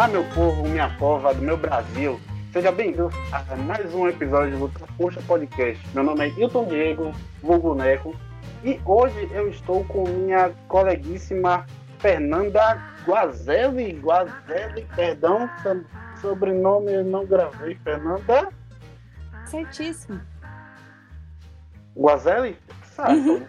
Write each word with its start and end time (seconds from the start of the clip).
Olá, 0.00 0.08
meu 0.08 0.24
povo, 0.34 0.62
minha 0.62 0.88
pova 0.96 1.34
do 1.34 1.42
meu 1.42 1.58
Brasil. 1.58 2.18
Seja 2.54 2.72
bem-vindo 2.72 3.10
a 3.30 3.54
mais 3.54 3.94
um 3.94 4.08
episódio 4.08 4.58
do 4.58 4.70
Poxa 4.96 5.20
Podcast. 5.26 5.86
Meu 5.92 6.02
nome 6.02 6.24
é 6.24 6.28
Hilton 6.30 6.64
Diego, 6.68 7.12
vulgo 7.42 7.74
Neco, 7.74 8.16
e 8.64 8.80
hoje 8.86 9.28
eu 9.30 9.50
estou 9.50 9.84
com 9.84 10.08
minha 10.08 10.52
coleguíssima 10.68 11.66
Fernanda 11.98 12.82
Guazelli. 13.06 14.00
Guazelli, 14.00 14.88
perdão, 14.96 15.50
sobrenome 16.22 16.94
eu 16.94 17.04
não 17.04 17.26
gravei. 17.26 17.74
Fernanda? 17.84 18.48
Certíssimo. 19.44 20.18
Guazelli? 21.94 22.58
Uhum. 23.06 23.46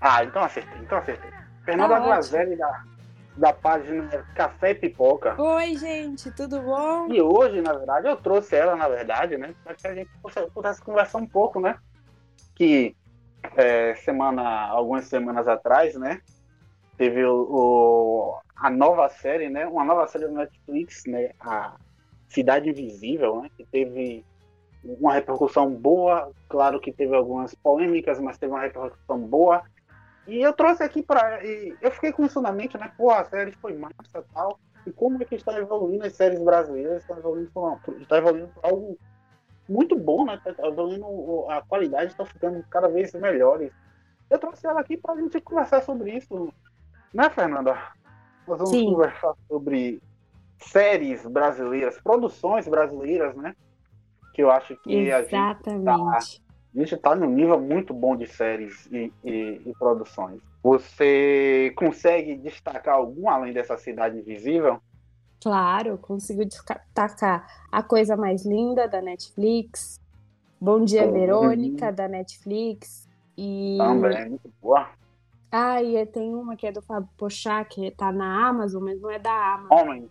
Ah, 0.00 0.22
então 0.22 0.44
acertei, 0.44 0.80
então 0.80 0.98
acertei. 0.98 1.32
Fernanda 1.64 1.96
tá 1.96 2.06
Guazelli 2.06 2.54
da 2.54 2.93
da 3.36 3.52
página 3.52 4.08
Café 4.34 4.70
e 4.70 4.74
Pipoca. 4.74 5.40
Oi, 5.40 5.76
gente, 5.76 6.30
tudo 6.30 6.60
bom? 6.60 7.08
E 7.12 7.20
hoje, 7.20 7.60
na 7.60 7.72
verdade, 7.72 8.08
eu 8.08 8.16
trouxe 8.16 8.54
ela, 8.54 8.76
na 8.76 8.88
verdade, 8.88 9.36
né? 9.36 9.54
Para 9.64 9.74
que 9.74 9.86
a 9.86 9.94
gente 9.94 10.10
pudesse 10.52 10.80
conversar 10.80 11.18
um 11.18 11.26
pouco, 11.26 11.60
né? 11.60 11.76
Que 12.54 12.96
é, 13.56 13.94
semana, 13.96 14.68
algumas 14.68 15.06
semanas 15.06 15.48
atrás, 15.48 15.94
né? 15.96 16.20
Teve 16.96 17.24
o, 17.24 17.34
o, 17.50 18.38
a 18.56 18.70
nova 18.70 19.08
série, 19.08 19.50
né? 19.50 19.66
Uma 19.66 19.84
nova 19.84 20.06
série 20.06 20.28
do 20.28 20.34
Netflix, 20.34 21.04
né? 21.06 21.32
A 21.40 21.74
Cidade 22.28 22.70
Invisível, 22.70 23.42
né? 23.42 23.50
Que 23.56 23.64
teve 23.64 24.24
uma 24.84 25.12
repercussão 25.12 25.70
boa. 25.70 26.30
Claro 26.48 26.78
que 26.78 26.92
teve 26.92 27.16
algumas 27.16 27.52
polêmicas, 27.54 28.20
mas 28.20 28.38
teve 28.38 28.52
uma 28.52 28.60
repercussão 28.60 29.18
boa. 29.18 29.62
E 30.26 30.40
eu 30.40 30.52
trouxe 30.52 30.82
aqui 30.82 31.02
para. 31.02 31.40
Eu 31.44 31.90
fiquei 31.90 32.12
com 32.12 32.24
isso 32.24 32.40
na 32.40 32.52
mente, 32.52 32.78
né? 32.78 32.90
Pô, 32.96 33.10
a 33.10 33.24
série 33.24 33.52
foi 33.52 33.74
massa 33.74 33.94
e 34.16 34.34
tal. 34.34 34.58
E 34.86 34.92
como 34.92 35.22
é 35.22 35.24
que 35.24 35.34
está 35.34 35.52
evoluindo 35.58 36.04
as 36.04 36.14
séries 36.14 36.42
brasileiras? 36.42 37.02
Está 37.02 37.16
evoluindo 37.16 37.50
para 37.50 38.18
evoluindo 38.18 38.52
algo 38.62 38.98
muito 39.68 39.96
bom, 39.96 40.24
né? 40.24 40.40
Está 40.44 40.66
evoluindo, 40.66 41.50
a 41.50 41.62
qualidade 41.62 42.12
está 42.12 42.24
ficando 42.24 42.64
cada 42.70 42.88
vez 42.88 43.12
melhores. 43.14 43.72
Eu 44.30 44.38
trouxe 44.38 44.66
ela 44.66 44.80
aqui 44.80 44.96
para 44.96 45.14
a 45.14 45.16
gente 45.16 45.40
conversar 45.40 45.82
sobre 45.82 46.16
isso. 46.16 46.52
Né, 47.12 47.30
Fernanda? 47.30 47.74
Nós 48.46 48.58
vamos 48.58 48.70
Sim. 48.70 48.92
conversar 48.92 49.34
sobre 49.48 50.02
séries 50.58 51.26
brasileiras, 51.26 52.00
produções 52.00 52.66
brasileiras, 52.68 53.34
né? 53.36 53.54
Que 54.34 54.42
eu 54.42 54.50
acho 54.50 54.76
que 54.76 54.92
Exatamente. 54.92 55.88
a 55.88 56.20
gente 56.20 56.40
tá 56.40 56.43
a 56.74 56.78
gente 56.78 56.94
está 56.94 57.14
num 57.14 57.30
nível 57.30 57.60
muito 57.60 57.94
bom 57.94 58.16
de 58.16 58.26
séries 58.26 58.86
e, 58.90 59.12
e, 59.22 59.62
e, 59.64 59.72
produções. 59.78 60.40
Você 60.62 61.72
consegue 61.76 62.34
destacar 62.36 62.96
algum 62.96 63.28
além 63.28 63.52
dessa 63.52 63.76
cidade 63.78 64.18
invisível? 64.18 64.80
Claro, 65.40 65.98
consigo 65.98 66.44
destacar 66.44 67.46
A 67.70 67.82
Coisa 67.82 68.16
Mais 68.16 68.44
Linda 68.44 68.88
da 68.88 69.00
Netflix, 69.00 70.00
Bom 70.60 70.84
Dia 70.84 71.06
uhum. 71.06 71.12
Verônica 71.12 71.92
da 71.92 72.08
Netflix 72.08 73.08
e 73.36 73.76
também 73.78 74.30
muito 74.30 74.52
boa. 74.60 74.88
Ah, 75.52 75.80
e 75.80 76.04
tem 76.06 76.34
uma 76.34 76.56
que 76.56 76.66
é 76.66 76.72
do 76.72 76.82
Fábio 76.82 77.08
Pochá, 77.16 77.64
que 77.64 77.90
tá 77.92 78.10
na 78.10 78.48
Amazon, 78.48 78.82
mas 78.82 79.00
não 79.00 79.10
é 79.10 79.18
da 79.18 79.54
Amazon. 79.54 79.78
Homens. 79.78 80.10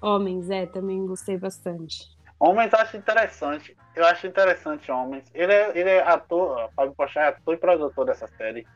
Homens, 0.00 0.50
é, 0.50 0.66
também 0.66 1.04
gostei 1.06 1.36
bastante. 1.36 2.14
Homens 2.38 2.72
acho 2.74 2.96
interessante. 2.96 3.76
Eu 3.94 4.04
acho 4.06 4.26
interessante 4.26 4.90
Homens. 4.90 5.24
Ele 5.32 5.52
é, 5.52 5.78
ele 5.78 5.90
é 5.90 6.02
ator, 6.02 6.70
Fábio 6.74 6.94
Pochá 6.94 7.22
é 7.22 7.28
ator 7.28 7.54
e 7.54 7.58
produtor 7.58 8.06
dessa 8.06 8.26
série. 8.26 8.66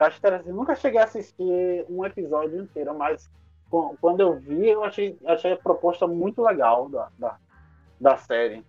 Eu 0.00 0.06
acho 0.06 0.18
interessante. 0.18 0.50
Nunca 0.50 0.74
cheguei 0.74 1.00
a 1.00 1.04
assistir 1.04 1.84
um 1.88 2.04
episódio 2.04 2.60
inteiro, 2.60 2.96
mas 2.96 3.30
quando 4.00 4.20
eu 4.20 4.38
vi, 4.38 4.68
eu 4.68 4.84
achei, 4.84 5.18
achei 5.26 5.52
a 5.52 5.56
proposta 5.56 6.06
muito 6.06 6.42
legal 6.42 6.88
da, 6.88 7.08
da, 7.18 7.38
da 8.00 8.16
série. 8.16 8.64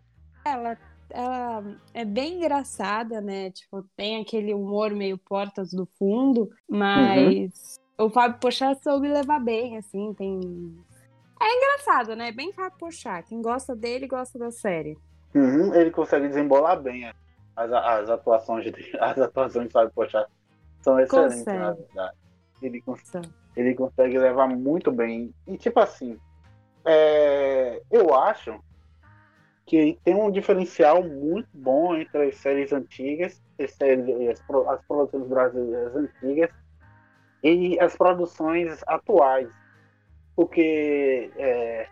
Ela, 0.46 0.78
ela 1.10 1.64
é 1.94 2.06
bem 2.06 2.36
engraçada, 2.36 3.22
né? 3.22 3.52
Tipo, 3.52 3.84
tem 3.96 4.22
aquele 4.22 4.54
humor 4.54 4.92
meio 4.92 5.18
portas 5.18 5.72
do 5.72 5.86
fundo, 5.98 6.50
mas 6.70 7.80
uhum. 7.98 8.08
o 8.08 8.10
Fábio 8.10 8.40
Pochá 8.40 8.76
soube 8.76 9.08
levar 9.08 9.40
bem, 9.40 9.78
assim, 9.78 10.14
tem 10.14 10.40
é 11.44 11.58
engraçado, 11.58 12.16
né? 12.16 12.32
Bem 12.32 12.54
fácil 12.54 12.80
puxar. 12.80 13.22
Quem 13.24 13.42
gosta 13.42 13.76
dele, 13.76 14.08
gosta 14.08 14.40
da 14.40 14.50
série. 14.50 14.98
Uhum, 15.36 15.74
ele 15.74 15.92
consegue 15.92 16.28
desembolar 16.28 16.80
bem 16.82 17.06
é. 17.06 17.14
as, 17.56 17.72
as 17.72 18.10
atuações 18.10 18.66
de, 18.66 18.74
as 19.00 19.18
atuações 19.18 19.68
de 19.68 19.74
Fábio 19.74 19.92
Pochá 19.94 20.28
são 20.82 21.00
excelentes, 21.00 21.40
consegue. 21.40 21.58
na 21.58 21.72
verdade. 21.72 22.18
Ele, 22.62 22.82
cons 22.82 23.02
ele 23.56 23.76
consegue 23.76 24.18
levar 24.18 24.48
muito 24.48 24.92
bem. 24.92 25.34
E 25.48 25.58
tipo 25.58 25.80
assim, 25.80 26.18
é, 26.86 27.82
eu 27.92 28.14
acho 28.14 28.60
que 29.66 29.98
tem 30.04 30.16
um 30.16 30.30
diferencial 30.30 31.04
muito 31.04 31.50
bom 31.54 31.96
entre 31.96 32.30
as 32.30 32.38
séries 32.38 32.72
antigas, 32.74 33.42
as, 33.60 33.72
séries, 33.72 34.30
as, 34.30 34.44
as 34.68 34.86
produções 34.86 35.28
brasileiras 35.28 35.96
antigas 35.96 36.50
e 37.42 37.80
as 37.80 37.96
produções 37.96 38.82
atuais 38.88 39.50
porque, 40.36 41.32
é, 41.38 41.88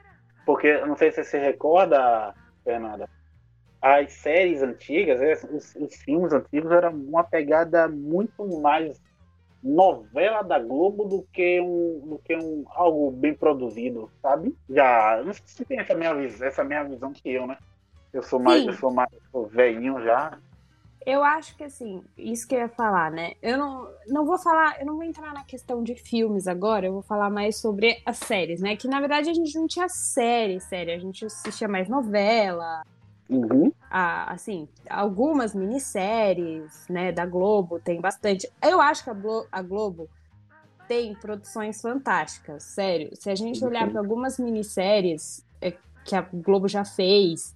porque 0.46 0.80
não 0.86 0.96
sei 0.96 1.12
se 1.12 1.24
você 1.24 1.24
se 1.24 1.38
recorda, 1.38 2.34
Fernanda, 2.64 3.10
as 3.82 4.14
séries 4.14 4.62
antigas, 4.62 5.20
né, 5.20 5.34
os, 5.52 5.76
os, 5.76 5.96
filmes 5.96 6.32
antigos 6.32 6.72
eram 6.72 6.94
uma 6.94 7.24
pegada 7.24 7.88
muito 7.88 8.46
mais 8.62 9.02
novela 9.64 10.42
da 10.44 10.60
Globo 10.60 11.06
do 11.06 11.24
que 11.34 11.60
um, 11.62 12.00
do 12.08 12.20
que 12.20 12.36
um 12.36 12.64
algo 12.68 13.12
bem 13.12 13.34
produzido, 13.34 14.10
sabe? 14.22 14.56
Já, 14.70 15.22
não 15.26 15.34
sei 15.34 15.44
se 15.46 15.66
tem 15.66 15.80
essa 15.80 15.96
minha, 15.96 16.12
essa 16.42 16.64
minha 16.64 16.84
visão 16.84 17.12
que 17.12 17.32
eu, 17.32 17.48
né? 17.48 17.58
Eu 18.14 18.22
sou 18.22 18.40
mais, 18.40 18.62
Sim. 18.62 18.68
eu 18.68 18.74
sou 18.74 18.92
mais 18.92 19.10
velhinho 19.52 20.02
já, 20.04 20.38
eu 21.06 21.24
acho 21.24 21.56
que 21.58 21.64
assim, 21.64 22.04
isso 22.16 22.48
que 22.48 22.54
eu 22.54 22.60
ia 22.60 22.70
falar, 22.70 23.10
né? 23.10 23.34
Eu 23.42 23.58
não, 23.58 23.90
não 24.08 24.26
vou 24.26 24.38
falar, 24.38 24.80
eu 24.80 24.86
não 24.86 24.96
vou 24.96 25.04
entrar 25.04 25.34
na 25.34 25.44
questão 25.44 25.84
de 25.84 25.96
filmes 25.96 26.48
agora, 26.48 26.86
eu 26.86 26.94
vou 26.94 27.02
falar 27.02 27.30
mais 27.30 27.60
sobre 27.60 28.00
as 28.06 28.18
séries, 28.18 28.62
né? 28.62 28.76
Que 28.76 28.88
na 28.88 29.00
verdade 29.00 29.30
a 29.30 29.34
gente 29.34 29.58
não 29.58 29.68
tinha 29.68 29.90
série, 29.90 30.60
série, 30.60 30.92
a 30.92 31.00
gente 31.00 31.26
assistia 31.26 31.68
mais 31.68 31.90
novela. 31.90 32.84
Uhum. 33.32 33.72
A, 33.90 34.34
assim, 34.34 34.68
algumas 34.90 35.56
minisséries, 35.56 36.86
né, 36.90 37.12
da 37.12 37.26
Globo, 37.26 37.80
tem 37.80 38.02
bastante. 38.02 38.52
Eu 38.62 38.82
acho 38.82 39.04
que 39.04 39.10
a, 39.10 39.14
Glo 39.14 39.48
a 39.52 39.62
Globo 39.62 40.10
tem 40.88 41.16
produções 41.16 41.82
fantásticas, 41.82 42.64
sério. 42.64 43.10
Se 43.16 43.30
a 43.30 43.36
gente 43.36 43.64
olhar 43.64 43.90
para 43.90 44.00
algumas 44.00 44.38
minisséries 44.38 45.46
é, 45.62 45.74
que 46.04 46.16
a 46.16 46.22
Globo 46.22 46.68
já 46.68 46.84
fez, 46.84 47.56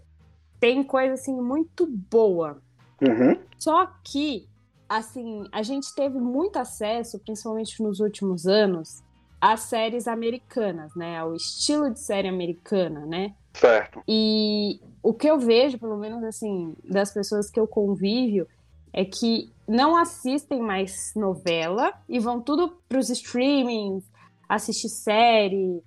tem 0.59 0.83
coisa 0.83 1.15
assim 1.15 1.35
muito 1.35 1.85
boa 1.85 2.61
Uhum. 3.01 3.37
Só 3.57 3.87
que, 4.03 4.47
assim, 4.87 5.47
a 5.51 5.61
gente 5.63 5.93
teve 5.93 6.19
muito 6.19 6.57
acesso, 6.57 7.19
principalmente 7.19 7.81
nos 7.81 7.99
últimos 7.99 8.45
anos, 8.45 9.03
às 9.39 9.61
séries 9.61 10.07
americanas, 10.07 10.95
né? 10.95 11.17
Ao 11.17 11.35
estilo 11.35 11.91
de 11.91 11.99
série 11.99 12.27
americana, 12.27 13.05
né? 13.05 13.35
Certo. 13.55 14.03
E 14.07 14.79
o 15.01 15.13
que 15.13 15.27
eu 15.27 15.39
vejo, 15.39 15.77
pelo 15.77 15.97
menos 15.97 16.23
assim, 16.23 16.75
das 16.83 17.13
pessoas 17.13 17.49
que 17.49 17.59
eu 17.59 17.67
convívio, 17.67 18.47
é 18.91 19.03
que 19.03 19.51
não 19.67 19.95
assistem 19.95 20.61
mais 20.61 21.13
novela 21.15 21.93
e 22.07 22.19
vão 22.19 22.41
tudo 22.41 22.77
para 22.87 22.99
os 22.99 23.09
streamings, 23.09 24.03
assistir 24.47 24.89
série, 24.89 25.83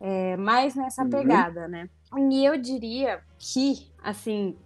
é, 0.00 0.36
mais 0.36 0.74
nessa 0.74 1.02
uhum. 1.02 1.10
pegada, 1.10 1.66
né? 1.66 1.88
E 2.30 2.44
eu 2.44 2.56
diria 2.56 3.20
que, 3.38 3.90
assim, 4.02 4.56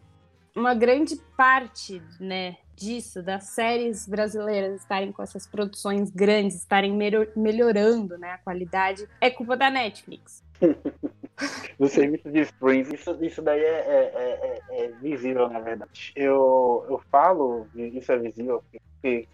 uma 0.55 0.75
grande 0.75 1.17
parte, 1.37 2.03
né, 2.19 2.57
disso, 2.75 3.23
das 3.23 3.45
séries 3.45 4.07
brasileiras 4.07 4.81
estarem 4.81 5.13
com 5.13 5.23
essas 5.23 5.47
produções 5.47 6.11
grandes, 6.11 6.57
estarem 6.57 6.93
melhorando, 7.37 8.19
né, 8.19 8.33
a 8.33 8.39
qualidade, 8.39 9.09
é 9.21 9.31
culpa 9.31 9.57
da 9.57 9.71
Netflix. 9.71 10.45
do 11.79 11.89
serviço 11.89 12.31
de 12.31 12.41
streams, 12.41 12.95
isso, 12.95 13.25
isso 13.25 13.43
daí 13.43 13.61
é, 13.61 13.65
é, 13.65 14.13
é, 14.15 14.63
é, 14.71 14.85
é 14.85 14.89
visível, 14.89 15.49
na 15.49 15.61
verdade. 15.61 16.13
Eu, 16.17 16.87
eu 16.89 16.99
falo, 17.11 17.69
isso 17.75 18.11
é 18.11 18.19
visível, 18.19 18.65
porque 18.71 19.29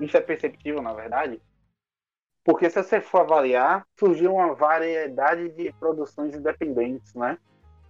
isso 0.00 0.16
é 0.16 0.20
perceptível, 0.20 0.82
na 0.82 0.92
verdade, 0.92 1.40
porque 2.46 2.70
se 2.70 2.80
você 2.80 3.00
for 3.00 3.22
avaliar, 3.22 3.84
surgiu 3.98 4.34
uma 4.34 4.54
variedade 4.54 5.48
de 5.50 5.72
produções 5.72 6.32
independentes, 6.32 7.12
né? 7.14 7.36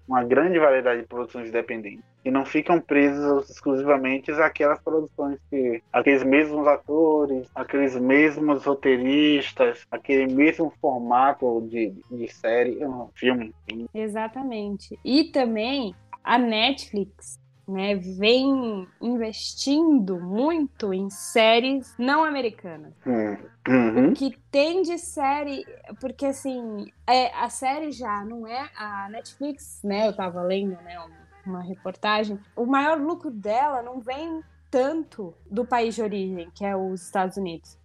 Uma 0.08 0.23
grande 0.23 0.58
variedade 0.58 1.03
de 1.03 1.06
produções 1.08 1.49
independentes 1.49 2.05
e 2.25 2.31
não 2.31 2.44
ficam 2.44 2.81
presos 2.81 3.49
exclusivamente 3.50 4.31
àquelas 4.32 4.81
produções 4.81 5.38
que 5.50 5.82
aqueles 5.93 6.23
mesmos 6.23 6.67
atores, 6.67 7.49
aqueles 7.55 7.97
mesmos 7.97 8.64
roteiristas, 8.64 9.87
aquele 9.91 10.32
mesmo 10.32 10.73
formato 10.81 11.67
de, 11.70 11.93
de 12.11 12.29
série, 12.29 12.79
filme. 13.14 13.55
Exatamente. 13.94 14.99
E 15.05 15.25
também 15.25 15.94
a 16.23 16.38
Netflix 16.38 17.38
né, 17.67 17.97
vem 17.97 18.87
investindo 19.01 20.21
muito 20.21 20.95
em 20.95 21.11
séries 21.11 21.95
não 21.99 22.25
americanas. 22.25 22.95
Uhum. 23.05 24.11
O 24.11 24.13
que 24.13 24.39
tem 24.51 24.83
de 24.83 24.97
série, 24.99 25.65
porque 26.01 26.27
assim, 26.27 26.87
é, 27.07 27.35
a 27.35 27.49
série 27.49 27.91
já 27.91 28.25
não 28.25 28.47
é 28.47 28.71
a 28.77 29.09
Netflix, 29.11 29.81
né? 29.83 30.07
Eu 30.07 30.15
tava 30.15 30.43
lendo, 30.43 30.77
né, 30.83 30.97
uma 31.45 31.63
reportagem. 31.63 32.39
O 32.55 32.67
maior 32.67 33.01
lucro 33.01 33.31
dela 33.31 33.83
não 33.83 34.01
vem 34.01 34.43
tanto 34.71 35.35
do 35.51 35.65
país 35.65 35.95
de 35.95 36.03
origem, 36.03 36.51
que 36.55 36.65
é 36.65 36.77
os 36.77 37.03
Estados 37.03 37.37
Unidos. 37.37 37.79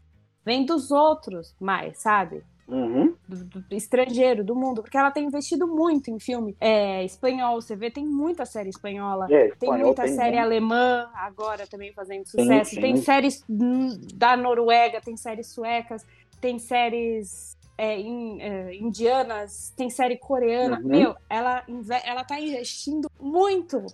Vem 0.46 0.66
dos 0.66 0.92
outros 0.92 1.56
mais, 1.60 2.00
sabe? 2.00 2.44
Uhum. 2.68 3.11
Do, 3.32 3.62
do, 3.62 3.76
estrangeiro, 3.76 4.44
do 4.44 4.54
mundo, 4.54 4.82
porque 4.82 4.98
ela 4.98 5.10
tem 5.10 5.26
investido 5.26 5.66
muito 5.66 6.12
em 6.12 6.20
filme 6.20 6.54
é, 6.60 7.02
espanhol. 7.06 7.62
Você 7.62 7.78
vê, 7.78 7.90
tem 7.90 8.06
muita 8.06 8.46
série 8.46 8.68
espanhola, 8.70 9.26
É, 9.32 9.44
tem 9.44 9.48
espanhol 9.70 9.86
muita 9.86 10.04
tem 10.04 10.16
série 10.16 10.32
muito. 10.36 10.44
alemã 10.44 11.10
agora 11.16 11.66
também 11.66 11.94
fazendo 11.94 12.26
sucesso. 12.28 12.72
sim. 12.72 12.82
Tem 12.82 12.98
séries 12.98 13.42
da 13.48 14.36
Noruega, 14.36 15.00
tem 15.00 15.16
séries 15.16 15.48
suecas, 15.54 16.06
tem 16.42 16.60
séries 16.60 17.56
é, 17.78 17.98
in- 18.00 18.42
é, 18.42 18.76
indianas, 18.76 19.72
tem 19.78 19.90
série 19.90 20.18
coreana. 20.18 20.78
Uhum. 20.82 20.88
Meu, 20.90 21.16
ela, 21.30 21.64
ela 22.04 22.26
tá 22.26 22.38
investindo 22.38 23.10
muito 23.20 23.86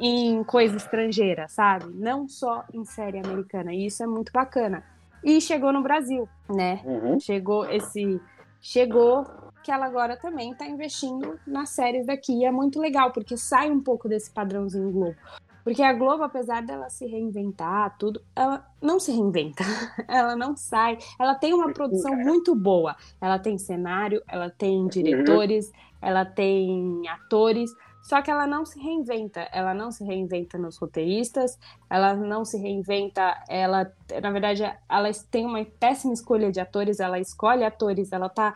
em 0.00 0.42
coisa 0.42 0.76
estrangeira, 0.76 1.46
sabe? 1.48 1.86
Não 1.94 2.26
só 2.26 2.64
em 2.74 2.84
série 2.84 3.18
americana. 3.18 3.72
E 3.72 3.86
isso 3.86 4.02
é 4.02 4.06
muito 4.06 4.32
bacana. 4.32 4.82
E 5.24 5.40
chegou 5.40 5.72
no 5.72 5.82
Brasil, 5.84 6.28
né? 6.50 6.80
Uhum. 6.84 7.20
Chegou 7.20 7.64
esse. 7.70 8.20
Chegou 8.62 9.26
que 9.62 9.70
ela 9.70 9.86
agora 9.86 10.16
também 10.16 10.52
está 10.52 10.66
investindo 10.66 11.38
nas 11.46 11.70
séries 11.70 12.06
daqui. 12.06 12.32
E 12.32 12.44
é 12.44 12.50
muito 12.50 12.80
legal, 12.80 13.12
porque 13.12 13.36
sai 13.36 13.70
um 13.70 13.80
pouco 13.80 14.08
desse 14.08 14.30
padrãozinho 14.30 14.90
Globo. 14.90 15.16
Porque 15.64 15.82
a 15.82 15.92
Globo, 15.92 16.24
apesar 16.24 16.62
dela 16.62 16.88
se 16.88 17.06
reinventar, 17.06 17.96
tudo, 17.96 18.20
ela 18.34 18.66
não 18.80 18.98
se 18.98 19.12
reinventa. 19.12 19.62
ela 20.08 20.34
não 20.34 20.56
sai. 20.56 20.98
Ela 21.20 21.34
tem 21.34 21.54
uma 21.54 21.72
produção 21.72 22.14
muito 22.16 22.54
boa. 22.54 22.96
Ela 23.20 23.38
tem 23.38 23.58
cenário, 23.58 24.22
ela 24.26 24.50
tem 24.50 24.86
diretores, 24.88 25.72
ela 26.00 26.24
tem 26.24 27.08
atores. 27.08 27.70
Só 28.02 28.20
que 28.20 28.30
ela 28.30 28.46
não 28.46 28.66
se 28.66 28.78
reinventa. 28.80 29.48
Ela 29.52 29.72
não 29.72 29.92
se 29.92 30.04
reinventa 30.04 30.58
nos 30.58 30.76
roteiristas, 30.76 31.58
ela 31.88 32.14
não 32.14 32.44
se 32.44 32.58
reinventa. 32.58 33.34
Ela, 33.48 33.90
na 34.20 34.30
verdade, 34.30 34.62
ela 34.88 35.10
tem 35.30 35.46
uma 35.46 35.64
péssima 35.64 36.12
escolha 36.12 36.50
de 36.50 36.60
atores. 36.60 36.98
Ela 37.00 37.18
escolhe 37.20 37.64
atores, 37.64 38.12
ela 38.12 38.28
tá 38.28 38.54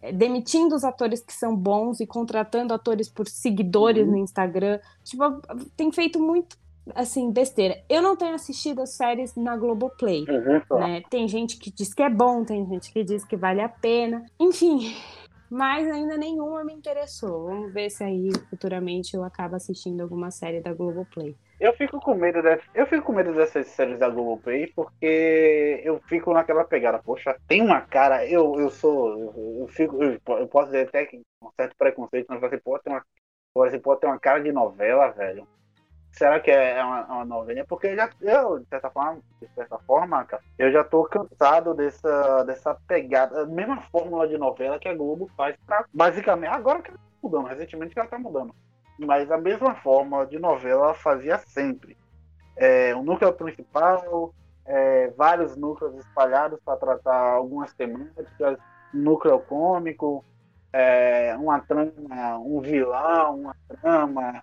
eh, 0.00 0.12
demitindo 0.12 0.74
os 0.76 0.84
atores 0.84 1.20
que 1.20 1.32
são 1.32 1.54
bons 1.56 1.98
e 2.00 2.06
contratando 2.06 2.72
atores 2.72 3.08
por 3.08 3.26
seguidores 3.28 4.06
Uhum. 4.06 4.12
no 4.12 4.18
Instagram. 4.18 4.78
Tipo, 5.02 5.24
tem 5.76 5.90
feito 5.90 6.20
muito 6.20 6.56
assim 6.94 7.30
besteira. 7.30 7.82
Eu 7.88 8.02
não 8.02 8.14
tenho 8.14 8.34
assistido 8.34 8.82
as 8.82 8.90
séries 8.90 9.34
na 9.34 9.56
Globoplay. 9.56 10.24
Uhum. 10.28 10.78
Né? 10.78 11.02
Tem 11.08 11.26
gente 11.26 11.56
que 11.56 11.70
diz 11.70 11.92
que 11.94 12.02
é 12.02 12.10
bom, 12.10 12.44
tem 12.44 12.64
gente 12.66 12.92
que 12.92 13.02
diz 13.02 13.24
que 13.24 13.36
vale 13.36 13.60
a 13.62 13.68
pena. 13.68 14.24
Enfim, 14.38 14.94
mas 15.54 15.88
ainda 15.88 16.16
nenhuma 16.16 16.64
me 16.64 16.72
interessou. 16.72 17.44
Vamos 17.44 17.72
ver 17.72 17.88
se 17.88 18.02
aí 18.02 18.28
futuramente 18.50 19.14
eu 19.14 19.22
acabo 19.22 19.54
assistindo 19.54 20.00
alguma 20.00 20.28
série 20.32 20.60
da 20.60 20.74
Globoplay. 20.74 21.36
Eu 21.60 21.72
fico 21.74 22.00
com 22.00 22.16
medo 22.16 22.42
dessa, 22.42 22.64
eu 22.74 22.84
fico 22.88 23.04
com 23.04 23.12
medo 23.12 23.32
dessas 23.32 23.68
séries 23.68 24.00
da 24.00 24.08
Globoplay 24.08 24.72
porque 24.74 25.80
eu 25.84 26.00
fico 26.08 26.34
naquela 26.34 26.64
pegada, 26.64 26.98
poxa, 26.98 27.36
tem 27.46 27.62
uma 27.62 27.80
cara, 27.80 28.26
eu, 28.26 28.58
eu 28.58 28.68
sou, 28.68 29.10
eu, 29.10 29.56
eu 29.60 29.68
fico, 29.68 30.02
eu, 30.02 30.20
eu 30.38 30.48
posso 30.48 30.72
dizer 30.72 30.88
até 30.88 31.06
que 31.06 31.22
um 31.40 31.50
certo 31.54 31.76
preconceito, 31.78 32.26
mas 32.28 32.40
você 32.40 32.58
pode 32.58 32.82
ter 32.82 32.90
uma, 32.90 33.06
você 33.54 33.78
pode 33.78 34.00
ter 34.00 34.08
uma 34.08 34.18
cara 34.18 34.40
de 34.40 34.50
novela, 34.50 35.12
velho. 35.12 35.46
Será 36.14 36.40
que 36.40 36.50
é 36.50 36.82
uma, 36.82 37.04
uma 37.06 37.24
novela? 37.24 37.64
Porque 37.68 37.94
já, 37.94 38.08
eu, 38.20 38.60
de 38.60 38.68
certa 38.68 38.88
forma, 38.90 39.20
de 39.40 39.48
certa 39.54 39.78
forma, 39.80 40.24
cara, 40.24 40.42
eu 40.58 40.72
já 40.72 40.82
tô 40.84 41.04
cansado 41.04 41.74
dessa, 41.74 42.44
dessa 42.44 42.74
pegada, 42.86 43.46
mesma 43.46 43.80
fórmula 43.90 44.26
de 44.26 44.38
novela 44.38 44.78
que 44.78 44.88
a 44.88 44.94
Globo 44.94 45.28
faz 45.36 45.56
pra, 45.66 45.84
basicamente, 45.92 46.54
agora 46.54 46.82
que 46.82 46.90
ela 46.90 46.98
tá 46.98 47.04
mudando, 47.22 47.46
recentemente 47.46 47.98
ela 47.98 48.08
tá 48.08 48.18
mudando 48.18 48.54
mas 48.98 49.30
a 49.30 49.38
mesma 49.38 49.74
forma 49.74 50.26
de 50.26 50.38
novela 50.38 50.86
ela 50.86 50.94
fazia 50.94 51.38
sempre. 51.38 51.96
É, 52.56 52.94
o 52.94 53.02
núcleo 53.02 53.32
principal, 53.32 54.32
é, 54.64 55.08
vários 55.16 55.56
núcleos 55.56 55.96
espalhados 55.96 56.60
para 56.64 56.76
tratar 56.76 57.32
algumas 57.32 57.74
temáticas, 57.74 58.58
núcleo 58.92 59.40
cômico, 59.40 60.24
é, 60.72 61.36
uma 61.36 61.60
trama, 61.60 62.38
um 62.38 62.60
vilão, 62.60 63.40
uma 63.40 63.56
trama, 63.68 64.42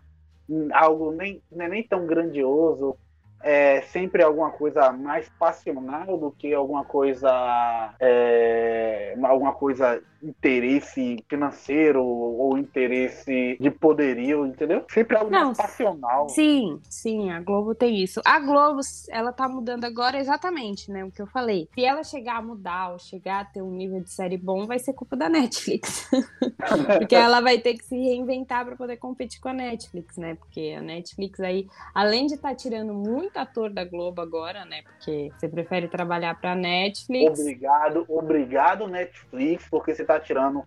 algo 0.74 1.12
nem, 1.12 1.42
não 1.52 1.66
é 1.66 1.70
nem 1.70 1.88
tão 1.88 2.06
grandioso, 2.06 2.98
é 3.44 3.82
sempre 3.82 4.24
alguma 4.24 4.52
coisa 4.52 4.92
mais 4.92 5.30
passional 5.40 6.18
do 6.18 6.32
que 6.32 6.54
alguma 6.54 6.84
coisa 6.84 7.94
é, 8.00 9.16
alguma 9.24 9.54
coisa 9.54 10.02
interesse 10.24 11.18
financeiro 11.28 12.04
ou 12.04 12.58
interesse 12.58 13.58
de 13.60 13.72
poderio, 13.72 14.46
entendeu? 14.46 14.86
Sempre 14.90 15.18
algo 15.18 15.32
Não, 15.32 15.48
mais 15.48 15.58
passional. 15.58 16.30
Sim, 16.30 16.80
sim, 16.84 17.32
a 17.32 17.40
Globo 17.40 17.74
tem 17.74 18.02
isso. 18.02 18.22
A 18.24 18.40
Globo, 18.40 18.82
ela 19.10 19.34
tá 19.34 19.48
mudando 19.50 19.86
agora 19.86 20.20
exatamente, 20.20 20.92
né? 20.92 21.04
O 21.04 21.12
que 21.12 21.22
eu 21.22 21.28
falei. 21.28 21.68
Se 21.74 21.84
ela 21.84 22.04
chegar 22.04 22.38
a 22.38 22.42
mudar 22.42 22.92
ou 22.92 23.00
chegar 23.00 23.42
a 23.42 23.46
ter 23.46 23.62
um 23.62 23.72
nível 23.72 24.02
de 24.02 24.12
série 24.12 24.38
bom, 24.38 24.66
vai 24.66 24.80
ser 24.80 24.94
culpa 24.94 25.16
da 25.16 25.28
Netflix. 25.28 26.10
Porque 27.00 27.16
ela 27.16 27.42
vai 27.42 27.58
ter 27.58 27.74
que 27.76 27.86
se 27.86 27.98
reinventar 27.98 28.66
para 28.66 28.76
poder 28.76 28.98
competir 28.98 29.42
com 29.42 29.50
a 29.50 29.54
Netflix, 29.54 30.18
né? 30.18 30.36
Porque 30.36 30.76
a 30.78 30.82
Netflix 30.82 31.40
aí, 31.40 31.68
além 31.94 32.28
de 32.28 32.36
estar 32.36 32.56
tirando 32.56 32.94
muito 32.94 33.31
ator 33.40 33.72
da 33.74 33.84
Globo 33.86 34.22
agora, 34.22 34.66
né? 34.66 34.82
Porque 34.84 35.32
você 35.38 35.48
prefere 35.48 35.88
trabalhar 35.88 36.40
pra 36.40 36.56
Netflix. 36.56 37.40
Obrigado, 37.40 38.06
obrigado 38.08 38.88
Netflix, 38.88 39.68
porque 39.70 39.94
você 39.96 40.04
tá 40.06 40.20
tirando 40.20 40.64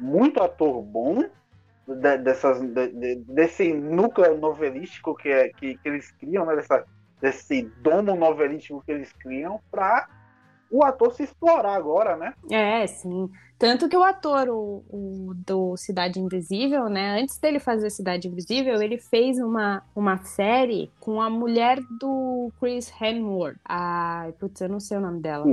muito 0.00 0.42
ator 0.42 0.82
bom 0.82 1.24
de- 1.86 2.18
dessas, 2.18 2.60
de- 2.60 2.88
de- 2.88 3.16
desse 3.32 3.72
núcleo 3.72 4.36
novelístico 4.38 5.14
que, 5.14 5.28
é- 5.28 5.48
que, 5.48 5.76
que 5.78 5.88
eles 5.88 6.10
criam, 6.12 6.44
né? 6.46 6.56
Dessa, 6.56 6.84
desse 7.20 7.62
domo 7.82 8.14
novelístico 8.14 8.82
que 8.84 8.92
eles 8.92 9.12
criam 9.14 9.60
para 9.70 10.06
o 10.70 10.84
ator 10.84 11.12
se 11.14 11.22
explorar 11.22 11.74
agora, 11.74 12.16
né? 12.16 12.34
É, 12.50 12.86
sim. 12.86 13.30
Tanto 13.58 13.88
que 13.88 13.96
o 13.96 14.04
ator 14.04 14.48
o, 14.48 14.84
o 14.88 15.32
do 15.34 15.76
Cidade 15.76 16.20
Invisível, 16.20 16.88
né? 16.88 17.20
Antes 17.20 17.38
dele 17.38 17.58
fazer 17.58 17.90
Cidade 17.90 18.28
Invisível, 18.28 18.80
ele 18.80 18.98
fez 18.98 19.38
uma, 19.38 19.82
uma 19.96 20.18
série 20.18 20.90
com 21.00 21.20
a 21.20 21.28
mulher 21.28 21.80
do 22.00 22.52
Chris 22.60 22.92
Hemsworth. 23.00 23.56
Ai, 23.64 24.32
putz, 24.32 24.60
eu 24.60 24.68
não 24.68 24.78
sei 24.78 24.98
o 24.98 25.00
nome 25.00 25.20
dela. 25.20 25.44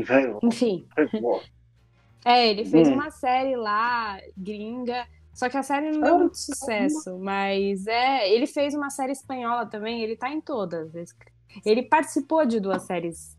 Enfim, 0.43 0.85
é, 2.23 2.47
ele 2.47 2.65
fez 2.65 2.87
Hum. 2.87 2.93
uma 2.93 3.09
série 3.09 3.55
lá, 3.55 4.19
gringa. 4.37 5.05
Só 5.33 5.49
que 5.49 5.57
a 5.57 5.63
série 5.63 5.91
não 5.91 5.99
deu 6.01 6.19
muito 6.19 6.37
sucesso, 6.37 7.17
mas 7.19 7.85
é, 7.87 8.29
ele 8.31 8.47
fez 8.47 8.73
uma 8.73 8.89
série 8.89 9.11
espanhola 9.11 9.65
também, 9.65 10.01
ele 10.01 10.15
tá 10.15 10.29
em 10.29 10.39
todas. 10.39 10.91
Ele 11.65 11.83
participou 11.83 12.45
de 12.45 12.59
duas 12.59 12.83
séries, 12.83 13.34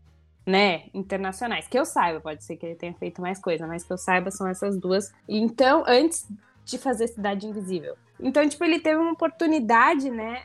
né, 0.47 0.85
internacionais, 0.93 1.67
que 1.67 1.77
eu 1.77 1.83
saiba, 1.85 2.21
pode 2.21 2.43
ser 2.43 2.55
que 2.55 2.65
ele 2.65 2.75
tenha 2.75 2.93
feito 2.93 3.21
mais 3.21 3.37
coisa, 3.39 3.67
mas 3.67 3.83
que 3.83 3.91
eu 3.91 3.97
saiba 3.97 4.31
são 4.31 4.47
essas 4.47 4.77
duas. 4.79 5.13
Então, 5.27 5.83
antes 5.85 6.25
de 6.63 6.77
fazer 6.77 7.07
Cidade 7.09 7.45
Invisível. 7.45 7.95
Então, 8.19 8.47
tipo, 8.47 8.63
ele 8.63 8.79
teve 8.79 8.97
uma 8.99 9.11
oportunidade, 9.11 10.09
né, 10.09 10.43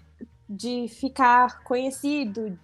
de 0.49 0.87
ficar 0.89 1.63
conhecido, 1.63 2.59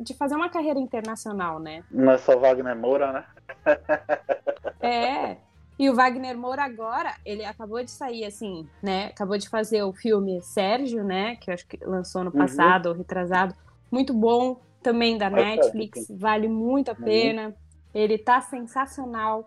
de 0.00 0.14
fazer 0.14 0.34
uma 0.34 0.48
carreira 0.48 0.80
internacional, 0.80 1.60
né? 1.60 1.84
Não 1.90 2.10
é 2.10 2.18
só 2.18 2.36
Wagner 2.38 2.74
Moura, 2.74 3.12
né? 3.12 3.24
É. 4.80 5.36
E 5.78 5.88
o 5.88 5.94
Wagner 5.94 6.36
Moura 6.36 6.64
agora, 6.64 7.14
ele 7.24 7.44
acabou 7.44 7.82
de 7.84 7.90
sair, 7.90 8.24
assim, 8.24 8.68
né? 8.82 9.06
Acabou 9.06 9.38
de 9.38 9.48
fazer 9.48 9.82
o 9.84 9.92
filme 9.92 10.40
Sérgio, 10.42 11.04
né? 11.04 11.36
Que 11.36 11.50
eu 11.50 11.54
acho 11.54 11.66
que 11.66 11.78
lançou 11.84 12.24
no 12.24 12.30
Uhum. 12.32 12.38
passado 12.38 12.86
ou 12.86 12.94
retrasado. 12.94 13.54
Muito 13.90 14.12
bom, 14.12 14.60
também 14.82 15.16
da 15.18 15.26
É, 15.26 15.30
Netflix, 15.30 16.06
vale 16.10 16.48
muito 16.48 16.90
a 16.90 16.94
Uhum. 16.94 17.04
pena. 17.04 17.54
Ele 17.94 18.18
tá 18.18 18.40
sensacional. 18.40 19.46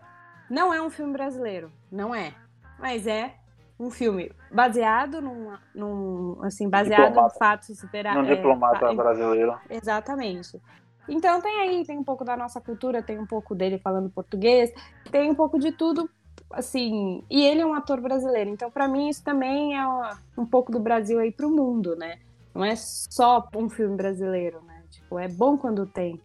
Não 0.50 0.72
é 0.74 0.82
um 0.82 0.90
filme 0.90 1.12
brasileiro, 1.12 1.70
não 1.90 2.14
é. 2.14 2.34
Mas 2.78 3.06
é 3.06 3.34
um 3.78 3.90
filme 3.90 4.30
baseado 4.50 5.20
num, 5.22 5.56
num 5.74 6.38
assim, 6.42 6.68
baseado 6.68 7.08
Diplomata. 7.10 7.34
em 7.34 7.38
fatos 7.38 7.78
supera- 7.78 8.18
Um 8.18 8.24
é, 8.24 8.34
diplomata 8.36 8.78
fa- 8.86 8.94
brasileiro. 8.94 9.58
Exatamente. 9.70 10.60
Então 11.08 11.40
tem 11.40 11.60
aí, 11.60 11.84
tem 11.84 11.98
um 11.98 12.04
pouco 12.04 12.24
da 12.24 12.36
nossa 12.36 12.60
cultura, 12.60 13.02
tem 13.02 13.18
um 13.18 13.26
pouco 13.26 13.54
dele 13.54 13.78
falando 13.78 14.10
português, 14.10 14.72
tem 15.10 15.30
um 15.30 15.34
pouco 15.34 15.58
de 15.58 15.72
tudo, 15.72 16.08
assim. 16.52 17.24
E 17.30 17.44
ele 17.44 17.60
é 17.60 17.66
um 17.66 17.74
ator 17.74 18.00
brasileiro, 18.00 18.50
então 18.50 18.70
para 18.70 18.86
mim 18.86 19.08
isso 19.08 19.22
também 19.24 19.76
é 19.76 19.84
um 20.38 20.46
pouco 20.46 20.70
do 20.70 20.78
Brasil 20.78 21.18
aí 21.18 21.32
pro 21.32 21.50
mundo, 21.50 21.96
né? 21.96 22.18
Não 22.54 22.64
é 22.64 22.76
só 22.76 23.48
um 23.56 23.68
filme 23.68 23.96
brasileiro, 23.96 24.60
né? 24.62 24.71
Tipo, 25.12 25.18
é 25.18 25.28
bom 25.28 25.58
quando 25.58 25.86
tem. 25.86 26.20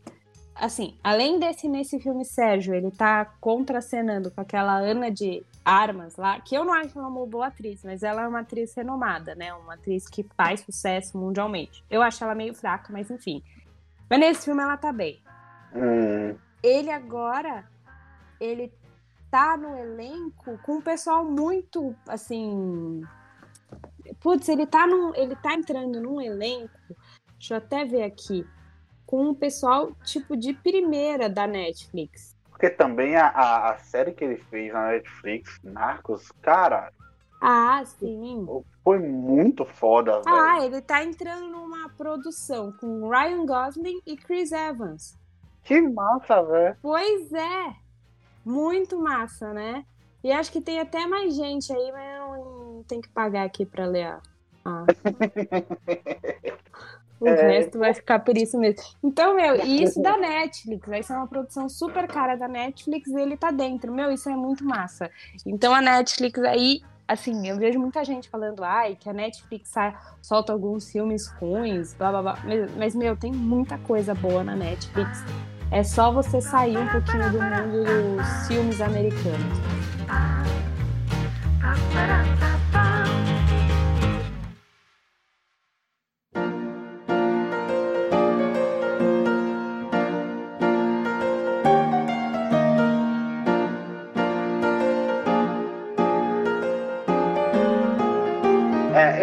Assim, 0.56 0.98
além 1.04 1.40
desse 1.40 1.68
nesse 1.68 2.00
filme 2.00 2.26
Sérgio, 2.26 2.74
ele 2.74 2.90
tá 2.90 3.26
contracenando 3.40 4.32
com 4.32 4.42
aquela 4.42 4.78
Ana 4.78 5.12
de 5.12 5.44
Armas 5.64 6.16
lá, 6.16 6.40
que 6.40 6.56
eu 6.56 6.64
não 6.64 6.74
acho 6.74 6.98
ela 6.98 7.10
uma 7.10 7.26
boa 7.28 7.48
atriz, 7.48 7.84
mas 7.84 8.02
ela 8.02 8.24
é 8.24 8.28
uma 8.28 8.40
atriz 8.40 8.74
renomada, 8.74 9.36
né? 9.36 9.54
Uma 9.54 9.76
atriz 9.76 10.08
que 10.08 10.24
faz 10.36 10.62
sucesso 10.62 11.18
mundialmente. 11.18 11.84
Eu 11.90 12.02
acho 12.02 12.24
ela 12.24 12.34
meio 12.34 12.56
fraca, 12.56 12.92
mas 12.92 13.12
enfim. 13.12 13.44
Mas 14.10 14.20
nesse 14.20 14.46
filme 14.46 14.64
ela 14.64 14.78
tá 14.78 14.92
bem. 14.92 15.22
Hum. 15.76 16.36
Ele 16.64 16.90
agora, 16.90 17.70
ele 18.40 18.74
tá 19.30 19.58
no 19.58 19.78
elenco 19.78 20.58
com 20.64 20.78
um 20.78 20.82
pessoal 20.82 21.24
muito, 21.26 21.94
assim... 22.08 23.04
Putz, 24.22 24.48
ele 24.48 24.66
tá, 24.66 24.88
num, 24.88 25.14
ele 25.14 25.36
tá 25.36 25.54
entrando 25.54 26.02
num 26.02 26.22
elenco, 26.22 26.80
deixa 27.38 27.56
eu 27.56 27.58
até 27.58 27.84
ver 27.84 28.04
aqui, 28.04 28.48
com 29.08 29.30
um 29.30 29.34
pessoal 29.34 29.92
tipo 30.04 30.36
de 30.36 30.54
primeira 30.54 31.30
da 31.30 31.48
Netflix. 31.48 32.36
Porque 32.50 32.70
também 32.70 33.16
a, 33.16 33.28
a, 33.28 33.72
a, 33.72 33.78
série 33.78 34.12
que 34.12 34.24
ele 34.24 34.38
fez 34.38 34.74
na 34.74 34.90
Netflix, 34.90 35.60
Narcos, 35.64 36.32
cara. 36.42 36.92
Ah, 37.40 37.84
sim. 37.86 38.46
Foi 38.84 39.00
muito 39.00 39.64
foda, 39.64 40.22
velho. 40.22 40.36
Ah, 40.36 40.66
ele 40.66 40.82
tá 40.82 41.04
entrando 41.04 41.48
numa 41.48 41.88
produção 41.90 42.72
com 42.74 43.08
Ryan 43.10 43.46
Gosling 43.46 44.02
e 44.06 44.18
Chris 44.18 44.52
Evans. 44.52 45.16
Que 45.64 45.80
massa, 45.80 46.42
velho. 46.44 46.76
Pois 46.82 47.32
é. 47.32 47.76
Muito 48.44 49.00
massa, 49.00 49.54
né? 49.54 49.86
E 50.24 50.32
acho 50.32 50.52
que 50.52 50.60
tem 50.60 50.80
até 50.80 51.06
mais 51.06 51.36
gente 51.36 51.72
aí, 51.72 51.92
mas 51.92 52.20
eu 52.20 52.46
não 52.46 52.84
tenho 52.84 53.02
que 53.02 53.10
pagar 53.10 53.44
aqui 53.46 53.66
pra 53.66 53.86
ler. 53.86 54.18
Ah. 54.66 54.86
O 57.20 57.28
é... 57.28 57.58
resto 57.58 57.80
vai 57.80 57.94
ficar 57.94 58.20
por 58.20 58.38
isso 58.38 58.58
mesmo. 58.60 58.82
Então, 59.04 59.36
meu, 59.36 59.66
e 59.66 59.84
isso 59.84 60.02
da 60.02 60.18
Netflix, 60.18 60.88
vai 60.88 61.02
ser 61.02 61.14
uma 61.14 61.28
produção 61.28 61.68
super 61.68 62.08
cara 62.08 62.36
da 62.36 62.48
Netflix 62.48 63.08
e 63.10 63.20
ele 63.20 63.36
tá 63.36 63.52
dentro. 63.52 63.92
Meu, 63.92 64.12
isso 64.12 64.30
é 64.30 64.36
muito 64.36 64.64
massa. 64.64 65.10
Então 65.46 65.74
a 65.74 65.82
Netflix 65.82 66.40
aí, 66.42 66.82
assim, 67.08 67.48
eu 67.48 67.58
vejo 67.58 67.80
muita 67.80 68.04
gente 68.04 68.30
falando, 68.30 68.64
ai, 68.64 68.96
que 69.00 69.10
a 69.10 69.14
Netflix 69.14 69.74
solta 70.22 70.54
alguns 70.54 70.92
filmes 70.92 71.28
ruins, 71.40 71.94
blá 71.94 72.12
blá 72.12 72.22
blá. 72.22 72.40
Mas, 72.44 72.76
mas, 72.76 72.96
meu, 72.96 73.16
tem 73.16 73.32
muita 73.32 73.78
coisa 73.80 74.14
boa 74.14 74.44
na 74.44 74.56
Netflix. 74.56 75.24
É 75.72 75.84
só 75.84 76.12
você 76.12 76.40
sair 76.40 76.78
um 76.78 76.88
pouquinho 76.88 77.30
do 77.32 77.42
mundo 77.42 78.18
dos 78.18 78.48
filmes 78.48 78.80
americanos. 78.80 79.58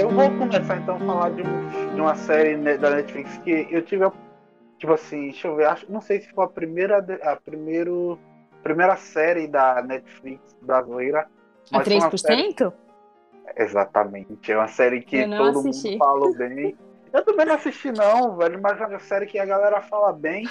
Começar 0.09 0.77
então 0.77 0.97
a 0.97 0.99
falar 0.99 1.31
de, 1.31 1.43
um, 1.43 1.95
de 1.95 2.01
uma 2.01 2.15
série 2.15 2.57
da 2.79 2.91
Netflix 2.91 3.39
que 3.39 3.69
eu 3.71 3.83
tive, 3.83 4.11
tipo 4.79 4.93
assim, 4.93 5.31
deixa 5.31 5.49
eu 5.49 5.57
ver, 5.57 5.67
acho, 5.67 5.91
não 5.91 6.01
sei 6.01 6.21
se 6.21 6.31
foi 6.33 6.45
a 6.45 6.49
primeira, 6.49 6.99
a 7.23 7.37
primeiro, 7.37 8.19
primeira 8.63 8.97
série 8.97 9.47
da 9.47 9.83
Netflix 9.83 10.55
brasileira. 10.61 11.29
A 11.73 11.81
3%? 11.81 12.19
Série... 12.19 12.55
Exatamente, 13.57 14.53
é 14.53 14.57
uma 14.57 14.69
série 14.69 15.01
que 15.01 15.27
todo 15.27 15.61
assisti. 15.61 15.91
mundo 15.91 15.99
fala 15.99 16.33
bem. 16.37 16.77
Eu 17.13 17.25
também 17.25 17.47
não 17.47 17.55
assisti 17.55 17.93
não, 17.93 18.37
velho, 18.37 18.61
mas 18.61 18.81
é 18.81 18.87
uma 18.87 18.99
série 18.99 19.27
que 19.27 19.39
a 19.39 19.47
galera 19.47 19.81
fala 19.83 20.13
bem. 20.13 20.49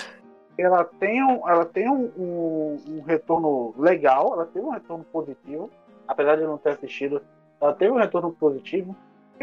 Ela 0.58 0.86
tem 0.86 1.24
um, 1.24 1.50
ela 1.50 1.66
tem 1.66 1.90
um, 1.90 2.12
um, 2.18 2.84
um 2.88 3.02
retorno 3.02 3.74
legal, 3.78 4.34
ela 4.34 4.46
teve 4.46 4.66
um 4.66 4.70
retorno 4.70 5.04
positivo, 5.12 5.70
apesar 6.08 6.36
de 6.36 6.44
eu 6.44 6.48
não 6.48 6.58
ter 6.58 6.72
assistido, 6.72 7.22
ela 7.60 7.74
teve 7.74 7.92
um 7.92 7.98
retorno 7.98 8.32
positivo 8.32 8.96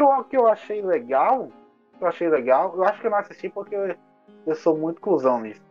o 0.03 0.23
que 0.23 0.37
eu 0.37 0.47
achei 0.47 0.81
legal, 0.81 1.49
eu 1.99 2.07
achei 2.07 2.29
legal, 2.29 2.73
eu 2.75 2.83
acho 2.83 2.99
que 2.99 3.07
eu 3.07 3.11
não 3.11 3.17
assisti 3.17 3.49
porque 3.49 3.75
eu, 3.75 3.95
eu 4.45 4.55
sou 4.55 4.77
muito 4.77 5.01
cuzão 5.01 5.39
nisso. 5.41 5.61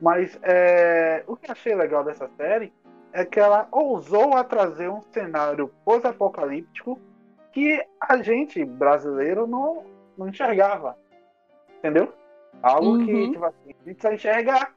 Mas 0.00 0.38
é, 0.42 1.22
o 1.26 1.36
que 1.36 1.48
eu 1.48 1.52
achei 1.52 1.74
legal 1.74 2.02
dessa 2.02 2.28
série 2.36 2.72
é 3.12 3.24
que 3.24 3.38
ela 3.38 3.68
ousou 3.70 4.36
a 4.36 4.44
trazer 4.44 4.88
um 4.88 5.02
cenário 5.12 5.70
pós-apocalíptico 5.84 6.98
que 7.52 7.84
a 8.00 8.16
gente 8.22 8.64
brasileiro 8.64 9.46
não, 9.46 9.84
não 10.16 10.28
enxergava. 10.28 10.96
Entendeu? 11.78 12.12
Algo 12.62 12.98
uhum. 12.98 13.06
que 13.06 13.30
tipo 13.30 13.44
assim, 13.44 13.74
a 13.84 13.88
gente 13.88 14.02
só 14.02 14.12
enxerga 14.12 14.68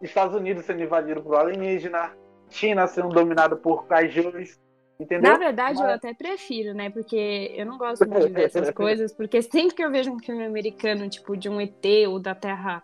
Estados 0.00 0.34
Unidos 0.34 0.64
sendo 0.64 0.82
invadido 0.82 1.22
por 1.22 1.36
alienígena, 1.36 2.12
China 2.48 2.86
sendo 2.86 3.08
dominada 3.08 3.54
por 3.54 3.86
kaijus, 3.86 4.58
Entendeu? 5.00 5.30
Na 5.32 5.38
verdade, 5.38 5.78
Mas... 5.78 5.88
eu 5.88 5.94
até 5.94 6.12
prefiro, 6.12 6.74
né? 6.74 6.90
Porque 6.90 7.54
eu 7.56 7.64
não 7.64 7.78
gosto 7.78 8.06
muito 8.06 8.26
de 8.26 8.34
ver 8.34 8.44
essas 8.44 8.70
coisas, 8.76 9.14
porque 9.14 9.40
sempre 9.40 9.74
que 9.74 9.82
eu 9.82 9.90
vejo 9.90 10.12
um 10.12 10.18
filme 10.18 10.44
americano, 10.44 11.08
tipo, 11.08 11.34
de 11.34 11.48
um 11.48 11.58
ET 11.58 11.86
ou 12.06 12.18
da 12.18 12.34
Terra 12.34 12.82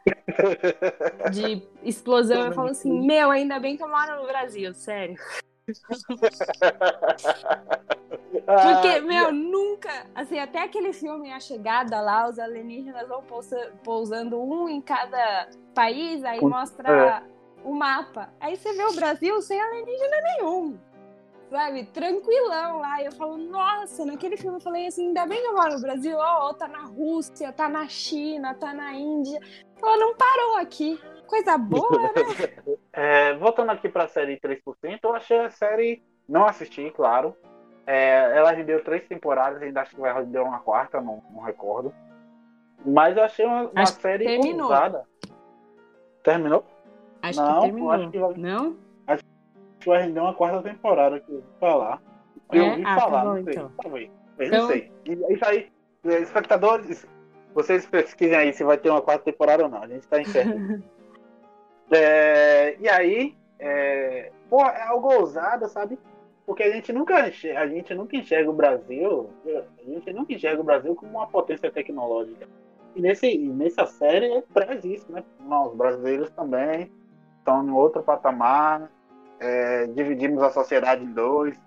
de 1.31 1.63
explosão, 1.83 2.47
eu 2.47 2.53
falo 2.53 2.71
assim, 2.71 3.07
meu, 3.07 3.31
ainda 3.31 3.61
bem 3.61 3.77
que 3.77 3.83
eu 3.83 3.89
moro 3.89 4.23
no 4.23 4.27
Brasil, 4.27 4.73
sério. 4.73 5.15
Porque, 8.47 8.89
ah, 8.89 9.03
meu, 9.03 9.33
nunca. 9.33 10.07
Assim, 10.15 10.39
até 10.39 10.63
aquele 10.63 10.93
filme 10.93 11.33
A 11.33 11.41
Chegada 11.41 12.01
lá, 12.01 12.29
os 12.29 12.39
alienígenas 12.39 13.09
vão 13.09 13.25
pousando 13.83 14.41
um 14.41 14.69
em 14.69 14.81
cada 14.81 15.49
país, 15.75 16.23
aí 16.23 16.41
mostra 16.41 16.89
é. 16.89 17.23
o 17.65 17.75
mapa. 17.75 18.33
Aí 18.39 18.57
você 18.57 18.73
vê 18.73 18.85
o 18.85 18.95
Brasil 18.95 19.43
sem 19.43 19.61
alienígena 19.61 20.17
nenhum 20.23 20.79
sabe, 21.51 21.85
tranquilão 21.87 22.79
lá. 22.79 23.03
E 23.03 23.07
eu 23.07 23.13
falo, 23.13 23.37
nossa, 23.37 24.05
naquele 24.05 24.37
filme 24.37 24.57
eu 24.57 24.61
falei 24.61 24.87
assim, 24.87 25.09
ainda 25.09 25.27
bem 25.27 25.41
que 25.41 25.47
eu 25.47 25.55
moro 25.55 25.75
no 25.75 25.81
Brasil, 25.81 26.17
ó, 26.17 26.49
oh, 26.49 26.55
tá 26.55 26.69
na 26.69 26.85
Rússia, 26.85 27.53
tá 27.53 27.69
na 27.69 27.89
China, 27.89 28.55
tá 28.55 28.73
na 28.73 28.93
Índia. 28.93 29.41
Ela 29.83 29.97
não 29.97 30.15
parou 30.17 30.57
aqui. 30.59 31.01
Coisa 31.27 31.59
boa, 31.59 31.91
né? 31.91 32.13
é, 32.93 33.35
voltando 33.35 33.71
aqui 33.71 33.89
pra 33.89 34.07
série 34.09 34.39
3%, 34.39 34.61
eu 35.03 35.15
achei 35.15 35.39
a 35.39 35.51
série. 35.51 36.03
Não 36.29 36.45
assisti, 36.45 36.91
claro. 36.91 37.37
É, 37.87 38.37
ela 38.37 38.51
rendeu 38.51 38.83
três 38.83 39.07
temporadas, 39.07 39.63
ainda 39.63 39.81
acho 39.81 39.95
que 39.95 40.01
vai 40.01 40.13
render 40.13 40.41
uma 40.41 40.59
quarta, 40.59 41.01
não, 41.01 41.23
não 41.31 41.43
recordo. 41.43 41.95
Mas 42.85 43.17
eu 43.17 43.23
achei 43.23 43.47
uma, 43.47 43.69
uma 43.69 43.87
série 43.87 44.25
terminou. 44.25 44.71
Terminou? 46.23 46.65
Acho 47.23 47.41
não, 47.41 47.55
que 47.55 47.61
terminou. 47.67 47.91
Acho 47.91 48.11
que 48.11 48.19
vai... 48.19 48.35
Não? 48.35 48.86
Que 49.87 49.91
vai 49.91 50.03
render 50.03 50.19
uma 50.19 50.35
quarta 50.35 50.63
temporada 50.63 51.21
que 51.21 51.31
eu 51.31 51.41
vou 51.41 51.45
falar. 51.61 52.03
Eu 52.53 52.65
é? 52.65 52.71
ouvi 52.71 52.83
ah, 52.85 52.95
tá 52.95 53.01
falar, 53.01 53.19
tá 53.19 53.25
bom, 53.25 53.35
não 53.35 53.45
sei. 53.45 53.53
Então. 53.53 53.73
Talvez. 53.81 54.11
então... 54.41 54.59
não 54.59 54.69
sei. 54.69 54.93
E 55.05 55.13
é 55.13 55.33
isso 55.33 55.45
aí, 55.45 55.73
é, 56.05 56.19
espectadores, 56.19 57.07
vocês 57.55 57.87
pesquisem 57.87 58.37
aí 58.37 58.53
se 58.53 58.65
vai 58.65 58.77
ter 58.77 58.91
uma 58.91 59.01
quarta 59.01 59.25
temporada 59.25 59.63
ou 59.63 59.69
não. 59.69 59.83
A 59.83 59.87
gente 59.87 60.07
tá 60.09 60.21
incerto. 60.21 60.83
é, 61.93 62.77
e 62.81 62.89
aí, 62.89 63.37
é, 63.61 64.33
pô, 64.51 64.61
é 64.61 64.83
algo 64.83 65.15
ousado, 65.15 65.69
sabe? 65.69 65.97
Porque 66.45 66.65
a 66.65 66.71
gente 66.71 66.93
nunca 66.93 67.29
enxerga, 67.29 67.61
a 67.61 67.67
gente 67.69 67.95
nunca 67.95 68.17
enxerga 68.17 68.51
o 68.51 68.55
Brasil, 68.55 69.31
a 69.47 69.91
gente 69.91 70.13
nunca 70.13 70.33
enxerga 70.33 70.61
o 70.61 70.65
Brasil 70.65 70.95
como 70.97 71.13
uma 71.13 71.27
potência 71.29 71.71
tecnológica. 71.71 72.49
E 72.95 73.01
nesse, 73.01 73.39
nessa 73.39 73.87
série 73.87 74.33
é 74.33 74.43
traz 74.53 74.85
isso, 74.85 75.11
né? 75.11 75.23
Não, 75.41 75.69
os 75.69 75.77
brasileiros 75.77 76.31
também 76.31 76.91
estão 77.39 77.65
em 77.65 77.71
outro 77.71 78.03
patamar, 78.03 78.91
é, 79.41 79.87
dividimos 79.87 80.43
a 80.43 80.51
sociedade 80.51 81.05
em 81.05 81.13
dois, 81.13 81.59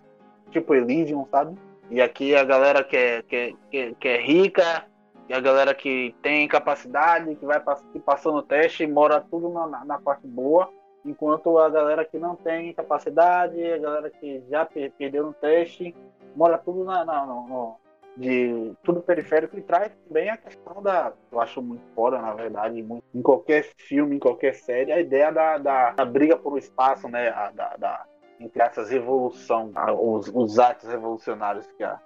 tipo 0.51 0.73
Elysium, 0.73 1.25
sabe? 1.29 1.57
E 1.89 2.01
aqui 2.01 2.35
a 2.35 2.43
galera 2.43 2.83
que 2.83 2.95
é, 2.95 3.21
que, 3.23 3.35
é, 3.35 3.53
que, 3.69 3.77
é, 3.77 3.93
que 3.93 4.07
é 4.07 4.21
rica, 4.21 4.85
e 5.27 5.33
a 5.33 5.39
galera 5.39 5.73
que 5.73 6.15
tem 6.21 6.47
capacidade, 6.47 7.35
que 7.35 7.45
vai 7.45 7.61
que 7.93 7.99
passou 7.99 8.33
no 8.33 8.41
teste, 8.41 8.87
mora 8.87 9.21
tudo 9.21 9.49
na, 9.49 9.85
na 9.85 9.99
parte 9.99 10.25
boa, 10.25 10.69
enquanto 11.05 11.57
a 11.57 11.69
galera 11.69 12.03
que 12.03 12.17
não 12.17 12.35
tem 12.35 12.73
capacidade, 12.73 13.63
a 13.63 13.77
galera 13.77 14.09
que 14.09 14.43
já 14.49 14.65
perdeu 14.65 15.27
no 15.27 15.33
teste, 15.33 15.95
mora 16.35 16.57
tudo 16.57 16.83
na, 16.83 17.05
na 17.05 17.25
no, 17.25 17.77
de 18.19 18.73
tudo 18.83 19.01
periférico 19.01 19.57
e 19.57 19.61
traz 19.61 19.91
também 20.07 20.29
a 20.29 20.35
questão 20.37 20.81
da. 20.83 21.13
Eu 21.31 21.39
acho 21.39 21.61
muito 21.61 21.83
foda, 21.95 22.19
na 22.19 22.33
verdade, 22.33 22.83
muito, 22.83 23.03
em 23.15 23.21
qualquer 23.21 23.63
filme, 23.77 24.17
em 24.17 24.19
qualquer 24.19 24.53
série, 24.55 24.91
a 24.91 24.99
ideia 24.99 25.31
da, 25.31 25.57
da, 25.57 25.91
da 25.91 26.05
briga 26.05 26.37
por 26.37 26.57
espaço, 26.57 27.07
né? 27.07 27.29
A, 27.29 27.49
da, 27.51 27.77
da, 27.77 28.05
entre 28.39 28.61
essas 28.61 28.89
revolução, 28.89 29.71
os, 30.01 30.29
os 30.33 30.59
atos 30.59 30.89
revolucionários 30.89 31.65
que 31.77 31.83
a, 31.83 31.99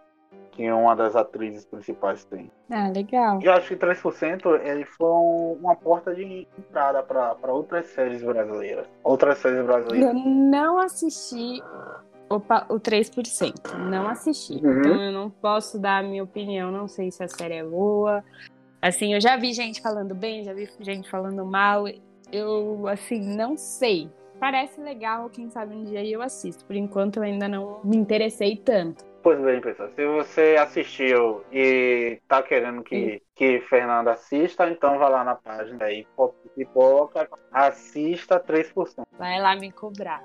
que 0.52 0.72
uma 0.72 0.96
das 0.96 1.16
atrizes 1.16 1.66
principais 1.66 2.24
tem. 2.26 2.52
Ah, 2.70 2.90
legal. 2.90 3.40
Eu 3.42 3.52
acho 3.54 3.70
que 3.70 3.76
3% 3.76 4.60
ele 4.64 4.86
foi 4.86 5.10
uma 5.10 5.76
porta 5.76 6.14
de 6.14 6.48
entrada 6.58 7.02
para 7.02 7.52
outras 7.52 7.88
séries 7.88 8.24
brasileiras. 8.24 8.88
Outras 9.04 9.40
séries 9.40 9.66
brasileiras. 9.66 10.10
Eu 10.10 10.14
não 10.14 10.78
assisti 10.78 11.62
Opa, 12.34 12.66
o 12.68 12.80
3%. 12.80 13.78
Não 13.78 14.08
assisti. 14.08 14.54
Uhum. 14.54 14.80
Então 14.80 15.04
eu 15.04 15.12
não 15.12 15.30
posso 15.30 15.80
dar 15.80 16.00
a 16.00 16.04
minha 16.04 16.24
opinião. 16.24 16.72
Não 16.72 16.88
sei 16.88 17.12
se 17.12 17.24
a 17.24 17.28
série 17.28 17.56
é 17.56 17.64
boa. 17.64 18.24
Assim, 18.82 19.14
eu 19.14 19.22
já 19.22 19.38
vi 19.38 19.54
gente 19.54 19.80
falando 19.80 20.16
bem, 20.16 20.44
já 20.44 20.52
vi 20.52 20.68
gente 20.80 21.08
falando 21.12 21.46
mal. 21.46 21.86
Eu, 22.32 22.88
assim, 22.88 23.20
não 23.38 23.56
sei. 23.56 24.10
parece 24.40 24.82
legal, 24.82 25.30
quem 25.30 25.48
sabe 25.52 25.76
um 25.76 25.84
dia 25.84 26.04
eu 26.04 26.24
assisto. 26.24 26.66
Por 26.66 26.76
enquanto 26.76 27.18
eu 27.18 27.24
ainda 27.24 27.48
não 27.48 27.82
me 27.84 27.96
interessei 27.96 28.58
tanto. 28.58 29.06
Pois 29.22 29.40
bem, 29.40 29.62
pessoal, 29.62 29.90
se 29.90 30.06
você 30.06 30.58
assistiu 30.60 31.46
e 31.52 32.20
tá 32.28 32.42
querendo 32.42 32.84
que, 32.84 33.22
que 33.36 33.62
Fernanda 33.70 34.12
assista, 34.12 34.68
então 34.70 34.98
vá 34.98 35.08
lá 35.08 35.24
na 35.24 35.36
página 35.36 35.86
aí, 35.86 36.06
pipoca, 36.56 37.30
assista 37.52 38.40
3%. 38.40 39.06
Vai 39.18 39.40
lá 39.40 39.56
me 39.56 39.72
cobrar. 39.72 40.22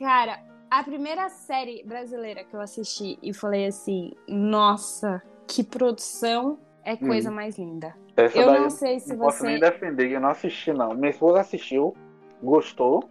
Cara, 0.00 0.40
a 0.72 0.82
primeira 0.82 1.28
série 1.28 1.84
brasileira 1.84 2.44
que 2.44 2.56
eu 2.56 2.60
assisti 2.60 3.18
e 3.22 3.34
falei 3.34 3.66
assim, 3.66 4.12
nossa, 4.26 5.22
que 5.46 5.62
produção 5.62 6.58
é 6.82 6.96
coisa 6.96 7.30
hum. 7.30 7.34
mais 7.34 7.58
linda. 7.58 7.94
Essa 8.16 8.38
eu 8.38 8.50
não 8.50 8.70
sei 8.70 8.98
se 8.98 9.10
não 9.10 9.18
você. 9.18 9.22
Posso 9.22 9.44
nem 9.44 9.60
defender, 9.60 10.10
eu 10.10 10.18
não 10.18 10.30
assisti, 10.30 10.72
não. 10.72 10.94
Minha 10.94 11.10
esposa 11.10 11.40
assistiu, 11.40 11.94
gostou. 12.42 13.06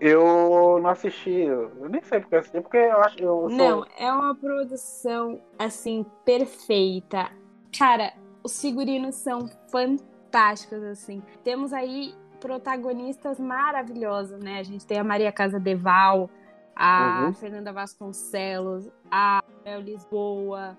Eu 0.00 0.78
não 0.80 0.88
assisti, 0.88 1.30
eu 1.30 1.90
nem 1.90 2.00
sei 2.02 2.20
porque 2.20 2.36
assisti, 2.36 2.58
porque 2.62 2.78
eu 2.78 3.00
acho. 3.02 3.18
Eu 3.18 3.50
sou... 3.50 3.50
Não, 3.50 3.84
é 3.98 4.10
uma 4.10 4.34
produção 4.34 5.38
assim, 5.58 6.06
perfeita. 6.24 7.30
Cara, 7.76 8.14
os 8.42 8.58
figurinos 8.62 9.16
são 9.16 9.50
fantásticos, 9.70 10.82
assim. 10.84 11.22
Temos 11.44 11.74
aí 11.74 12.14
protagonistas 12.40 13.38
maravilhosos, 13.38 14.40
né? 14.40 14.58
A 14.58 14.62
gente 14.62 14.86
tem 14.86 14.98
a 14.98 15.04
Maria 15.04 15.30
Casa 15.30 15.60
Deval, 15.60 16.30
a 16.78 17.24
uhum. 17.24 17.34
Fernanda 17.34 17.72
Vasconcelos, 17.72 18.88
a 19.10 19.42
Mel 19.64 19.80
Lisboa, 19.80 20.78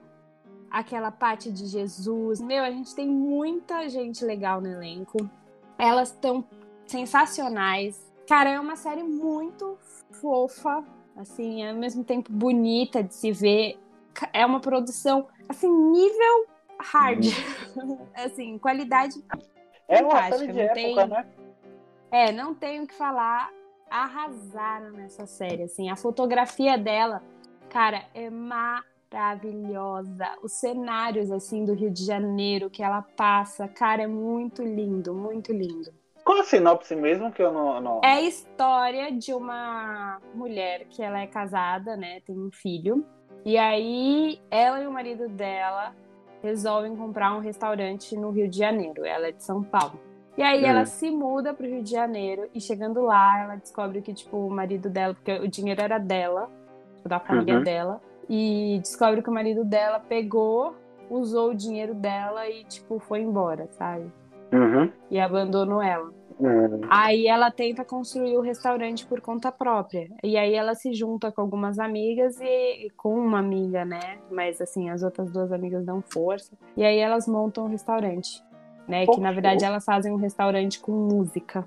aquela 0.71 1.11
parte 1.11 1.51
de 1.51 1.65
Jesus. 1.65 2.39
Meu, 2.39 2.63
a 2.63 2.71
gente 2.71 2.95
tem 2.95 3.05
muita 3.05 3.89
gente 3.89 4.23
legal 4.23 4.61
no 4.61 4.67
elenco. 4.67 5.29
Elas 5.77 6.09
estão 6.09 6.45
sensacionais. 6.87 8.09
Cara, 8.25 8.51
é 8.51 8.59
uma 8.59 8.77
série 8.77 9.03
muito 9.03 9.77
fofa, 10.11 10.85
assim, 11.17 11.67
ao 11.67 11.75
mesmo 11.75 12.03
tempo 12.05 12.31
bonita 12.31 13.03
de 13.03 13.13
se 13.13 13.33
ver. 13.33 13.77
É 14.31 14.45
uma 14.45 14.61
produção, 14.61 15.27
assim, 15.49 15.69
nível 15.69 16.47
hard. 16.79 17.25
Uhum. 17.75 18.07
assim, 18.15 18.57
qualidade 18.57 19.21
é 19.89 20.01
uma 20.01 20.29
série 20.29 20.53
de 20.53 20.59
época, 20.59 20.75
tem... 20.75 21.07
né? 21.07 21.25
É, 22.11 22.31
não 22.31 22.53
tenho 22.53 22.83
o 22.83 22.87
que 22.87 22.93
falar. 22.93 23.51
Arrasaram 23.89 24.91
nessa 24.91 25.25
série, 25.25 25.63
assim. 25.63 25.89
A 25.89 25.95
fotografia 25.95 26.77
dela, 26.77 27.23
cara, 27.69 28.03
é 28.13 28.29
maravilhosa. 28.29 30.27
Os 30.43 30.53
cenários, 30.53 31.31
assim, 31.31 31.65
do 31.65 31.73
Rio 31.73 31.89
de 31.91 32.05
Janeiro 32.05 32.69
que 32.69 32.83
ela 32.83 33.01
passa, 33.01 33.67
cara, 33.67 34.03
é 34.03 34.07
muito 34.07 34.61
lindo, 34.61 35.13
muito 35.13 35.51
lindo. 35.51 35.91
Qual 36.23 36.39
a 36.39 36.43
sinopse 36.43 36.95
mesmo 36.95 37.31
que 37.31 37.41
eu 37.41 37.51
não, 37.51 37.81
não... 37.81 38.01
É 38.03 38.13
a 38.13 38.21
história 38.21 39.11
de 39.11 39.33
uma 39.33 40.19
mulher 40.35 40.85
que 40.85 41.01
ela 41.01 41.19
é 41.19 41.27
casada, 41.27 41.97
né? 41.97 42.21
Tem 42.21 42.37
um 42.37 42.51
filho. 42.51 43.03
E 43.43 43.57
aí 43.57 44.39
ela 44.51 44.79
e 44.81 44.87
o 44.87 44.91
marido 44.91 45.27
dela 45.29 45.95
resolvem 46.43 46.95
comprar 46.95 47.35
um 47.35 47.39
restaurante 47.39 48.15
no 48.15 48.29
Rio 48.31 48.47
de 48.47 48.57
Janeiro. 48.57 49.05
Ela 49.05 49.27
é 49.27 49.31
de 49.31 49.43
São 49.43 49.63
Paulo. 49.63 49.99
E 50.39 50.41
aí 50.41 50.63
ela 50.63 50.83
hum. 50.83 50.85
se 50.85 51.11
muda 51.11 51.53
pro 51.53 51.67
Rio 51.67 51.83
de 51.83 51.91
Janeiro 51.91 52.47
e 52.55 52.61
chegando 52.61 53.01
lá, 53.01 53.43
ela 53.43 53.55
descobre 53.57 54.01
que, 54.01 54.13
tipo, 54.13 54.37
o 54.37 54.49
marido 54.49 54.89
dela, 54.89 55.13
porque 55.13 55.33
o 55.33 55.49
dinheiro 55.49 55.81
era 55.81 55.97
dela, 55.97 56.49
tipo, 56.95 57.09
da 57.09 57.19
família 57.19 57.57
uhum. 57.57 57.63
dela, 57.63 58.01
e 58.29 58.79
descobre 58.81 59.21
que 59.21 59.29
o 59.29 59.33
marido 59.33 59.65
dela 59.65 59.99
pegou, 59.99 60.75
usou 61.09 61.49
o 61.49 61.53
dinheiro 61.53 61.93
dela 61.93 62.47
e, 62.49 62.63
tipo, 62.63 62.99
foi 62.99 63.19
embora, 63.19 63.67
sabe? 63.71 64.09
Uhum. 64.53 64.89
E 65.11 65.19
abandonou 65.19 65.81
ela. 65.81 66.09
Uhum. 66.39 66.79
Aí 66.89 67.27
ela 67.27 67.51
tenta 67.51 67.83
construir 67.83 68.37
o 68.37 68.41
restaurante 68.41 69.05
por 69.05 69.19
conta 69.19 69.51
própria. 69.51 70.07
E 70.23 70.37
aí 70.37 70.53
ela 70.53 70.73
se 70.73 70.93
junta 70.93 71.33
com 71.33 71.41
algumas 71.41 71.77
amigas 71.77 72.39
e, 72.39 72.85
e 72.85 72.89
com 72.91 73.13
uma 73.13 73.39
amiga, 73.39 73.83
né? 73.83 74.19
Mas 74.31 74.61
assim, 74.61 74.89
as 74.89 75.03
outras 75.03 75.29
duas 75.33 75.51
amigas 75.51 75.85
dão 75.85 76.01
força. 76.01 76.57
E 76.77 76.85
aí 76.85 76.97
elas 76.97 77.27
montam 77.27 77.65
um 77.65 77.69
restaurante 77.69 78.41
né? 78.89 79.05
que 79.05 79.19
na 79.19 79.31
verdade 79.31 79.63
elas 79.63 79.85
fazem 79.85 80.11
um 80.11 80.15
restaurante 80.15 80.79
com 80.79 80.91
música. 80.91 81.63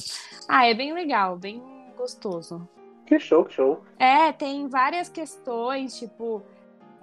Ah, 0.48 0.66
é 0.66 0.74
bem 0.74 0.92
legal, 0.92 1.36
bem 1.36 1.62
gostoso. 1.96 2.68
Que 3.06 3.18
show, 3.18 3.44
que 3.44 3.54
show. 3.54 3.80
É, 3.98 4.32
tem 4.32 4.66
várias 4.68 5.08
questões, 5.08 5.98
tipo, 5.98 6.42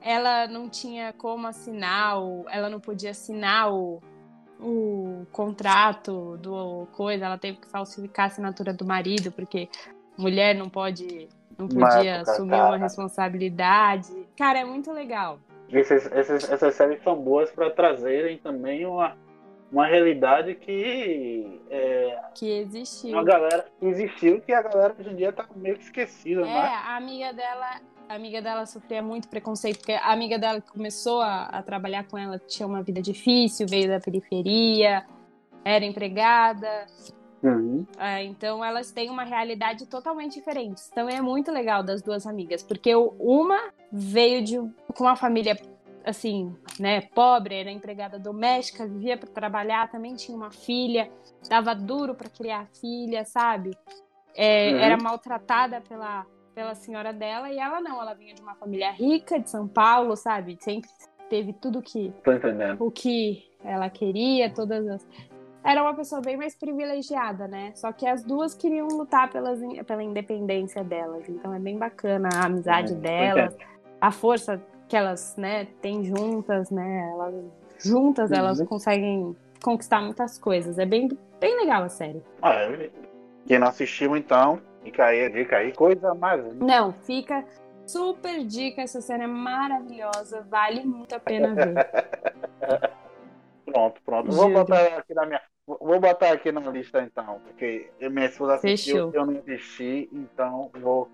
ela 0.01 0.47
não 0.47 0.69
tinha 0.69 1.13
como 1.13 1.47
assinar, 1.47 2.17
ela 2.49 2.69
não 2.69 2.79
podia 2.79 3.12
assinar 3.12 3.71
o, 3.73 4.01
o 4.60 5.25
contrato 5.32 6.38
do 6.38 6.86
coisa, 6.91 7.25
ela 7.25 7.38
teve 7.38 7.58
que 7.58 7.69
falsificar 7.69 8.25
a 8.25 8.27
assinatura 8.27 8.73
do 8.73 8.86
marido, 8.86 9.32
porque 9.32 9.69
mulher 10.17 10.53
não 10.53 10.69
pode, 10.69 11.29
não 11.58 11.67
podia 11.67 12.21
assumir 12.21 12.55
uma 12.55 12.77
responsabilidade. 12.77 14.12
Cara, 14.36 14.60
é 14.60 14.65
muito 14.65 14.91
legal. 14.91 15.39
Essas, 15.71 16.12
essas, 16.12 16.51
essas 16.51 16.75
séries 16.75 17.01
são 17.03 17.15
boas 17.15 17.51
para 17.51 17.69
trazerem 17.69 18.39
também 18.39 18.86
uma, 18.86 19.15
uma 19.71 19.86
realidade 19.86 20.55
que 20.55 21.62
é, 21.69 22.19
que 22.34 22.49
existiu. 22.49 23.12
Uma 23.12 23.23
galera 23.23 23.65
que 23.79 23.86
existiu 23.86 24.41
que 24.41 24.51
a 24.51 24.62
galera 24.62 24.95
hoje 24.99 25.10
em 25.10 25.15
dia 25.15 25.32
tá 25.32 25.45
meio 25.55 25.75
que 25.75 25.84
esquecida, 25.84 26.41
é, 26.41 26.45
né? 26.45 26.60
a 26.60 26.95
amiga 26.95 27.32
dela, 27.34 27.82
a 28.08 28.15
amiga 28.15 28.41
dela 28.41 28.65
sofria 28.65 29.01
muito 29.01 29.27
preconceito, 29.27 29.77
porque 29.77 29.93
a 29.93 30.12
amiga 30.12 30.39
dela 30.39 30.60
que 30.60 30.71
começou 30.71 31.21
a, 31.21 31.43
a 31.43 31.62
trabalhar 31.62 32.05
com 32.08 32.17
ela 32.17 32.39
tinha 32.39 32.67
uma 32.67 32.82
vida 32.82 33.01
difícil, 33.01 33.67
veio 33.67 33.88
da 33.88 33.99
periferia, 33.99 35.05
era 35.63 35.86
empregada. 35.86 36.88
Uhum. 37.41 37.86
É, 37.97 38.23
então 38.23 38.65
elas 38.65 38.91
têm 38.91 39.10
uma 39.10 39.23
realidade 39.23 39.86
totalmente 39.86 40.34
diferente. 40.34 40.82
Então 40.91 41.08
é 41.08 41.21
muito 41.21 41.51
legal 41.51 41.84
das 41.84 42.01
duas 42.01 42.25
amigas, 42.27 42.63
porque 42.63 42.93
uma 42.95 43.69
veio 43.91 44.43
de 44.43 44.58
com 44.93 45.03
uma 45.03 45.15
família 45.15 45.58
assim, 46.10 46.56
né, 46.80 47.02
pobre, 47.02 47.56
era 47.56 47.72
empregada 47.72 48.19
doméstica, 48.19 48.88
vivia 48.88 49.17
para 49.17 49.30
trabalhar, 49.30 49.89
também 49.89 50.15
tinha 50.15 50.36
uma 50.36 50.52
filha, 50.52 51.10
dava 51.50 51.74
duro 51.74 52.15
para 52.15 52.30
criar 52.30 52.62
a 52.62 52.65
filha, 52.65 53.24
sabe? 53.26 53.72
É, 54.36 54.72
uhum. 54.72 54.80
Era 54.80 54.98
maltratada 54.98 55.82
pela, 55.82 56.26
pela 56.54 56.76
senhora 56.76 57.13
dela 57.13 57.50
e 57.50 57.58
ela 57.58 57.82
não, 57.82 58.02
ela 58.02 58.13
vinha 58.13 58.34
de 58.34 58.41
uma 58.41 58.56
família 58.56 58.91
rica 58.91 59.39
de 59.39 59.50
São 59.50 59.67
Paulo, 59.67 60.15
sabe? 60.15 60.58
Sempre 60.60 60.89
teve 61.30 61.54
tudo 61.54 61.82
que 61.82 62.12
o 62.80 62.89
que 62.89 63.43
ela 63.63 63.89
queria, 63.89 64.50
todas 64.50 64.88
as 64.88 65.08
era 65.63 65.84
uma 65.84 65.93
pessoa 65.93 66.22
bem 66.22 66.38
mais 66.38 66.56
privilegiada, 66.56 67.48
né? 67.48 67.74
Só 67.76 67.91
que 67.91 68.08
as 68.08 68.24
duas 68.24 68.56
queriam 68.56 68.88
lutar 68.88 69.30
pelas, 69.30 69.60
pela 69.86 70.02
independência 70.02 70.84
delas. 70.84 71.28
Então 71.28 71.54
é 71.54 71.60
bem 71.60 71.78
bacana 71.78 72.30
a 72.34 72.45
amizade 72.45 72.93
uhum. 72.93 73.00
delas, 73.00 73.58
a 74.00 74.12
força 74.12 74.62
que 74.89 74.97
elas, 74.97 75.38
né, 75.38 75.67
têm 75.82 76.04
juntas, 76.04 76.71
né? 76.71 77.10
Elas 77.13 77.36
juntas 77.78 78.32
elas 78.32 78.60
uhum. 78.60 78.65
conseguem 78.65 79.36
conquistar 79.63 80.02
muitas 80.02 80.38
coisas. 80.38 80.80
É 80.80 80.86
bem, 80.86 81.08
bem 81.39 81.56
legal 81.58 81.84
a 81.84 81.89
série. 81.89 82.21
Ah, 82.41 82.56
quem 83.47 83.60
não 83.60 83.67
assistiu 83.67 84.17
então, 84.17 84.60
fica 84.84 85.06
aí 85.06 85.25
a 85.25 85.30
dica 85.30 85.58
aí, 85.58 85.71
coisa 85.71 86.13
mais. 86.15 86.43
Não, 86.56 86.91
fica 86.91 87.45
super 87.86 88.43
dica, 88.43 88.82
essa 88.82 88.99
série 88.99 89.23
é 89.23 89.28
maravilhosa, 89.28 90.45
vale 90.49 90.84
muito 90.84 91.13
a 91.13 91.19
pena 91.19 91.54
ver. 91.54 91.73
pronto, 93.65 94.02
pronto. 94.04 94.32
Vou 94.32 94.52
botar 94.52 94.97
aqui 94.97 95.13
na 95.13 95.25
minha 95.25 95.41
Vou 95.80 95.99
botar 95.99 96.32
aqui 96.32 96.52
na 96.52 96.62
lista 96.62 96.99
então, 97.04 97.39
porque 97.43 97.91
minha 98.02 98.25
esposa 98.25 98.56
assistiu, 98.56 99.12
Fechou. 99.12 99.21
eu 99.21 99.25
não 99.28 99.39
assisti, 99.39 100.10
então 100.12 100.71
vou 100.82 101.08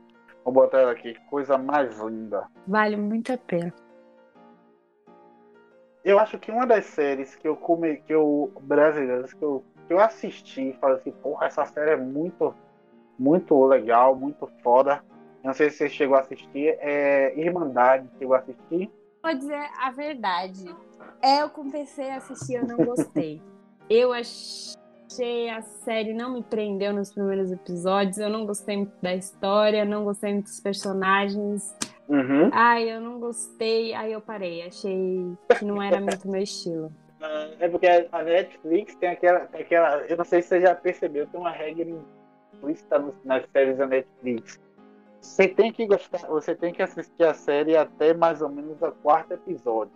Vou 0.46 0.54
botar 0.54 0.82
ela 0.82 0.92
aqui. 0.92 1.16
Coisa 1.28 1.58
mais 1.58 2.00
linda. 2.00 2.48
Vale 2.68 2.96
muito 2.96 3.34
a 3.34 3.38
pena. 3.38 3.74
Eu 6.04 6.20
acho 6.20 6.38
que 6.38 6.52
uma 6.52 6.68
das 6.68 6.86
séries 6.86 7.36
que 7.36 7.48
eu 7.48 7.56
come, 7.56 7.98
que 7.98 8.14
eu 8.14 8.54
brasileiras 8.62 9.34
que 9.34 9.44
eu, 9.44 9.66
que 9.88 9.94
eu 9.94 10.00
assisti 10.00 10.70
e 10.70 10.74
falei 10.74 10.98
assim, 10.98 11.12
porra, 11.12 11.48
essa 11.48 11.66
série 11.66 11.92
é 11.92 11.98
muito 11.98 12.54
muito 13.18 13.66
legal, 13.66 14.16
muito 14.16 14.48
foda. 14.62 15.04
Não 15.44 15.54
sei 15.54 15.72
se 15.72 15.78
você 15.78 15.90
chegou 15.90 16.16
a 16.16 16.20
assistir, 16.20 16.78
é 16.80 17.34
Irmandade, 17.40 18.08
chegou 18.20 18.36
a 18.36 18.40
assistir? 18.40 18.92
Vou 19.24 19.36
dizer 19.36 19.68
a 19.80 19.90
verdade. 19.90 20.66
É, 21.22 21.42
eu 21.42 21.50
comecei 21.50 22.12
a 22.12 22.18
assistir, 22.18 22.56
eu 22.56 22.68
não 22.68 22.78
gostei. 22.78 23.42
eu 23.90 24.14
achei 24.14 24.76
achei 25.10 25.50
a 25.50 25.62
série 25.62 26.14
não 26.14 26.34
me 26.34 26.44
prendeu 26.44 26.94
nos 26.94 27.14
primeiros 27.14 27.52
episódios. 27.52 28.18
Eu 28.18 28.30
não 28.30 28.46
gostei 28.46 28.78
muito 28.78 28.94
da 29.02 29.16
história, 29.16 29.86
não 29.86 30.04
gostei 30.04 30.34
muito 30.34 30.46
dos 30.46 30.60
personagens. 30.60 31.76
Uhum. 32.08 32.50
Ai, 32.52 32.92
eu 32.92 33.00
não 33.02 33.20
gostei. 33.20 33.94
Aí 33.94 34.12
eu 34.12 34.22
parei. 34.22 34.66
Achei 34.66 35.36
que 35.58 35.66
não 35.66 35.82
era 35.82 36.00
muito 36.00 36.30
meu 36.30 36.42
estilo. 36.42 36.92
É 37.60 37.68
porque 37.68 37.88
a 37.88 38.24
Netflix 38.24 38.96
tem 38.96 39.10
aquela, 39.10 39.40
tem 39.42 39.62
aquela. 39.62 39.98
Eu 40.06 40.18
não 40.18 40.26
sei 40.26 40.42
se 40.42 40.50
você 40.50 40.62
já 40.62 40.76
percebeu, 40.76 41.26
tem 41.28 41.40
uma 41.40 41.52
regra 41.52 41.88
implícita 42.54 43.04
nas 43.24 43.44
séries 43.52 43.78
da 43.78 43.88
Netflix. 43.88 44.60
Você 45.22 45.48
tem 45.48 45.72
que 45.72 45.88
gostar, 45.88 46.20
você 46.28 46.54
tem 46.54 46.72
que 46.72 46.84
assistir 46.84 47.24
a 47.24 47.34
série 47.34 47.76
até 47.76 48.14
mais 48.14 48.44
ou 48.44 48.50
menos 48.50 48.80
o 48.80 48.92
quarto 48.92 49.34
episódio. 49.34 49.92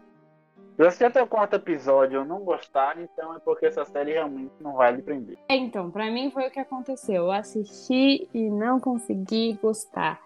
Se 0.79 0.85
você 0.85 1.03
até 1.03 1.21
o 1.21 1.27
quarto 1.27 1.57
episódio 1.57 2.23
não 2.23 2.39
gostar, 2.39 2.97
então 2.97 3.35
é 3.35 3.39
porque 3.39 3.65
essa 3.65 3.83
série 3.83 4.13
realmente 4.13 4.53
não 4.61 4.75
vai 4.75 4.93
lhe 4.93 5.01
prender. 5.01 5.37
É, 5.49 5.57
então, 5.57 5.91
pra 5.91 6.09
mim 6.09 6.31
foi 6.31 6.47
o 6.47 6.51
que 6.51 6.57
aconteceu. 6.57 7.25
Eu 7.25 7.31
assisti 7.33 8.29
e 8.33 8.49
não 8.49 8.79
consegui 8.79 9.59
gostar. 9.61 10.21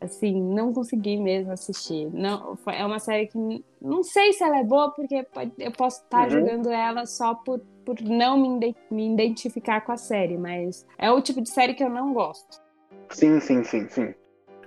Assim, 0.00 0.40
não 0.40 0.72
consegui 0.72 1.18
mesmo 1.18 1.52
assistir. 1.52 2.08
Não, 2.14 2.56
é 2.66 2.82
uma 2.86 2.98
série 2.98 3.26
que 3.26 3.62
não 3.78 4.02
sei 4.02 4.32
se 4.32 4.42
ela 4.42 4.58
é 4.58 4.64
boa, 4.64 4.90
porque 4.90 5.26
eu 5.58 5.72
posso 5.72 6.02
estar 6.02 6.24
uhum. 6.24 6.30
jogando 6.30 6.70
ela 6.70 7.04
só 7.04 7.34
por, 7.34 7.60
por 7.84 8.00
não 8.00 8.38
me, 8.38 8.74
me 8.90 9.12
identificar 9.12 9.82
com 9.82 9.92
a 9.92 9.98
série, 9.98 10.38
mas 10.38 10.86
é 10.96 11.12
o 11.12 11.20
tipo 11.20 11.42
de 11.42 11.50
série 11.50 11.74
que 11.74 11.84
eu 11.84 11.90
não 11.90 12.14
gosto. 12.14 12.58
Sim, 13.10 13.38
sim, 13.38 13.62
sim, 13.62 13.86
sim. 13.90 14.14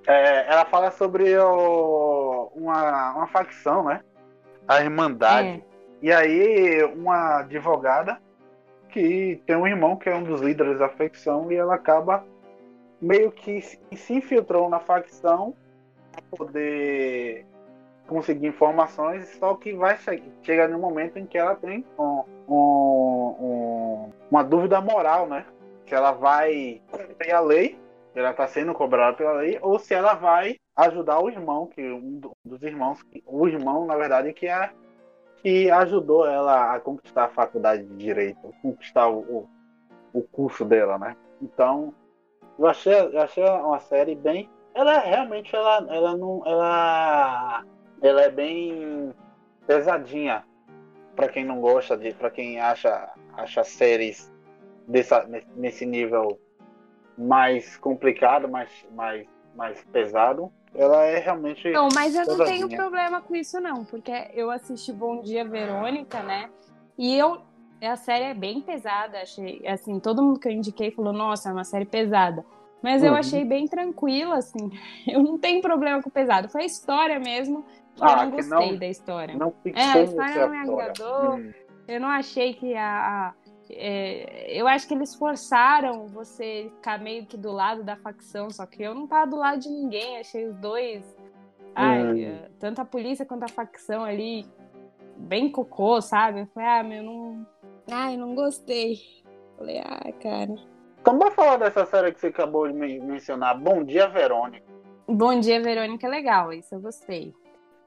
É, 0.06 0.46
ela 0.48 0.64
fala 0.66 0.92
sobre 0.92 1.38
o, 1.40 2.52
uma, 2.56 3.16
uma 3.16 3.28
facção, 3.28 3.84
né? 3.84 4.02
A 4.68 4.82
Irmandade. 4.82 5.64
É. 5.64 5.78
E 6.02 6.12
aí, 6.12 6.84
uma 6.84 7.40
advogada 7.40 8.20
que 8.90 9.42
tem 9.46 9.56
um 9.56 9.68
irmão 9.68 9.96
que 9.96 10.10
é 10.10 10.16
um 10.16 10.24
dos 10.24 10.42
líderes 10.42 10.80
da 10.80 10.90
facção 10.90 11.52
e 11.52 11.56
ela 11.56 11.76
acaba 11.76 12.24
meio 13.02 13.32
que 13.32 13.62
se 13.62 14.14
infiltrou 14.14 14.70
na 14.70 14.80
facção 14.80 15.54
para 16.12 16.24
poder 16.38 17.46
conseguir 18.08 18.48
informações, 18.48 19.28
só 19.38 19.54
que 19.56 19.74
vai 19.74 19.98
chegar 20.42 20.70
no 20.70 20.80
momento 20.80 21.20
em 21.20 21.26
que 21.26 21.38
ela 21.38 21.56
tem 21.56 21.86
um, 22.00 22.24
um, 22.48 23.36
um, 23.40 24.14
uma 24.32 24.44
dúvida 24.44 24.80
moral, 24.80 25.28
né? 25.28 25.46
Se 25.86 25.94
ela 25.94 26.12
vai 26.12 26.82
cumprir 26.90 27.34
a 27.34 27.40
lei, 27.40 27.78
ela 28.18 28.32
está 28.32 28.48
sendo 28.48 28.74
cobrada 28.74 29.16
pela 29.16 29.34
lei, 29.34 29.60
ou 29.62 29.78
se 29.78 29.94
ela 29.94 30.16
vai 30.16 30.58
ajudar 30.76 31.20
o 31.20 31.30
irmão, 31.30 31.68
que 31.68 31.82
um 31.82 32.20
dos 32.44 32.64
irmãos, 32.64 33.00
o 33.26 33.48
irmão, 33.48 33.86
na 33.86 33.96
verdade, 33.96 34.34
que 34.34 34.48
é 34.48 34.72
que 35.38 35.70
ajudou 35.70 36.26
ela 36.26 36.74
a 36.74 36.80
conquistar 36.80 37.26
a 37.26 37.30
faculdade 37.30 37.84
de 37.84 37.96
direito, 37.96 38.54
conquistar 38.62 39.08
o, 39.08 39.20
o, 39.20 39.50
o 40.14 40.22
curso 40.24 40.66
dela, 40.66 40.98
né? 40.98 41.16
Então, 41.40 41.94
eu 42.58 42.66
achei, 42.66 42.94
eu 42.94 43.22
achei 43.22 43.44
uma 43.44 43.80
série 43.80 44.16
bem, 44.16 44.50
ela 44.74 44.98
realmente 44.98 45.56
ela, 45.56 45.86
ela 45.88 46.18
não, 46.18 46.42
ela, 46.44 47.64
ela 48.02 48.22
é 48.22 48.32
bem 48.32 49.14
pesadinha 49.68 50.44
para 51.16 51.28
quem 51.28 51.46
não 51.46 51.62
gosta 51.62 51.96
de, 51.96 52.14
para 52.16 52.32
quem 52.32 52.60
acha, 52.60 53.12
acha 53.34 53.64
séries 53.64 54.34
dessa, 54.88 55.28
nesse 55.56 55.86
nível 55.86 56.40
mais 57.18 57.78
complicado, 57.78 58.48
mais, 58.48 58.70
mais, 58.94 59.28
mais 59.56 59.84
pesado 59.86 60.52
ela 60.78 61.04
é 61.04 61.18
realmente. 61.18 61.70
Não, 61.72 61.90
mas 61.94 62.16
eu 62.16 62.26
não 62.26 62.46
tenho 62.46 62.70
problema 62.70 63.20
com 63.20 63.36
isso, 63.36 63.60
não, 63.60 63.84
porque 63.84 64.12
eu 64.34 64.52
assisti 64.52 64.94
Bom 64.94 65.22
Dia 65.22 65.44
Verônica, 65.44 66.22
né? 66.22 66.50
E 66.98 67.18
eu. 67.18 67.42
A 67.82 67.96
série 67.96 68.26
é 68.26 68.34
bem 68.34 68.62
pesada, 68.62 69.22
achei. 69.22 69.62
Assim, 69.68 70.00
todo 70.00 70.22
mundo 70.22 70.40
que 70.40 70.48
eu 70.48 70.52
indiquei 70.52 70.90
falou, 70.92 71.14
nossa, 71.14 71.50
é 71.50 71.54
uma 71.54 71.64
série 71.64 71.86
pesada. 71.86 72.44
Mas 72.82 73.02
uhum. 73.02 73.10
eu 73.10 73.16
achei 73.16 73.44
bem 73.44 73.68
tranquila, 73.68 74.38
assim. 74.38 74.72
Eu 75.08 75.22
não 75.24 75.38
tenho 75.38 75.62
problema 75.62 76.02
com 76.02 76.10
pesado. 76.10 76.48
Foi 76.48 76.62
a 76.62 76.66
história 76.66 77.20
mesmo. 77.20 77.66
Que 77.96 78.04
ah, 78.04 78.12
eu 78.12 78.18
não 78.18 78.32
gostei 78.32 78.72
não, 78.72 78.78
da 78.78 78.88
história. 78.88 79.36
Não 79.36 79.54
é, 79.66 79.82
a 79.82 80.04
história 80.04 80.36
não 80.36 80.50
me 80.50 80.58
agradou. 80.58 81.38
Hum. 81.38 81.52
Eu 81.88 82.00
não 82.00 82.10
achei 82.10 82.54
que 82.54 82.76
a, 82.76 83.30
a 83.30 83.34
é, 83.70 84.48
eu 84.50 84.68
acho 84.68 84.88
que 84.88 84.94
eles 84.94 85.16
forçaram 85.16 86.08
você 86.08 86.72
ficar 86.76 87.00
meio 87.00 87.26
que 87.26 87.38
do 87.38 87.52
lado 87.52 87.84
da 87.84 87.96
facção, 87.96 88.50
só 88.50 88.66
que 88.66 88.84
eu 88.84 88.94
não 88.94 89.08
tava 89.08 89.28
do 89.28 89.38
lado 89.38 89.60
de 89.60 89.70
ninguém, 89.70 90.18
achei 90.18 90.48
os 90.48 90.56
dois. 90.58 91.04
Ai, 91.76 92.26
hum. 92.26 92.40
tanto 92.60 92.82
a 92.82 92.86
polícia 92.86 93.26
quanto 93.26 93.44
a 93.44 93.48
facção 93.48 94.04
ali, 94.04 94.46
bem 95.16 95.52
cocô, 95.52 96.02
sabe? 96.02 96.42
Eu 96.42 96.48
falei, 96.48 96.70
ah, 96.70 96.84
meu, 96.84 97.04
não. 97.04 97.48
Ai, 97.92 98.18
não 98.18 98.36
gostei. 98.36 99.00
Falei, 99.58 99.80
ah, 99.80 100.12
cara. 100.22 100.56
Então, 101.00 101.18
bora 101.18 101.32
falar 101.32 101.58
dessa 101.58 101.86
série 101.86 102.12
que 102.12 102.20
você 102.20 102.28
acabou 102.28 102.68
de 102.68 102.74
mencionar, 102.74 103.58
Bom 103.60 103.84
Dia 103.84 104.08
Verônica. 104.08 104.66
Bom 105.08 105.40
Dia 105.40 105.62
Verônica 105.62 106.06
é 106.06 106.10
legal, 106.10 106.52
isso 106.52 106.76
eu 106.76 106.82
gostei. 106.82 107.34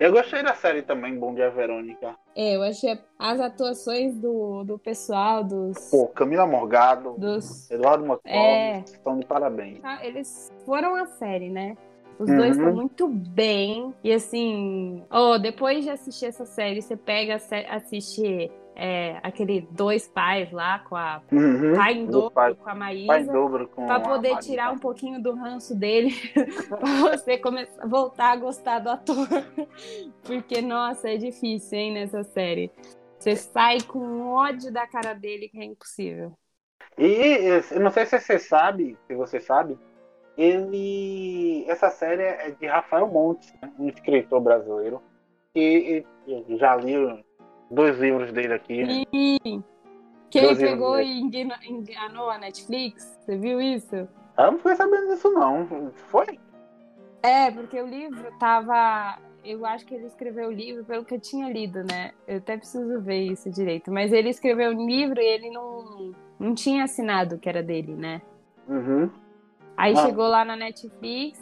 Eu 0.01 0.11
gostei 0.13 0.43
da 0.43 0.55
série 0.55 0.81
também, 0.81 1.15
Bom 1.19 1.35
Dia 1.35 1.51
Verônica. 1.51 2.17
É, 2.35 2.57
eu 2.57 2.63
achei 2.63 2.99
as 3.19 3.39
atuações 3.39 4.17
do, 4.17 4.65
do 4.65 4.79
pessoal, 4.79 5.45
dos. 5.45 5.91
Pô, 5.91 6.07
Camila 6.07 6.47
Morgado, 6.47 7.17
dos... 7.19 7.71
Eduardo 7.71 8.07
Mocó, 8.07 8.23
é... 8.25 8.79
estão 8.79 9.19
de 9.19 9.27
parabéns. 9.27 9.79
Ah, 9.83 9.99
eles 10.03 10.51
foram 10.65 10.97
a 10.97 11.05
série, 11.05 11.51
né? 11.51 11.77
Os 12.19 12.31
uhum. 12.31 12.37
dois 12.39 12.57
estão 12.57 12.75
muito 12.75 13.09
bem. 13.09 13.95
E 14.03 14.11
assim, 14.11 15.05
oh, 15.11 15.39
depois 15.39 15.85
de 15.85 15.91
assistir 15.91 16.27
essa 16.27 16.47
série, 16.47 16.81
você 16.81 16.97
pega, 16.97 17.39
assiste 17.69 18.51
é, 18.83 19.21
aquele 19.23 19.69
dois 19.71 20.09
pais 20.09 20.51
lá 20.51 20.79
com 20.79 20.97
a 20.97 21.21
uhum, 21.31 21.75
pai 21.77 21.93
em 21.93 22.07
dobro 22.07 22.31
pai, 22.31 22.55
com 22.55 22.71
a 22.71 22.75
Maísa 22.75 23.31
para 23.77 24.01
poder 24.01 24.39
tirar 24.39 24.73
um 24.73 24.79
pouquinho 24.79 25.23
do 25.23 25.35
ranço 25.35 25.79
dele 25.79 26.15
para 26.67 27.11
você 27.11 27.37
começar 27.37 27.87
voltar 27.87 28.33
a 28.33 28.37
gostar 28.37 28.79
do 28.79 28.89
ator. 28.89 29.29
Porque 30.25 30.63
nossa 30.63 31.11
é 31.11 31.19
difícil 31.19 31.79
hein 31.79 31.93
nessa 31.93 32.23
série. 32.23 32.71
Você 33.19 33.37
sai 33.37 33.83
com 33.83 34.31
ódio 34.31 34.73
da 34.73 34.87
cara 34.87 35.13
dele 35.13 35.51
que 35.51 35.59
é 35.59 35.65
impossível. 35.65 36.33
E 36.97 37.63
eu 37.71 37.81
não 37.81 37.91
sei 37.91 38.07
se 38.07 38.19
você 38.19 38.39
sabe 38.39 38.97
se 39.07 39.15
você 39.15 39.41
sabe 39.41 39.79
ele 40.39 41.67
essa 41.69 41.91
série 41.91 42.23
é 42.23 42.51
de 42.51 42.67
Rafael 42.67 43.09
Montes 43.09 43.53
né? 43.61 43.71
um 43.79 43.89
escritor 43.91 44.41
brasileiro 44.41 45.03
e, 45.55 46.03
e 46.27 46.57
já 46.57 46.77
li 46.77 46.95
dois 47.71 47.99
livros 47.99 48.33
dele 48.33 48.55
aqui. 48.55 48.85
Sim. 48.85 49.65
Que 50.29 50.39
ele 50.39 50.57
pegou 50.57 51.01
e 51.01 51.21
enganou 51.21 52.31
a 52.31 52.39
Netflix. 52.39 53.19
Você 53.21 53.37
viu 53.37 53.61
isso? 53.61 53.97
Eu 53.97 54.53
não 54.53 54.59
fiquei 54.59 54.77
sabendo 54.77 55.09
disso, 55.09 55.31
não. 55.33 55.93
Foi? 56.09 56.39
É, 57.23 57.51
porque 57.51 57.81
o 57.81 57.87
livro 57.87 58.31
tava. 58.39 59.19
Eu 59.45 59.65
acho 59.65 59.87
que 59.87 59.95
ele 59.95 60.07
escreveu 60.07 60.49
o 60.49 60.53
livro 60.53 60.85
pelo 60.85 61.05
que 61.05 61.15
eu 61.15 61.21
tinha 61.21 61.51
lido, 61.51 61.83
né? 61.83 62.13
Eu 62.29 62.39
até 62.39 62.57
preciso 62.57 63.01
ver 63.01 63.23
isso 63.25 63.51
direito. 63.51 63.91
Mas 63.91 64.13
ele 64.13 64.29
escreveu 64.29 64.71
o 64.71 64.87
livro 64.87 65.21
e 65.21 65.25
ele 65.25 65.51
não, 65.51 66.15
não 66.39 66.55
tinha 66.55 66.85
assinado 66.85 67.39
que 67.39 67.49
era 67.49 67.63
dele, 67.63 67.95
né? 67.95 68.23
Uhum. 68.69 69.11
Aí 69.77 69.95
ah. 69.95 70.07
chegou 70.07 70.29
lá 70.29 70.45
na 70.45 70.57
Netflix. 70.57 71.39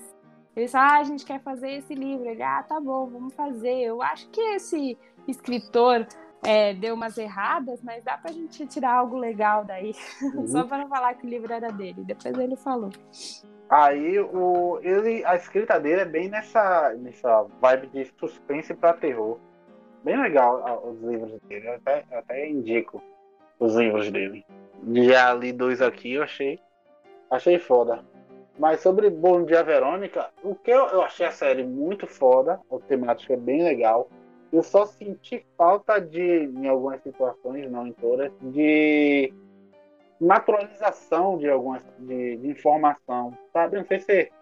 Ele 0.57 0.65
disse: 0.65 0.77
Ah, 0.77 0.99
a 0.99 1.05
gente 1.05 1.25
quer 1.25 1.41
fazer 1.41 1.73
esse 1.73 1.95
livro. 1.95 2.27
Ele, 2.27 2.43
ah, 2.43 2.63
tá 2.63 2.81
bom, 2.81 3.07
vamos 3.07 3.35
fazer. 3.35 3.83
Eu 3.83 4.01
acho 4.01 4.29
que 4.31 4.41
esse 4.41 4.97
escritor 5.31 6.07
é, 6.45 6.73
deu 6.75 6.95
umas 6.95 7.19
erradas, 7.19 7.83
mas 7.83 8.03
dá 8.05 8.17
pra 8.17 8.33
gente 8.33 8.67
tirar 8.67 8.95
algo 8.95 9.17
legal 9.17 9.65
daí. 9.65 9.95
Uhum. 10.23 10.47
Só 10.47 10.65
para 10.65 10.79
não 10.79 10.89
falar 10.89 11.15
que 11.15 11.27
o 11.27 11.31
livro 11.31 11.53
era 11.53 11.71
dele. 11.71 12.05
Depois 12.05 12.37
ele 12.39 12.57
falou. 12.57 12.91
Aí 13.69 14.19
o, 14.19 14.79
ele, 14.83 15.25
a 15.25 15.37
escrita 15.37 15.79
dele 15.79 16.03
é 16.03 16.05
bem 16.05 16.29
nessa, 16.29 16.95
nessa 16.95 17.45
vibe 17.61 17.89
de 17.89 18.13
suspense 18.19 18.75
para 18.75 18.95
terror. 18.95 19.39
Bem 20.03 20.21
legal 20.21 20.83
os 20.87 21.01
livros 21.03 21.41
dele. 21.49 21.69
Eu 21.69 21.75
até, 21.75 22.05
eu 22.11 22.19
até 22.19 22.49
indico 22.49 23.03
os 23.59 23.75
livros 23.75 24.11
dele. 24.11 24.45
Já 24.87 25.33
li 25.35 25.53
dois 25.53 25.83
aqui, 25.83 26.15
eu 26.15 26.23
achei. 26.23 26.59
Achei 27.31 27.59
foda. 27.59 28.05
Mas 28.59 28.81
sobre 28.81 29.09
Bom 29.11 29.45
Dia 29.45 29.63
Verônica, 29.63 30.31
o 30.43 30.55
que 30.55 30.71
eu, 30.71 30.87
eu 30.89 31.03
achei 31.03 31.27
a 31.27 31.31
série 31.31 31.63
muito 31.63 32.07
foda, 32.07 32.61
a 32.73 32.79
temática 32.81 33.35
é 33.35 33.37
bem 33.37 33.63
legal. 33.63 34.09
Eu 34.53 34.63
só 34.63 34.87
senti 34.87 35.45
falta 35.57 36.01
de, 36.01 36.21
em 36.21 36.67
algumas 36.69 37.03
situações, 37.03 37.71
não 37.71 37.87
em 37.87 37.93
todas, 37.93 38.33
de 38.41 39.33
naturalização 40.21 41.39
de 41.39 41.49
algumas 41.49 41.83
de, 41.99 42.37
de 42.39 42.49
informação, 42.49 43.37
sabe? 43.53 43.77
Não 43.77 43.85
sei 43.85 44.01
se 44.01 44.33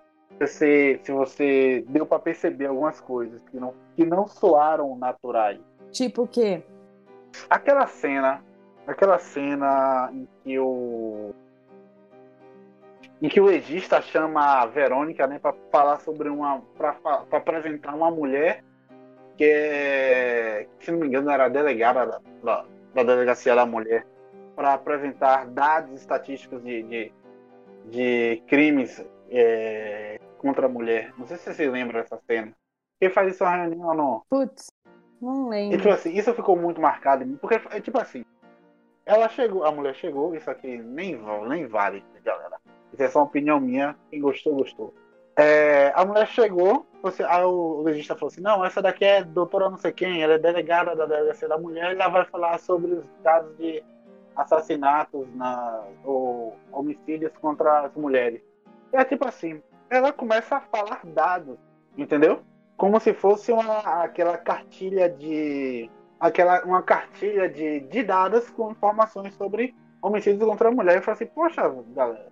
se, 0.46 1.00
se 1.02 1.12
você 1.12 1.84
deu 1.88 2.04
para 2.04 2.18
perceber 2.18 2.66
algumas 2.66 3.00
coisas 3.00 3.42
que 3.44 3.58
não, 3.58 3.72
que 3.94 4.04
não 4.04 4.26
soaram 4.26 4.96
naturais. 4.96 5.60
Tipo 5.92 6.22
o 6.22 6.28
quê? 6.28 6.62
Aquela 7.48 7.86
cena, 7.86 8.42
aquela 8.86 9.18
cena 9.18 10.10
em 10.12 10.28
que 10.42 10.58
o 10.58 11.34
em 13.22 13.30
que 13.30 13.40
o 13.40 13.46
legista 13.46 14.02
chama 14.02 14.60
a 14.60 14.66
Verônica, 14.66 15.26
né, 15.26 15.38
para 15.38 15.54
falar 15.70 16.00
sobre 16.00 16.28
uma 16.28 16.60
para 16.76 16.96
apresentar 17.32 17.94
uma 17.94 18.10
mulher 18.10 18.62
que 19.36 19.44
é, 19.44 20.66
se 20.80 20.90
não 20.90 21.00
me 21.00 21.06
engano, 21.06 21.30
era 21.30 21.48
delegada 21.48 22.06
da, 22.06 22.20
da, 22.42 22.64
da 22.94 23.02
delegacia 23.02 23.54
da 23.54 23.66
mulher, 23.66 24.06
para 24.54 24.74
apresentar 24.74 25.46
dados 25.46 25.92
estatísticos 26.00 26.62
de, 26.62 26.82
de, 26.84 27.12
de 27.86 28.42
crimes 28.46 29.04
é, 29.30 30.18
contra 30.38 30.66
a 30.66 30.68
mulher. 30.68 31.12
Não 31.18 31.26
sei 31.26 31.36
se 31.36 31.52
você 31.52 31.68
lembra 31.68 32.02
dessa 32.02 32.18
cena. 32.26 32.52
Quem 32.98 33.10
faz 33.10 33.34
isso 33.34 33.44
na 33.44 33.64
reunião 33.64 33.88
ou 33.88 33.94
não? 33.94 34.22
Putz, 34.30 34.68
não 35.20 35.48
lembro. 35.48 35.74
E, 35.74 35.78
tipo 35.78 35.90
assim, 35.90 36.16
isso 36.16 36.32
ficou 36.32 36.56
muito 36.56 36.80
marcado 36.80 37.22
em 37.22 37.26
mim, 37.26 37.36
porque, 37.36 37.60
é, 37.70 37.80
tipo 37.80 38.00
assim, 38.00 38.24
ela 39.04 39.28
chegou, 39.28 39.64
a 39.64 39.70
mulher 39.70 39.94
chegou, 39.94 40.34
isso 40.34 40.50
aqui 40.50 40.78
nem, 40.78 41.20
nem 41.46 41.66
vale, 41.66 42.02
galera. 42.24 42.56
Isso 42.92 43.02
é 43.02 43.08
só 43.08 43.18
uma 43.20 43.26
opinião 43.26 43.60
minha, 43.60 43.94
quem 44.10 44.20
gostou, 44.20 44.56
gostou. 44.56 44.94
É, 45.36 45.92
a 45.94 46.04
mulher 46.04 46.26
chegou 46.28 46.86
fosse. 47.06 47.22
Aí 47.22 47.44
o 47.44 47.82
legista 47.82 48.14
falou 48.14 48.28
assim: 48.28 48.40
não, 48.40 48.64
essa 48.64 48.82
daqui 48.82 49.04
é 49.04 49.22
doutora 49.22 49.70
não 49.70 49.78
sei 49.78 49.92
quem, 49.92 50.22
ela 50.22 50.34
é 50.34 50.38
delegada 50.38 50.94
da 50.94 51.06
delegacia 51.06 51.48
da 51.48 51.58
mulher, 51.58 51.92
ela 51.92 52.08
vai 52.08 52.24
falar 52.24 52.58
sobre 52.58 52.94
os 52.94 53.06
casos 53.22 53.56
de 53.56 53.82
assassinatos 54.34 55.26
na, 55.34 55.84
ou 56.04 56.56
homicídios 56.72 57.32
contra 57.40 57.86
as 57.86 57.94
mulheres. 57.94 58.42
É 58.92 59.04
tipo 59.04 59.26
assim, 59.26 59.62
ela 59.88 60.12
começa 60.12 60.56
a 60.56 60.60
falar 60.60 61.00
dados, 61.04 61.56
entendeu? 61.96 62.42
Como 62.76 63.00
se 63.00 63.14
fosse 63.14 63.52
uma, 63.52 63.78
aquela 64.02 64.36
cartilha 64.36 65.08
de. 65.08 65.90
aquela 66.20 66.62
uma 66.64 66.82
cartilha 66.82 67.48
de, 67.48 67.80
de 67.80 68.02
dados 68.02 68.50
com 68.50 68.70
informações 68.70 69.34
sobre 69.34 69.74
homicídios 70.02 70.44
contra 70.44 70.68
a 70.68 70.72
mulher. 70.72 70.96
Eu 70.96 71.02
falei 71.02 71.14
assim, 71.14 71.32
poxa, 71.34 71.62
galera, 71.94 72.28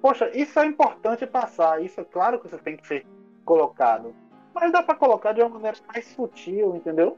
poxa, 0.00 0.30
isso 0.34 0.58
é 0.58 0.64
importante 0.64 1.26
passar, 1.26 1.82
isso 1.82 2.00
é 2.00 2.04
claro 2.04 2.40
que 2.40 2.48
você 2.48 2.58
tem 2.58 2.76
que 2.76 2.86
ser 2.86 3.06
colocado. 3.44 4.14
Mas 4.54 4.70
dá 4.72 4.82
para 4.82 4.94
colocar 4.94 5.32
de 5.32 5.40
uma 5.40 5.48
maneira 5.50 5.76
mais 5.88 6.06
sutil, 6.06 6.76
entendeu? 6.76 7.16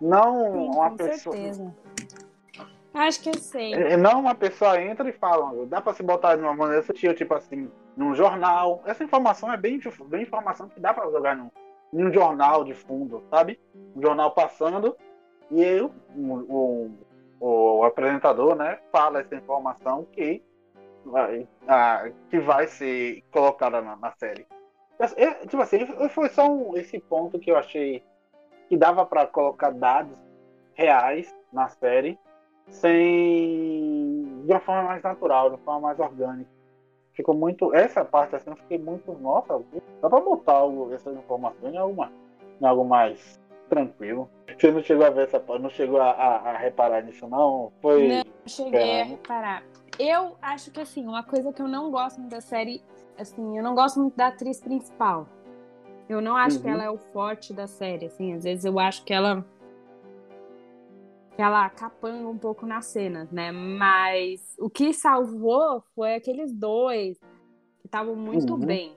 Não 0.00 0.52
Sim, 0.52 0.68
uma 0.74 0.90
com 0.90 0.96
pessoa. 0.96 1.36
certeza. 1.36 1.74
Acho 2.92 3.22
que 3.22 3.28
eu 3.28 3.34
sei. 3.34 3.72
É, 3.74 3.96
Não 3.96 4.20
uma 4.20 4.34
pessoa 4.34 4.80
entra 4.80 5.08
e 5.08 5.12
fala, 5.12 5.66
dá 5.66 5.80
pra 5.80 5.92
se 5.94 6.02
botar 6.02 6.36
de 6.36 6.42
uma 6.42 6.54
maneira 6.54 6.82
sutil, 6.82 7.14
tipo 7.14 7.34
assim, 7.34 7.70
num 7.96 8.14
jornal. 8.14 8.82
Essa 8.84 9.04
informação 9.04 9.52
é 9.52 9.56
bem, 9.56 9.80
bem 10.06 10.22
informação 10.22 10.68
que 10.68 10.80
dá 10.80 10.92
pra 10.92 11.04
jogar 11.10 11.36
num, 11.36 11.50
num 11.92 12.12
jornal 12.12 12.64
de 12.64 12.74
fundo, 12.74 13.22
sabe? 13.30 13.60
Um 13.94 14.02
jornal 14.02 14.32
passando 14.32 14.96
e 15.50 15.62
eu, 15.62 15.92
o, 16.16 16.90
o, 17.40 17.78
o 17.78 17.84
apresentador, 17.84 18.54
né, 18.54 18.78
fala 18.92 19.20
essa 19.20 19.34
informação 19.34 20.06
que 20.12 20.42
vai, 21.04 21.46
ah, 21.66 22.08
que 22.28 22.38
vai 22.38 22.68
ser 22.68 23.22
colocada 23.32 23.80
na, 23.80 23.96
na 23.96 24.12
série. 24.12 24.46
Eu- 25.16 25.46
tipo 25.46 25.62
assim, 25.62 25.86
foi 26.10 26.28
só 26.28 26.46
um- 26.48 26.76
esse 26.76 26.98
ponto 26.98 27.38
que 27.38 27.50
eu 27.50 27.56
achei 27.56 28.02
que 28.68 28.76
dava 28.76 29.04
pra 29.06 29.26
colocar 29.26 29.70
dados 29.70 30.16
reais 30.74 31.34
na 31.52 31.68
série 31.68 32.18
sem 32.68 34.42
de 34.46 34.52
uma 34.52 34.60
forma 34.60 34.82
mais 34.84 35.02
natural, 35.02 35.50
de 35.50 35.56
uma 35.56 35.64
forma 35.64 35.80
mais 35.80 35.98
orgânica. 35.98 36.50
Ficou 37.12 37.34
muito. 37.34 37.74
Essa 37.74 38.04
parte 38.04 38.36
assim, 38.36 38.50
eu 38.50 38.56
fiquei 38.56 38.78
muito. 38.78 39.12
Nossa, 39.20 39.60
dá 40.00 40.08
pra 40.08 40.20
botar 40.20 40.52
algo- 40.54 40.92
essas 40.92 41.16
informações 41.16 41.74
em, 41.74 41.78
alguma, 41.78 42.12
em 42.60 42.64
algo 42.64 42.84
mais 42.84 43.38
tranquilo. 43.68 44.28
Você 44.58 44.70
não 44.70 44.82
chegou 44.82 45.06
a 45.06 45.10
ver 45.10 45.24
essa 45.24 45.38
parte, 45.40 45.62
não 45.62 45.70
chegou 45.70 46.00
a, 46.00 46.10
a- 46.10 46.50
a 46.50 46.56
reparar 46.56 47.02
nisso, 47.02 47.26
não? 47.28 47.72
Foi. 47.82 48.08
Não, 48.08 48.24
cheguei 48.46 48.80
a 48.80 48.82
Fernando. 49.04 49.10
reparar. 49.10 49.62
Eu 50.02 50.34
acho 50.40 50.70
que, 50.70 50.80
assim, 50.80 51.06
uma 51.06 51.22
coisa 51.22 51.52
que 51.52 51.60
eu 51.60 51.68
não 51.68 51.90
gosto 51.90 52.18
muito 52.18 52.30
da 52.32 52.40
série, 52.40 52.82
assim, 53.18 53.58
eu 53.58 53.62
não 53.62 53.74
gosto 53.74 54.00
muito 54.00 54.16
da 54.16 54.28
atriz 54.28 54.58
principal. 54.58 55.28
Eu 56.08 56.22
não 56.22 56.34
acho 56.34 56.58
que 56.58 56.66
Uhum. 56.66 56.72
ela 56.72 56.84
é 56.84 56.90
o 56.90 56.96
forte 56.96 57.52
da 57.52 57.66
série, 57.66 58.06
assim, 58.06 58.32
às 58.32 58.44
vezes 58.44 58.64
eu 58.64 58.78
acho 58.78 59.04
que 59.04 59.12
ela 59.12 59.44
que 61.36 61.42
ela 61.42 61.68
capanga 61.70 62.26
um 62.28 62.36
pouco 62.38 62.66
nas 62.66 62.86
cenas, 62.86 63.30
né? 63.30 63.52
Mas 63.52 64.54
o 64.58 64.68
que 64.68 64.92
salvou 64.92 65.82
foi 65.94 66.14
aqueles 66.14 66.52
dois 66.52 67.18
que 67.80 67.86
estavam 67.86 68.16
muito 68.16 68.54
Uhum. 68.54 68.58
bem. 68.60 68.96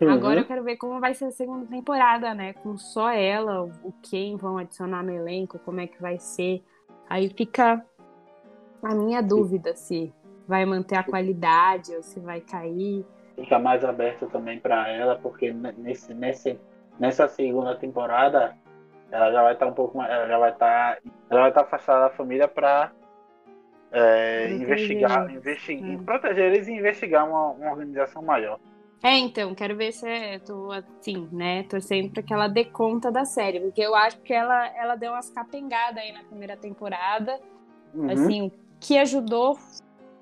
Uhum. 0.00 0.10
Agora 0.10 0.40
eu 0.40 0.44
quero 0.46 0.62
ver 0.64 0.76
como 0.76 1.00
vai 1.00 1.14
ser 1.14 1.26
a 1.26 1.30
segunda 1.30 1.66
temporada, 1.66 2.34
né? 2.34 2.52
Com 2.54 2.76
só 2.76 3.10
ela, 3.10 3.62
o 3.64 3.92
quem 4.02 4.36
vão 4.36 4.58
adicionar 4.58 5.02
no 5.02 5.12
elenco, 5.12 5.58
como 5.60 5.80
é 5.80 5.86
que 5.86 6.00
vai 6.00 6.18
ser. 6.18 6.62
Aí 7.08 7.28
fica 7.28 7.84
a 8.86 8.94
minha 8.94 9.22
dúvida 9.22 9.74
se 9.74 10.12
vai 10.46 10.64
manter 10.66 10.96
a 10.96 11.02
qualidade 11.02 11.94
ou 11.94 12.02
se 12.02 12.20
vai 12.20 12.40
cair. 12.40 13.04
fica 13.36 13.58
mais 13.58 13.84
aberto 13.84 14.26
também 14.26 14.60
para 14.60 14.88
ela, 14.88 15.16
porque 15.16 15.52
ne- 15.52 15.72
nesse, 15.76 16.14
nesse, 16.14 16.58
nessa 16.98 17.26
segunda 17.28 17.74
temporada 17.74 18.56
ela 19.10 19.32
já 19.32 19.42
vai 19.42 19.52
estar 19.54 19.66
um 19.66 19.72
pouco 19.72 19.96
mais, 19.98 20.10
ela 20.10 20.26
já 20.28 20.38
vai 20.38 20.50
estar, 20.50 20.98
ela 21.30 21.40
vai 21.40 21.48
estar 21.50 21.62
afastada 21.62 22.08
da 22.08 22.10
família 22.10 22.46
para 22.48 22.92
Proteger 23.90 24.60
investigar, 24.60 25.30
investigar, 25.30 25.90
é. 25.90 25.96
proteger 25.98 26.52
eles 26.52 26.66
e 26.68 26.72
investigar 26.72 27.28
uma, 27.28 27.50
uma 27.50 27.70
organização 27.70 28.22
maior. 28.22 28.58
É, 29.02 29.18
então, 29.18 29.54
quero 29.54 29.76
ver 29.76 29.92
se 29.92 30.08
é, 30.08 30.38
tô 30.38 30.72
assim, 30.72 31.28
né, 31.30 31.62
torcendo 31.64 32.10
pra 32.10 32.22
que 32.22 32.32
ela 32.32 32.48
dê 32.48 32.64
conta 32.64 33.12
da 33.12 33.24
série, 33.24 33.60
porque 33.60 33.82
eu 33.82 33.94
acho 33.94 34.18
que 34.22 34.32
ela, 34.32 34.66
ela 34.76 34.96
deu 34.96 35.12
umas 35.12 35.30
capengadas 35.30 35.98
aí 36.02 36.10
na 36.12 36.24
primeira 36.24 36.56
temporada. 36.56 37.38
Uhum. 37.94 38.10
Assim, 38.10 38.52
que 38.84 38.98
ajudou 38.98 39.58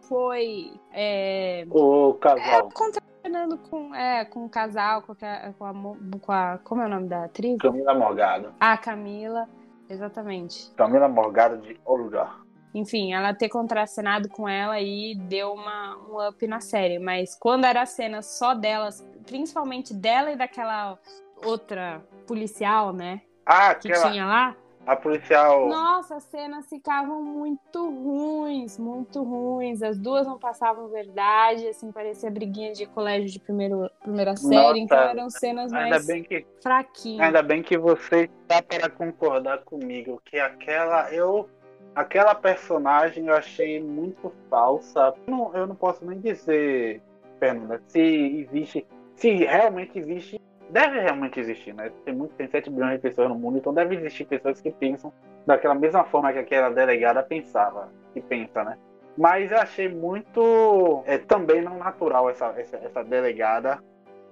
foi 0.03 0.73
é, 0.93 1.67
o 1.69 2.15
casal, 2.15 2.69
contracenando 2.73 3.59
com, 3.59 3.93
é, 3.93 4.25
com 4.25 4.45
o 4.45 4.49
casal, 4.49 5.03
com 5.03 5.13
a, 5.13 5.53
com, 5.59 5.65
a, 5.65 5.75
com 6.21 6.33
a. 6.33 6.59
Como 6.63 6.81
é 6.81 6.87
o 6.87 6.89
nome 6.89 7.09
da 7.09 7.25
atriz? 7.25 7.59
Camila 7.59 7.93
Morgado, 7.93 8.55
A 8.61 8.77
Camila, 8.77 9.49
exatamente. 9.89 10.71
Camila 10.77 11.09
Morgado 11.09 11.59
de 11.59 11.81
Olga. 11.85 12.31
Enfim, 12.73 13.13
ela 13.13 13.35
ter 13.35 13.49
contracenado 13.49 14.29
com 14.29 14.49
ela 14.49 14.81
e 14.81 15.15
deu 15.15 15.53
uma, 15.53 15.97
um 16.09 16.29
up 16.29 16.47
na 16.47 16.61
série. 16.61 16.99
Mas 16.99 17.37
quando 17.39 17.65
era 17.65 17.83
a 17.83 17.87
cena 17.87 18.23
só 18.23 18.55
delas, 18.55 19.07
principalmente 19.27 19.93
dela 19.93 20.31
e 20.31 20.37
daquela 20.37 20.99
outra 21.45 22.01
policial, 22.27 22.93
né? 22.93 23.23
Ah, 23.45 23.75
Que 23.75 23.93
aquela, 23.93 24.11
tinha 24.11 24.25
lá. 24.25 24.57
A 24.85 24.97
policial, 24.97 25.69
Nossa, 25.69 26.17
as 26.17 26.25
cenas 26.25 26.69
ficavam 26.69 27.23
muito 27.23 27.89
ruins, 27.89 28.79
muito 28.79 29.23
ruins. 29.23 29.81
As 29.83 29.97
duas 29.97 30.27
não 30.27 30.39
passavam 30.39 30.89
verdade, 30.89 31.69
assim, 31.69 31.93
parecia 31.93 32.31
briguinha 32.31 32.73
de 32.73 32.87
colégio 32.87 33.31
de 33.31 33.39
primeiro, 33.39 33.89
primeira 34.01 34.37
série. 34.37 34.57
Nossa, 34.57 34.79
então 34.79 34.99
eram 34.99 35.31
cenas 35.31 35.73
ainda 35.73 35.91
mais 35.91 36.07
bem 36.07 36.25
que 36.25 36.45
fraquinhas. 36.61 37.27
Ainda 37.27 37.43
bem 37.43 37.63
que 37.63 37.79
você 37.79 38.29
está 38.43 38.61
para 38.61 38.91
concordar 38.91 39.59
comigo 39.59 40.21
que 40.25 40.39
aquela 40.39 41.13
eu 41.13 41.49
aquela 41.95 42.35
personagem 42.35 43.27
eu 43.29 43.35
achei 43.35 43.81
muito 43.81 44.33
falsa. 44.51 45.15
Eu 45.27 45.31
não, 45.31 45.55
eu 45.55 45.67
não 45.67 45.77
posso 45.77 46.05
nem 46.05 46.19
dizer, 46.19 47.01
Fernanda, 47.39 47.81
se 47.87 48.01
existe, 48.01 48.87
se 49.15 49.31
realmente 49.31 49.99
existe, 49.99 50.41
deve 50.73 50.99
realmente 50.99 51.39
existir, 51.39 51.75
né? 51.75 51.93
Tem 52.05 52.15
muito, 52.15 52.35
tem 52.35 52.49
7 52.49 52.71
bilhões 52.71 52.95
de 52.95 52.99
pessoas 52.99 53.29
no 53.29 53.35
mundo, 53.35 53.59
então 53.59 53.75
deve 53.75 53.95
existir 53.95 54.25
pessoas 54.25 54.61
que 54.61 54.71
pensam 54.71 55.13
daquela 55.47 55.75
mesma 55.75 56.05
forma 56.05 56.33
que 56.33 56.39
aquela 56.39 56.71
delegada 56.71 57.23
pensava, 57.23 57.93
que 58.15 58.21
pensa, 58.23 58.65
né? 58.65 58.79
Mas 59.17 59.53
eu 59.53 59.59
achei 59.59 59.89
muito 59.89 61.03
é, 61.05 61.19
também 61.19 61.61
não 61.61 61.79
natural 61.79 62.31
essa, 62.31 62.47
essa, 62.57 62.77
essa 62.79 63.05
delegada 63.05 63.83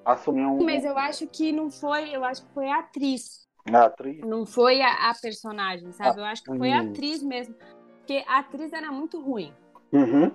assumir 0.03 0.46
um, 0.46 0.64
Mas 0.64 0.85
eu 0.85 0.96
acho 0.96 1.26
que 1.26 1.53
não 1.53 1.70
foi, 1.70 2.16
eu 2.16 2.24
acho 2.24 2.46
que 2.46 2.55
foi 2.55 2.68
a 2.70 2.79
atriz. 2.79 3.46
uma 3.68 3.85
atriz. 3.85 4.20
Não 4.20 4.46
foi 4.46 4.81
a, 4.81 5.11
a 5.11 5.12
personagem, 5.20 5.92
sabe? 5.92 6.20
Eu 6.20 6.24
acho 6.24 6.42
que 6.42 6.57
foi 6.57 6.72
a 6.72 6.81
hum. 6.81 6.90
atriz 6.90 7.22
mesmo. 7.22 7.55
Porque 7.98 8.24
a 8.26 8.38
atriz 8.38 8.72
era 8.72 8.90
muito 8.90 9.20
ruim. 9.20 9.53
Uhum. 9.92 10.33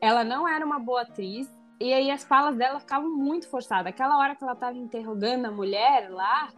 Ela 0.00 0.22
não 0.22 0.46
era 0.46 0.64
uma 0.64 0.78
boa 0.78 1.02
atriz. 1.02 1.48
E 1.80 1.92
aí 1.92 2.10
as 2.10 2.24
falas 2.24 2.56
dela 2.56 2.80
ficavam 2.80 3.08
muito 3.10 3.48
forçadas. 3.48 3.86
Aquela 3.86 4.18
hora 4.18 4.34
que 4.34 4.42
ela 4.42 4.56
tava 4.56 4.76
interrogando 4.76 5.46
a 5.46 5.50
mulher 5.50 6.10
lá, 6.10 6.48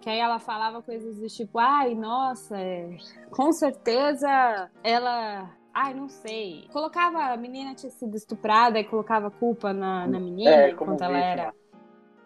que 0.00 0.08
aí 0.08 0.18
ela 0.18 0.38
falava 0.38 0.80
coisas 0.82 1.18
do 1.18 1.26
tipo, 1.26 1.58
ai, 1.58 1.94
nossa, 1.94 2.56
é, 2.56 2.96
com 3.30 3.52
certeza 3.52 4.70
ela. 4.84 5.50
Ai, 5.74 5.94
não 5.94 6.08
sei. 6.08 6.68
Colocava 6.72 7.18
a 7.32 7.36
menina 7.36 7.74
tinha 7.74 7.90
sido 7.90 8.16
estuprada 8.16 8.78
e 8.78 8.84
colocava 8.84 9.30
culpa 9.30 9.72
na, 9.72 10.06
na 10.06 10.18
menina 10.18 10.50
É, 10.50 10.70
enquanto 10.70 11.02
ela 11.02 11.14
vítima. 11.14 11.24
era 11.24 11.54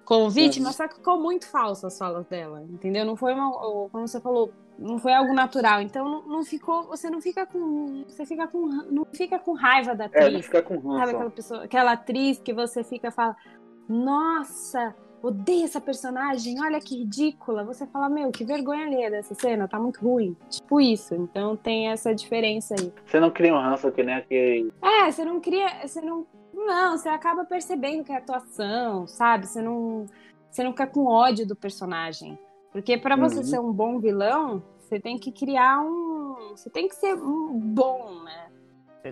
como 0.05 0.31
vítima, 0.31 0.67
Uhum. 0.69 0.73
só 0.73 0.89
que 0.89 0.95
ficou 0.97 1.19
muito 1.21 1.47
falso 1.49 1.87
as 1.87 1.97
falas 1.97 2.27
dela, 2.27 2.63
entendeu? 2.69 3.05
Não 3.05 3.17
foi 3.17 3.35
uma, 3.35 3.51
como 3.89 4.07
você 4.07 4.21
falou, 4.21 4.53
não 4.79 4.99
foi 4.99 5.13
algo 5.13 5.33
natural. 5.33 5.81
Então 5.81 6.09
não, 6.09 6.23
não 6.23 6.45
ficou, 6.45 6.85
você 6.85 7.09
não 7.11 7.21
fica 7.21 7.47
com, 7.47 8.05
você 8.07 8.25
fica 8.27 8.47
com, 8.49 8.67
não 8.67 9.05
fica 9.13 9.39
com 9.39 9.53
raiva 9.53 9.95
da 9.95 10.05
É, 10.07 10.09
não 10.21 10.27
atriz. 10.29 10.47
fica 10.47 10.63
com 10.63 10.75
Sabe 10.75 10.89
ranço. 10.97 11.11
aquela 11.17 11.31
pessoa, 11.31 11.65
aquela 11.65 11.93
atriz 11.93 12.39
que 12.41 12.53
você 12.53 12.83
fica 12.83 13.09
e 13.09 13.13
fala, 13.13 13.37
nossa, 13.89 14.95
odeio 15.23 15.65
essa 15.65 15.81
personagem, 15.81 16.61
olha 16.61 16.81
que 16.81 16.97
ridícula. 16.99 17.65
Você 17.65 17.87
fala, 17.87 18.09
meu, 18.09 18.31
que 18.33 18.45
vergonha 18.45 18.87
alheia 18.87 19.11
dessa 19.11 19.35
cena, 19.35 19.69
tá 19.69 19.79
muito 19.79 20.01
ruim. 20.01 20.37
Tipo 20.51 20.81
isso. 20.81 21.15
Então 21.15 21.57
tem 21.57 21.89
essa 21.89 22.15
diferença 22.15 22.75
aí. 22.79 22.93
Você 23.07 23.21
não 23.21 23.31
cria 23.31 23.55
um 23.55 23.61
ranço 23.61 23.91
que 23.93 24.03
nem 24.03 24.15
aquele. 24.17 24.73
É, 24.83 25.11
você 25.11 25.25
não 25.25 25.41
cria, 25.41 25.87
você 25.87 26.01
não, 26.01 26.27
não, 26.53 26.97
você 26.99 27.09
acaba 27.09 27.45
percebendo 27.45 28.03
que 28.03 28.13
é 28.13 28.17
atuação, 28.17 29.07
sabe? 29.07 29.47
Você 29.47 29.63
não, 29.63 30.07
você 30.51 30.65
não 30.65 30.73
fica 30.73 30.87
com 30.87 31.07
ódio 31.07 31.47
do 31.47 31.55
personagem. 31.55 32.39
Porque 32.73 32.97
pra 32.97 33.17
você 33.17 33.37
Uhum. 33.39 33.45
ser 33.45 33.61
um 33.61 33.73
bom 33.73 33.99
vilão, 33.99 34.63
você 34.79 34.99
tem 34.99 35.19
que 35.19 35.31
criar 35.31 35.81
um, 35.81 36.35
você 36.57 36.71
tem 36.71 36.89
que 36.89 36.95
ser 36.97 37.15
um 37.15 37.51
bom, 37.59 38.23
né? 38.25 38.49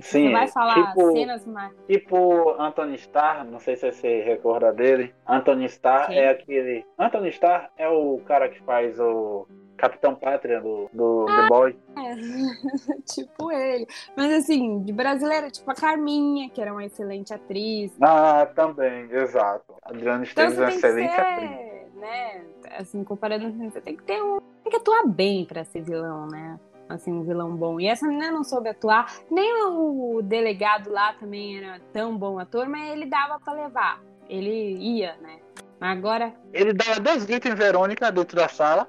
Sim, 0.00 0.26
você 0.28 0.30
vai 0.30 0.46
falar 0.46 0.86
tipo, 0.94 1.12
cenas 1.12 1.44
mais 1.44 1.72
tipo 1.88 2.50
Anthony 2.60 2.94
Starr, 2.94 3.44
não 3.44 3.58
sei 3.58 3.74
se 3.76 3.90
você 3.90 4.20
recorda 4.22 4.72
dele. 4.72 5.12
Anthony 5.26 5.64
Starr 5.66 6.06
Quem? 6.06 6.18
é 6.18 6.28
aquele. 6.30 6.86
Anthony 6.96 7.28
Starr 7.30 7.70
é 7.76 7.88
o 7.88 8.18
cara 8.24 8.48
que 8.48 8.62
faz 8.62 9.00
o 9.00 9.48
Capitão 9.76 10.14
Pátria 10.14 10.60
do, 10.60 10.88
do 10.92 11.26
Ah, 11.28 11.36
The 11.42 11.48
Boy. 11.48 11.76
tipo 13.12 13.50
ele. 13.50 13.86
Mas 14.16 14.32
assim, 14.32 14.80
de 14.82 14.92
brasileira, 14.92 15.50
tipo 15.50 15.68
a 15.70 15.74
Carminha, 15.74 16.48
que 16.50 16.60
era 16.60 16.72
uma 16.72 16.84
excelente 16.84 17.34
atriz. 17.34 17.92
Ah, 18.00 18.46
também, 18.54 19.10
exato. 19.10 19.74
Adriana 19.82 20.22
Então 20.24 20.44
Esteves 20.46 20.58
é 20.58 20.60
uma 20.62 20.70
excelente 20.70 21.14
atriz. 21.20 21.79
Né? 22.00 22.44
Assim, 22.78 23.04
comparando, 23.04 23.52
você 23.70 23.80
tem 23.80 23.96
que 23.96 24.02
ter 24.02 24.22
um. 24.22 24.40
Tem 24.62 24.70
que 24.70 24.76
atuar 24.76 25.06
bem 25.06 25.44
pra 25.44 25.64
ser 25.64 25.82
vilão, 25.82 26.26
né? 26.26 26.58
Assim, 26.88 27.12
um 27.12 27.22
vilão 27.22 27.54
bom. 27.54 27.78
E 27.78 27.86
essa 27.86 28.06
menina 28.06 28.32
não 28.32 28.42
soube 28.42 28.68
atuar. 28.68 29.06
Nem 29.30 29.62
o 29.64 30.20
delegado 30.22 30.90
lá 30.90 31.12
também 31.14 31.58
era 31.58 31.80
tão 31.92 32.16
bom 32.16 32.38
ator, 32.38 32.68
mas 32.68 32.90
ele 32.90 33.06
dava 33.06 33.38
pra 33.38 33.52
levar. 33.52 34.02
Ele 34.28 34.74
ia, 34.76 35.16
né? 35.18 35.38
Agora. 35.80 36.34
Ele 36.52 36.72
dava 36.72 36.98
dois 37.00 37.24
gritos 37.24 37.50
em 37.50 37.54
Verônica 37.54 38.10
dentro 38.10 38.36
da 38.36 38.48
sala. 38.48 38.88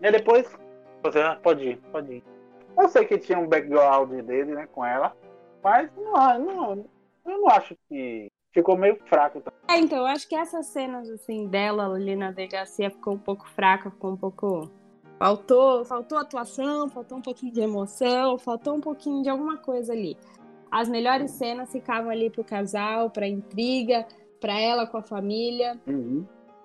E 0.00 0.10
depois. 0.10 0.50
Você 1.02 1.20
pode 1.42 1.64
ir, 1.64 1.76
pode 1.92 2.14
ir. 2.14 2.24
Eu 2.76 2.88
sei 2.88 3.04
que 3.04 3.18
tinha 3.18 3.38
um 3.38 3.48
background 3.48 4.10
dele, 4.22 4.54
né, 4.54 4.68
com 4.72 4.84
ela. 4.84 5.16
Mas 5.62 5.90
não, 5.96 6.38
não, 6.38 6.84
eu 7.26 7.38
não 7.38 7.48
acho 7.48 7.76
que 7.88 8.30
ficou 8.52 8.76
meio 8.76 8.96
fraco. 9.06 9.42
É, 9.68 9.78
então, 9.78 9.98
eu 9.98 10.06
acho 10.06 10.28
que 10.28 10.34
essas 10.34 10.66
cenas, 10.66 11.08
assim, 11.08 11.46
dela 11.46 11.86
ali 11.94 12.16
na 12.16 12.30
delegacia 12.30 12.90
ficou 12.90 13.14
um 13.14 13.18
pouco 13.18 13.48
fraca, 13.48 13.90
ficou 13.90 14.12
um 14.12 14.16
pouco. 14.16 14.70
Faltou, 15.18 15.84
faltou 15.84 16.16
atuação, 16.16 16.88
faltou 16.88 17.18
um 17.18 17.22
pouquinho 17.22 17.52
de 17.52 17.60
emoção, 17.60 18.38
faltou 18.38 18.74
um 18.74 18.80
pouquinho 18.80 19.22
de 19.22 19.28
alguma 19.28 19.58
coisa 19.58 19.92
ali. 19.92 20.16
As 20.70 20.88
melhores 20.88 21.32
cenas 21.32 21.70
ficavam 21.70 22.10
ali 22.10 22.30
pro 22.30 22.42
casal, 22.42 23.10
pra 23.10 23.28
intriga, 23.28 24.06
pra 24.40 24.58
ela 24.58 24.86
com 24.86 24.96
a 24.96 25.02
família. 25.02 25.78
Uhum. 25.86 26.24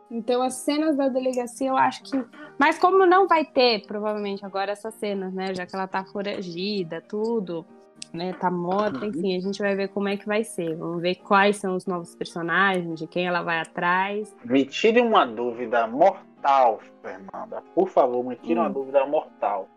Então, 0.09 0.41
as 0.41 0.53
cenas 0.53 0.95
da 0.95 1.09
delegacia, 1.09 1.67
eu 1.67 1.75
acho 1.75 2.03
que. 2.03 2.25
Mas, 2.57 2.79
como 2.79 3.05
não 3.05 3.27
vai 3.27 3.43
ter, 3.43 3.85
provavelmente, 3.85 4.45
agora 4.45 4.71
essas 4.71 4.93
cenas, 4.93 5.33
né? 5.33 5.53
Já 5.53 5.65
que 5.65 5.75
ela 5.75 5.87
tá 5.87 6.05
foragida, 6.05 7.01
tudo 7.01 7.65
né? 8.13 8.33
Tá 8.33 8.49
morta, 8.49 8.99
uhum. 8.99 9.05
enfim, 9.05 9.37
a 9.37 9.39
gente 9.39 9.59
vai 9.59 9.75
ver 9.75 9.89
como 9.89 10.07
é 10.07 10.17
que 10.17 10.25
vai 10.25 10.43
ser. 10.43 10.75
Vamos 10.75 11.01
ver 11.01 11.15
quais 11.15 11.57
são 11.57 11.75
os 11.75 11.85
novos 11.85 12.15
personagens, 12.15 12.99
de 12.99 13.07
quem 13.07 13.27
ela 13.27 13.41
vai 13.41 13.59
atrás. 13.59 14.35
Me 14.43 14.65
tire 14.65 15.01
uma 15.01 15.25
dúvida 15.25 15.87
mortal, 15.87 16.79
Fernanda. 17.01 17.63
Por 17.73 17.89
favor, 17.89 18.23
me 18.23 18.35
tire 18.35 18.59
hum. 18.59 18.63
uma 18.63 18.69
dúvida 18.69 19.05
mortal. 19.05 19.67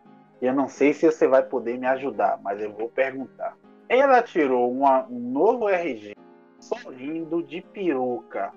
Eu 0.41 0.55
não 0.55 0.69
sei 0.69 0.93
se 0.93 1.11
você 1.11 1.27
vai 1.27 1.43
poder 1.43 1.79
me 1.79 1.87
ajudar, 1.87 2.38
mas 2.43 2.61
eu 2.61 2.73
vou 2.73 2.88
perguntar. 2.88 3.57
Ela 3.88 4.23
tirou 4.23 4.71
uma, 4.71 5.07
um 5.07 5.19
novo 5.19 5.69
RG 5.69 6.14
sorrindo 6.61 7.43
de 7.43 7.61
peruca. 7.61 8.53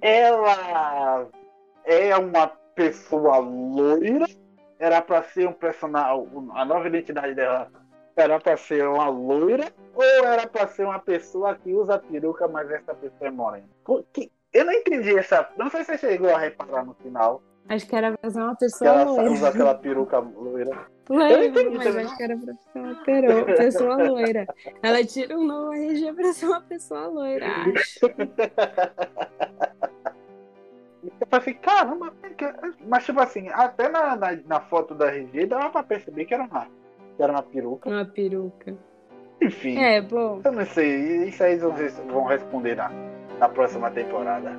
Ela 0.00 1.26
é 1.84 2.16
uma 2.16 2.46
pessoa 2.74 3.38
loira? 3.38 4.26
Era 4.78 5.02
para 5.02 5.22
ser 5.24 5.48
um 5.48 5.52
personagem. 5.52 6.28
A 6.54 6.64
nova 6.64 6.86
identidade 6.86 7.34
dela 7.34 7.68
era 8.20 8.38
pra 8.40 8.56
ser 8.56 8.86
uma 8.86 9.08
loira 9.08 9.72
ou 9.94 10.02
era 10.02 10.46
pra 10.46 10.66
ser 10.66 10.84
uma 10.84 10.98
pessoa 10.98 11.54
que 11.54 11.72
usa 11.72 11.98
peruca, 11.98 12.48
mas 12.48 12.70
essa 12.70 12.94
pessoa 12.94 13.28
é 13.28 13.30
morena? 13.30 13.68
Que, 14.12 14.30
eu 14.52 14.64
não 14.64 14.72
entendi 14.72 15.16
essa. 15.16 15.48
Não 15.56 15.70
sei 15.70 15.84
se 15.84 15.96
você 15.96 15.98
chegou 15.98 16.34
a 16.34 16.38
reparar 16.38 16.84
no 16.84 16.94
final. 16.94 17.42
Acho 17.68 17.86
que 17.86 17.94
era 17.94 18.16
pra 18.16 18.30
ser 18.30 18.40
uma 18.40 18.56
pessoa 18.56 18.90
que 18.90 18.98
ela 18.98 19.10
loira. 19.10 19.30
usa 19.30 19.48
aquela 19.48 19.74
peruca 19.74 20.18
loira. 20.18 20.86
Lembro, 21.08 21.74
mas 21.74 21.84
também. 21.84 22.04
acho 22.04 22.16
que 22.16 22.22
era 22.22 22.36
pra 22.36 22.54
ser 22.54 22.78
uma 22.78 22.94
peru, 23.04 23.44
pessoa 23.44 23.96
loira. 23.96 24.46
Ela 24.82 25.04
tira 25.04 25.38
um 25.38 25.46
novo 25.46 25.72
RG 25.72 26.12
pra 26.12 26.32
ser 26.32 26.46
uma 26.46 26.60
pessoa 26.60 27.06
loira, 27.06 27.46
acho. 27.46 28.00
Eu 31.20 31.26
falei, 31.30 31.54
caramba, 31.54 32.12
mas 32.86 33.04
tipo 33.04 33.20
assim, 33.20 33.48
até 33.48 33.88
na, 33.88 34.16
na, 34.16 34.36
na 34.46 34.60
foto 34.60 34.94
da 34.94 35.06
RG 35.08 35.46
dava 35.46 35.70
pra 35.70 35.82
perceber 35.82 36.24
que 36.24 36.34
era 36.34 36.44
uma 36.44 36.68
era 37.22 37.32
uma 37.32 37.42
peruca. 37.42 37.88
Uma 37.88 38.04
peruca. 38.04 38.74
Enfim. 39.40 39.78
É, 39.78 40.00
bom. 40.00 40.40
Eu 40.44 40.52
não 40.52 40.66
sei. 40.66 41.28
Isso 41.28 41.42
aí 41.42 41.56
vocês 41.58 41.98
vão 42.08 42.24
responder 42.24 42.76
na, 42.76 42.90
na 43.38 43.48
próxima 43.48 43.90
temporada. 43.90 44.56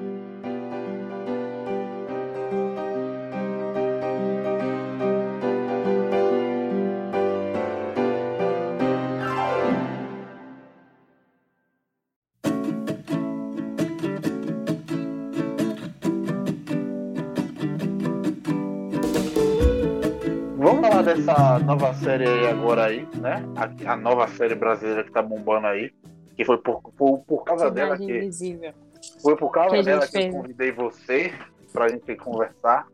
Dessa 21.20 21.60
nova 21.60 21.94
série 21.94 22.28
aí 22.28 22.48
agora 22.48 22.86
aí, 22.86 23.08
né? 23.16 23.44
A, 23.56 23.94
a, 23.94 23.96
nova 23.96 24.28
série 24.28 24.56
brasileira 24.56 25.04
que 25.04 25.12
tá 25.12 25.22
bombando 25.22 25.68
aí. 25.68 25.92
Que 26.36 26.46
foi 26.46 26.58
por, 26.58 26.82
por, 26.94 27.20
por 27.20 27.44
causa 27.44 27.68
Cidade 27.68 27.76
dela 27.76 27.98
que. 27.98 28.04
Invisível. 28.04 28.74
Foi 29.22 29.36
por 29.36 29.52
causa 29.52 29.76
que 29.76 29.84
dela 29.84 30.08
que 30.08 30.18
eu 30.18 30.32
convidei 30.32 30.72
você 30.72 31.34
pra 31.74 31.90
gente 31.90 32.16
conversar. 32.16 32.88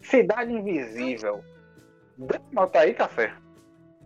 Cidade 0.00 0.52
Invisível. 0.52 1.42
Dê 2.16 2.36
uma 2.52 2.62
nota 2.62 2.80
aí, 2.80 2.94
café. 2.94 3.32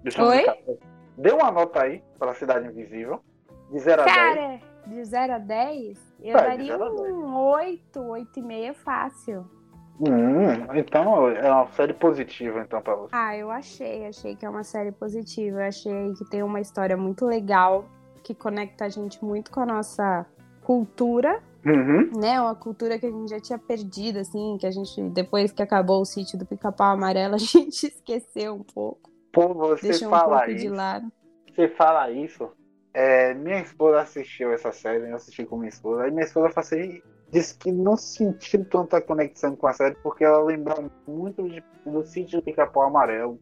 Deixa 0.03 0.25
Oi? 0.25 0.45
Café. 0.45 0.77
Dê 1.19 1.31
uma 1.33 1.51
nota 1.51 1.83
aí 1.83 2.03
pra 2.19 2.35
Cidade 2.35 2.67
Invisível. 2.69 3.23
De 3.71 3.79
0 3.79 4.03
a 4.03 4.05
10. 4.05 4.17
Cara, 4.17 4.61
de 4.87 5.05
0 5.05 5.33
a 5.33 5.39
10, 5.39 6.15
eu 6.23 6.37
é, 6.37 6.43
daria 6.43 6.79
um 6.79 7.37
8, 7.37 8.01
8,5 8.01 8.75
fácil. 8.75 9.56
Hum, 10.01 10.75
então 10.75 11.29
é 11.31 11.51
uma 11.51 11.67
série 11.73 11.95
positiva 11.95 12.61
então 12.61 12.83
para 12.83 12.95
você. 12.95 13.11
Ah, 13.13 13.37
eu 13.37 13.51
achei, 13.51 14.07
achei 14.07 14.37
que 14.37 14.45
é 14.45 14.51
uma 14.51 14.63
série 14.63 14.93
positiva. 14.93 15.63
Eu 15.63 15.69
achei 15.69 16.13
que 16.15 16.25
tem 16.29 16.43
uma 16.43 16.61
história 16.61 16.97
muito 16.97 17.25
legal 17.25 17.87
que 18.23 18.35
conecta 18.35 18.85
a 18.85 18.89
gente 18.89 19.25
muito 19.25 19.51
com 19.51 19.61
a 19.61 19.67
nossa 19.67 20.27
cultura, 20.63 21.41
uhum. 21.65 22.11
né? 22.21 22.41
Uma 22.41 22.55
cultura 22.55 22.99
que 22.99 23.07
a 23.07 23.11
gente 23.11 23.31
já 23.31 23.41
tinha 23.41 23.59
perdido, 23.59 24.19
assim, 24.19 24.59
que 24.59 24.67
a 24.67 24.71
gente 24.71 25.01
depois 25.11 25.53
que 25.53 25.63
acabou 25.63 26.01
o 26.01 26.05
sítio 26.05 26.39
do 26.39 26.45
Pica-Pau 26.45 26.93
Amarelo 26.93 27.37
a 27.37 27.39
gente 27.39 27.87
esqueceu 27.87 28.55
um 28.55 28.65
pouco. 28.65 29.11
Pô, 29.33 29.55
você 29.55 29.89
deixou 29.89 30.11
fala 30.11 30.27
um 30.27 30.39
pouco 30.39 30.51
isso. 30.51 30.65
de 30.65 30.69
lado. 30.69 31.13
Você 31.55 31.69
fala 31.69 32.11
isso. 32.11 32.51
É, 32.93 33.35
minha 33.35 33.61
esposa 33.61 34.01
assistiu 34.01 34.53
essa 34.53 34.73
série, 34.73 35.09
eu 35.09 35.17
assisti 35.17 35.45
com 35.45 35.57
minha 35.57 35.69
esposa. 35.69 36.03
Aí 36.03 36.11
minha 36.11 36.25
esposa 36.25 36.51
falou 36.51 36.67
assim, 36.67 37.03
disse 37.37 37.55
que 37.55 37.71
não 37.71 37.97
sentiu 37.97 38.65
tanta 38.65 39.01
conexão 39.01 39.55
com 39.55 39.67
a 39.67 39.73
série 39.73 39.95
porque 39.97 40.25
ela 40.25 40.43
lembrava 40.43 40.91
muito 41.07 41.47
de, 41.49 41.63
do 41.85 42.03
sítio 42.03 42.41
do 42.41 42.45
Pica-Pau 42.45 42.85
Amarelo. 42.85 43.39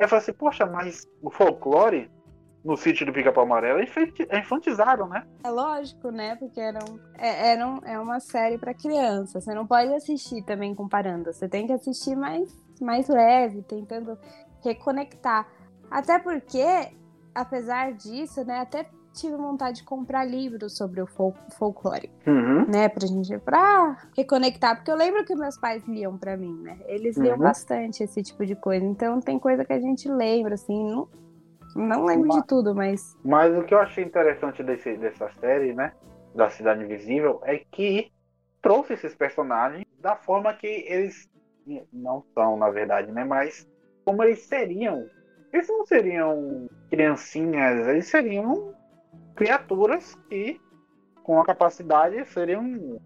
Eu 0.00 0.08
falei 0.08 0.22
assim, 0.22 0.32
poxa, 0.32 0.66
mas 0.66 1.08
o 1.22 1.30
folclore 1.30 2.10
no 2.64 2.76
sítio 2.76 3.06
do 3.06 3.12
Pica-Pau 3.12 3.44
Amarelo 3.44 3.78
é 3.78 4.38
infantizado, 4.40 5.06
né? 5.06 5.24
É 5.44 5.50
lógico, 5.50 6.10
né? 6.10 6.34
Porque 6.34 6.60
era, 6.60 6.80
um, 6.90 6.98
é, 7.16 7.52
era 7.52 7.66
um, 7.66 7.78
é 7.84 7.98
uma 8.00 8.18
série 8.18 8.58
para 8.58 8.74
criança. 8.74 9.40
Você 9.40 9.54
não 9.54 9.64
pode 9.64 9.94
assistir 9.94 10.42
também 10.42 10.74
comparando. 10.74 11.32
Você 11.32 11.48
tem 11.48 11.68
que 11.68 11.72
assistir 11.72 12.16
mais, 12.16 12.52
mais 12.80 13.08
leve, 13.08 13.62
tentando 13.62 14.18
reconectar. 14.64 15.46
Até 15.88 16.18
porque, 16.18 16.66
apesar 17.32 17.92
disso, 17.92 18.44
né? 18.44 18.58
Até 18.58 18.90
tive 19.16 19.36
vontade 19.36 19.78
de 19.78 19.84
comprar 19.84 20.24
livros 20.24 20.76
sobre 20.76 21.00
o 21.00 21.06
fol 21.06 21.34
folclore, 21.58 22.10
uhum. 22.26 22.66
né, 22.66 22.88
pra 22.88 23.06
gente, 23.06 23.38
pra 23.38 23.96
reconectar, 24.16 24.76
porque 24.76 24.90
eu 24.90 24.96
lembro 24.96 25.24
que 25.24 25.34
meus 25.34 25.58
pais 25.58 25.82
liam 25.86 26.16
para 26.16 26.36
mim, 26.36 26.54
né, 26.62 26.78
eles 26.86 27.16
liam 27.16 27.36
uhum. 27.36 27.42
bastante 27.42 28.02
esse 28.02 28.22
tipo 28.22 28.44
de 28.44 28.54
coisa, 28.54 28.84
então 28.84 29.20
tem 29.20 29.38
coisa 29.38 29.64
que 29.64 29.72
a 29.72 29.80
gente 29.80 30.08
lembra, 30.08 30.54
assim, 30.54 30.90
não, 30.90 31.08
não 31.74 32.04
lembro 32.04 32.28
mas, 32.28 32.36
de 32.36 32.46
tudo, 32.46 32.74
mas... 32.74 33.16
Mas 33.24 33.56
o 33.56 33.64
que 33.64 33.74
eu 33.74 33.78
achei 33.78 34.04
interessante 34.04 34.62
desse, 34.62 34.96
dessa 34.96 35.30
série, 35.40 35.72
né, 35.72 35.92
da 36.34 36.50
Cidade 36.50 36.84
Invisível, 36.84 37.40
é 37.44 37.58
que 37.58 38.12
trouxe 38.60 38.92
esses 38.92 39.14
personagens 39.14 39.84
da 40.00 40.14
forma 40.14 40.52
que 40.52 40.66
eles 40.66 41.28
não 41.92 42.22
são, 42.34 42.56
na 42.56 42.70
verdade, 42.70 43.10
né, 43.10 43.24
mas 43.24 43.66
como 44.04 44.22
eles 44.22 44.40
seriam 44.40 45.04
eles 45.52 45.68
não 45.68 45.86
seriam 45.86 46.68
criancinhas, 46.90 47.86
eles 47.88 48.06
seriam 48.06 48.74
criaturas 49.36 50.16
que, 50.28 50.60
com 51.22 51.38
a 51.38 51.44
capacidade, 51.44 52.24
seriam 52.26 52.98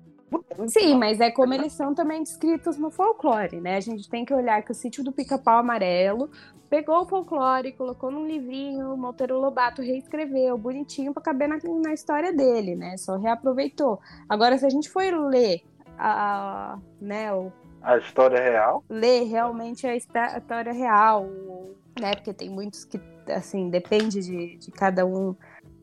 Sim, 0.69 0.97
mas 0.97 1.19
é 1.19 1.31
como 1.31 1.53
eles 1.53 1.73
são 1.73 1.93
também 1.93 2.23
descritos 2.23 2.79
no 2.79 2.91
folclore, 2.91 3.61
né? 3.61 3.77
A 3.77 3.81
gente 3.81 4.09
tem 4.09 4.25
que 4.25 4.33
olhar 4.33 4.63
que 4.63 4.71
o 4.71 4.75
sítio 4.75 5.03
do 5.03 5.11
Pica-Pau 5.11 5.59
Amarelo 5.59 6.31
pegou 6.69 7.03
o 7.03 7.07
folclore, 7.07 7.73
colocou 7.73 8.13
num 8.13 8.27
livrinho, 8.27 8.95
o 8.95 8.97
Monteiro 8.97 9.41
Lobato 9.41 9.83
reescreveu 9.83 10.57
bonitinho 10.57 11.13
para 11.13 11.23
caber 11.23 11.49
na, 11.49 11.59
na, 11.83 11.93
história 11.93 12.33
dele, 12.33 12.77
né? 12.77 12.97
Só 12.97 13.17
reaproveitou. 13.17 14.01
Agora, 14.29 14.57
se 14.57 14.65
a 14.65 14.71
gente 14.71 14.89
for 14.89 15.03
ler 15.03 15.63
a, 15.99 16.79
né, 17.01 17.33
o, 17.35 17.53
a 17.83 17.99
história 17.99 18.41
real, 18.41 18.85
ler 18.89 19.25
realmente 19.25 19.85
a 19.87 19.97
história 19.97 20.73
real, 20.73 21.27
né? 22.01 22.15
Porque 22.15 22.33
tem 22.33 22.49
muitos 22.49 22.85
que, 22.85 23.01
assim, 23.29 23.69
depende 23.69 24.21
de, 24.21 24.57
de 24.59 24.71
cada 24.71 25.05
um 25.05 25.35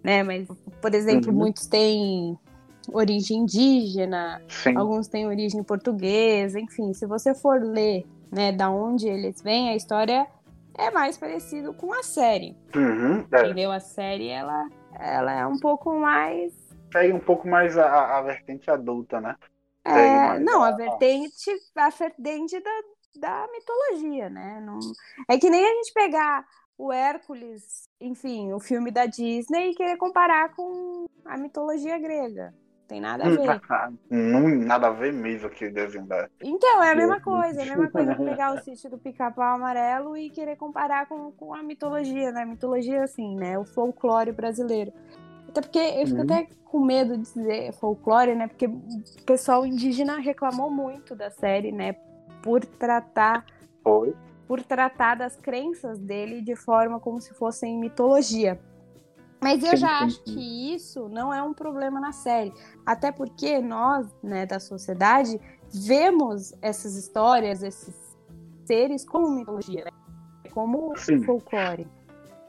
né? 0.08 0.24
Mas, 0.24 0.47
por 0.82 0.95
exemplo, 0.95 1.32
uhum. 1.32 1.38
muitos 1.38 1.68
têm 1.68 2.39
origem 2.93 3.39
indígena, 3.39 4.41
Sim. 4.47 4.78
alguns 4.78 5.10
têm 5.10 5.28
origem 5.28 5.62
portuguesa, 5.62 6.58
enfim, 6.58 6.93
se 6.93 7.05
você 7.05 7.36
for 7.36 7.62
ler, 7.62 8.05
né, 8.32 8.53
da 8.53 8.70
onde 8.70 9.10
eles 9.10 9.41
vêm, 9.41 9.70
a 9.70 9.76
história 9.76 10.26
é 10.74 10.89
mais 10.89 11.18
parecido 11.18 11.74
com 11.74 11.91
a 11.91 12.01
série. 12.01 12.55
Uhum, 12.74 13.26
é. 13.30 13.41
Entendeu? 13.41 13.70
A 13.70 13.82
série, 13.82 14.30
ela, 14.30 14.70
ela 14.97 15.34
é 15.34 15.45
um 15.45 15.60
pouco 15.60 15.93
mais... 15.99 16.53
Segue 16.93 17.12
um 17.12 17.20
pouco 17.20 17.45
mais 17.45 17.78
a, 17.78 18.18
a 18.18 18.22
vertente 18.22 18.72
adulta, 18.72 19.20
né? 19.20 19.36
É, 19.84 20.39
não, 20.39 20.64
a 20.64 20.72
vertente, 20.72 21.51
a 21.76 21.89
vertente 21.89 22.58
da, 22.62 22.82
da 23.20 23.47
mitologia, 23.51 24.30
né? 24.30 24.62
Não... 24.66 24.80
É 25.28 25.38
que 25.38 25.49
nem 25.49 25.66
a 25.66 25.74
gente 25.76 25.91
pegar 25.93 26.45
o 26.78 26.92
Hércules, 26.92 27.90
enfim, 28.00 28.54
o 28.54 28.60
filme 28.60 28.92
da 28.92 29.06
Disney 29.06 29.72
e 29.72 29.76
querer 29.76 29.98
comparar 29.98 30.56
com 30.56 31.06
a 31.26 31.38
mitologia 31.38 31.98
grega. 31.98 32.54
Tem 32.88 33.02
nada 33.02 33.26
a 33.26 33.30
ver. 33.30 33.62
Não, 34.10 34.48
nada 34.48 34.88
a 34.88 34.92
ver 34.92 35.12
mesmo 35.12 35.48
aquele 35.48 35.72
desenho 35.72 36.06
da. 36.06 36.30
Então, 36.42 36.82
é 36.82 36.92
a 36.92 36.96
mesma 36.96 37.20
coisa, 37.20 37.60
é 37.60 37.64
a 37.64 37.66
mesma 37.66 37.92
coisa 37.92 38.16
pegar 38.16 38.54
o 38.54 38.64
sítio 38.64 38.90
do 38.90 38.98
pica-pau 38.98 39.56
amarelo 39.56 40.16
e 40.16 40.30
querer 40.30 40.56
comparar 40.56 41.06
com, 41.08 41.32
com 41.34 41.54
a 41.54 41.62
mitologia, 41.62 42.32
né? 42.32 42.46
Mitologia, 42.46 43.04
assim, 43.04 43.36
né? 43.36 43.60
O 43.60 43.66
folclore 43.66 44.32
brasileiro. 44.32 44.94
Até 45.50 45.60
porque 45.60 45.80
eu 45.80 46.08
fico 46.08 46.20
uhum. 46.20 46.24
até 46.24 46.48
com 46.64 46.80
medo 46.80 47.18
de 47.18 47.24
dizer 47.24 47.74
folclore, 47.74 48.36
né? 48.36 48.48
Porque 48.48 48.68
o 48.68 49.24
pessoal 49.26 49.66
indígena 49.66 50.20
reclamou 50.20 50.72
muito 50.72 51.14
da 51.14 51.30
série, 51.30 51.74
né? 51.74 51.94
Por 52.42 52.64
tratar. 52.64 53.46
Foi. 53.84 54.16
Por 54.48 54.64
tratar 54.64 55.16
das 55.16 55.36
crenças 55.36 56.00
dele 56.00 56.41
de 56.41 56.56
forma 56.56 57.00
como 57.00 57.20
se 57.20 57.34
fossem 57.34 57.78
mitologia. 57.78 58.60
Mas 59.41 59.64
eu 59.64 59.76
já 59.78 60.00
acho 60.00 60.24
que 60.24 60.74
isso 60.74 61.08
não 61.10 61.34
é 61.34 61.43
um 61.43 61.54
problema 61.54 62.00
na 62.00 62.12
série. 62.12 62.52
Até 62.86 63.12
porque 63.12 63.60
nós, 63.62 64.08
né, 64.24 64.45
da 64.45 64.60
sociedade, 64.60 65.39
vemos 65.72 66.54
essas 66.62 66.95
histórias, 66.95 67.62
esses 67.62 67.95
seres 68.66 69.06
como 69.06 69.30
mitologia, 69.30 69.86
né? 69.86 69.91
como 70.52 70.93
folclore. 71.26 71.88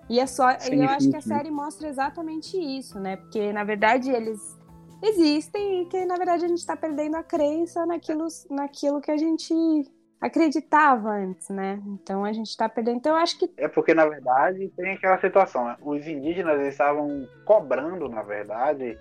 E 0.09 0.18
é 0.18 0.26
só, 0.26 0.53
eu 0.53 0.88
acho 0.88 1.11
que 1.11 1.16
a 1.16 1.20
série 1.20 1.51
mostra 1.51 1.88
exatamente 1.88 2.57
isso, 2.57 2.99
né? 2.99 3.16
Porque 3.16 3.53
na 3.53 3.62
verdade 3.62 4.11
eles 4.11 4.40
existem 5.03 5.82
e 5.82 5.86
que 5.86 6.07
na 6.07 6.16
verdade 6.16 6.46
a 6.46 6.49
gente 6.49 6.59
está 6.59 6.74
perdendo 6.74 7.16
a 7.16 7.22
crença 7.22 7.84
naquilo, 7.84 8.26
naquilo 8.51 9.03
que 9.03 9.11
a 9.11 9.18
gente 9.18 9.55
acreditava 10.20 11.10
antes, 11.10 11.48
né? 11.48 11.80
Então 11.86 12.24
a 12.24 12.32
gente 12.32 12.48
está 12.48 12.68
perdendo. 12.68 12.96
Então 12.96 13.12
eu 13.12 13.18
acho 13.18 13.38
que 13.38 13.50
é 13.56 13.68
porque 13.68 13.94
na 13.94 14.06
verdade 14.06 14.72
tem 14.76 14.92
aquela 14.92 15.18
situação. 15.20 15.66
Né? 15.66 15.76
Os 15.80 16.06
indígenas 16.06 16.60
estavam 16.66 17.26
cobrando, 17.44 18.08
na 18.08 18.22
verdade, 18.22 18.98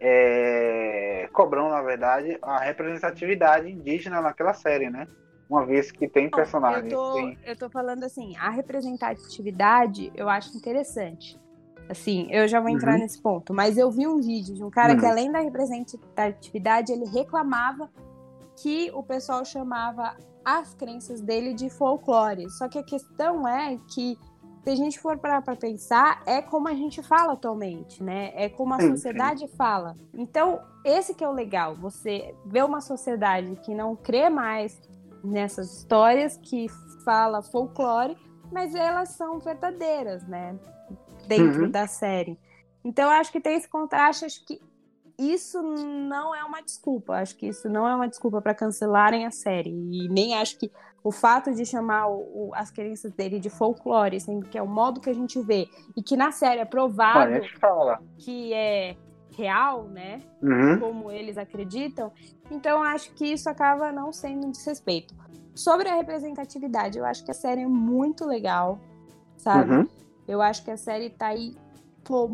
é... 0.00 1.28
cobrando 1.32 1.70
na 1.70 1.82
verdade 1.82 2.38
a 2.42 2.58
representatividade 2.58 3.70
indígena 3.70 4.20
naquela 4.20 4.52
série, 4.52 4.90
né? 4.90 5.06
Uma 5.48 5.66
vez 5.66 5.90
que 5.90 6.06
tem 6.06 6.30
personagens. 6.30 6.92
Eu 6.92 6.98
tô, 6.98 7.14
tem... 7.14 7.38
eu 7.44 7.56
tô 7.56 7.70
falando 7.70 8.04
assim, 8.04 8.36
a 8.36 8.50
representatividade 8.50 10.12
eu 10.14 10.28
acho 10.28 10.56
interessante. 10.56 11.40
Assim, 11.88 12.28
eu 12.30 12.46
já 12.46 12.60
vou 12.60 12.68
entrar 12.68 12.92
uhum. 12.92 13.00
nesse 13.00 13.20
ponto, 13.20 13.52
mas 13.52 13.76
eu 13.76 13.90
vi 13.90 14.06
um 14.06 14.20
vídeo 14.20 14.54
de 14.54 14.62
um 14.62 14.70
cara 14.70 14.92
uhum. 14.92 15.00
que, 15.00 15.06
além 15.06 15.32
da 15.32 15.40
representatividade, 15.40 16.92
ele 16.92 17.04
reclamava 17.04 17.90
que 18.62 18.92
o 18.94 19.02
pessoal 19.02 19.44
chamava 19.44 20.16
as 20.44 20.74
crenças 20.74 21.20
dele 21.20 21.54
de 21.54 21.70
folclore. 21.70 22.48
Só 22.50 22.68
que 22.68 22.78
a 22.78 22.82
questão 22.82 23.46
é 23.46 23.78
que 23.94 24.18
se 24.62 24.70
a 24.70 24.74
gente 24.74 24.98
for 25.00 25.18
parar 25.18 25.40
para 25.42 25.56
pensar, 25.56 26.22
é 26.26 26.42
como 26.42 26.68
a 26.68 26.74
gente 26.74 27.02
fala 27.02 27.32
atualmente, 27.32 28.02
né? 28.02 28.30
É 28.34 28.48
como 28.48 28.74
a 28.74 28.80
sociedade 28.80 29.48
fala. 29.56 29.96
Então, 30.12 30.60
esse 30.84 31.14
que 31.14 31.24
é 31.24 31.28
o 31.28 31.32
legal, 31.32 31.74
você 31.74 32.34
vê 32.44 32.62
uma 32.62 32.80
sociedade 32.80 33.56
que 33.64 33.74
não 33.74 33.96
crê 33.96 34.28
mais 34.28 34.78
nessas 35.24 35.78
histórias, 35.78 36.36
que 36.36 36.68
fala 37.04 37.42
folclore, 37.42 38.16
mas 38.52 38.74
elas 38.74 39.10
são 39.10 39.38
verdadeiras, 39.38 40.26
né? 40.28 40.58
Dentro 41.26 41.64
uhum. 41.64 41.70
da 41.70 41.86
série. 41.86 42.38
Então, 42.84 43.10
acho 43.10 43.32
que 43.32 43.40
tem 43.40 43.56
esse 43.56 43.68
contraste, 43.68 44.26
acho 44.26 44.44
que 44.44 44.60
isso 45.20 45.62
não 45.62 46.34
é 46.34 46.42
uma 46.44 46.62
desculpa. 46.62 47.14
Acho 47.14 47.36
que 47.36 47.46
isso 47.46 47.68
não 47.68 47.86
é 47.86 47.94
uma 47.94 48.08
desculpa 48.08 48.40
para 48.40 48.54
cancelarem 48.54 49.26
a 49.26 49.30
série. 49.30 49.70
E 49.70 50.08
nem 50.08 50.34
acho 50.34 50.58
que 50.58 50.70
o 51.02 51.12
fato 51.12 51.52
de 51.54 51.64
chamar 51.64 52.08
o, 52.08 52.48
o, 52.48 52.50
as 52.54 52.70
crenças 52.70 53.12
dele 53.12 53.38
de 53.38 53.50
folclore, 53.50 54.20
sendo 54.20 54.46
que 54.46 54.58
é 54.58 54.62
o 54.62 54.66
modo 54.66 55.00
que 55.00 55.10
a 55.10 55.14
gente 55.14 55.40
vê, 55.40 55.68
e 55.96 56.02
que 56.02 56.16
na 56.16 56.30
série 56.30 56.60
é 56.60 56.64
provado 56.64 57.32
que 58.18 58.52
é 58.52 58.96
real, 59.36 59.84
né? 59.84 60.22
Uhum. 60.42 60.78
Como 60.78 61.10
eles 61.10 61.38
acreditam. 61.38 62.12
Então 62.50 62.82
acho 62.82 63.12
que 63.14 63.26
isso 63.26 63.48
acaba 63.48 63.92
não 63.92 64.12
sendo 64.12 64.46
um 64.46 64.50
desrespeito. 64.50 65.14
Sobre 65.54 65.88
a 65.88 65.94
representatividade, 65.94 66.98
eu 66.98 67.04
acho 67.04 67.24
que 67.24 67.30
a 67.30 67.34
série 67.34 67.62
é 67.62 67.66
muito 67.66 68.24
legal, 68.24 68.78
sabe? 69.36 69.72
Uhum. 69.72 69.88
Eu 70.26 70.40
acho 70.40 70.64
que 70.64 70.70
a 70.70 70.76
série 70.76 71.10
tá 71.10 71.28
aí 71.28 71.56
pô, 72.04 72.30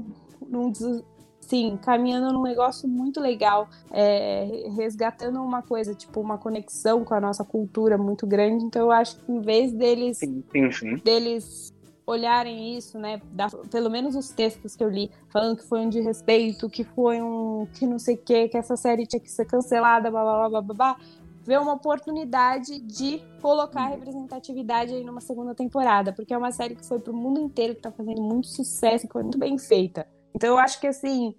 num 0.46 0.70
dos 0.70 1.02
sim, 1.48 1.78
caminhando 1.80 2.32
num 2.32 2.42
negócio 2.42 2.88
muito 2.88 3.20
legal, 3.20 3.68
é, 3.90 4.68
resgatando 4.74 5.42
uma 5.42 5.62
coisa, 5.62 5.94
tipo, 5.94 6.20
uma 6.20 6.38
conexão 6.38 7.04
com 7.04 7.14
a 7.14 7.20
nossa 7.20 7.44
cultura 7.44 7.96
muito 7.96 8.26
grande. 8.26 8.64
Então 8.64 8.82
eu 8.82 8.92
acho 8.92 9.16
que 9.16 9.32
em 9.32 9.40
vez 9.40 9.72
deles, 9.72 10.18
sim, 10.18 10.42
sim, 10.52 10.72
sim. 10.72 10.96
deles 10.96 11.72
olharem 12.06 12.76
isso, 12.76 12.98
né, 12.98 13.20
da, 13.32 13.48
pelo 13.70 13.90
menos 13.90 14.14
os 14.14 14.28
textos 14.30 14.76
que 14.76 14.84
eu 14.84 14.88
li, 14.88 15.10
falando 15.28 15.56
que 15.56 15.64
foi 15.64 15.80
um 15.80 15.88
desrespeito, 15.88 16.70
que 16.70 16.84
foi 16.84 17.20
um 17.20 17.66
que 17.74 17.84
não 17.84 17.98
sei 17.98 18.14
o 18.14 18.18
que, 18.18 18.48
que 18.48 18.56
essa 18.56 18.76
série 18.76 19.06
tinha 19.06 19.18
que 19.18 19.30
ser 19.30 19.44
cancelada, 19.44 20.08
blá 20.08 20.22
blá 20.22 20.48
blá 20.48 20.62
blá 20.62 20.74
blá, 20.74 20.96
ver 21.44 21.58
uma 21.60 21.74
oportunidade 21.74 22.78
de 22.80 23.20
colocar 23.40 23.86
representatividade 23.86 24.94
aí 24.94 25.04
numa 25.04 25.20
segunda 25.20 25.54
temporada, 25.54 26.12
porque 26.12 26.32
é 26.32 26.38
uma 26.38 26.52
série 26.52 26.76
que 26.76 26.86
foi 26.86 27.00
pro 27.00 27.12
mundo 27.12 27.40
inteiro, 27.40 27.74
que 27.74 27.82
tá 27.82 27.90
fazendo 27.90 28.22
muito 28.22 28.46
sucesso, 28.46 29.06
que 29.06 29.12
foi 29.12 29.22
muito 29.22 29.38
bem 29.38 29.58
feita. 29.58 30.06
Então 30.34 30.50
eu 30.50 30.58
acho 30.58 30.80
que 30.80 30.86
assim, 30.86 31.34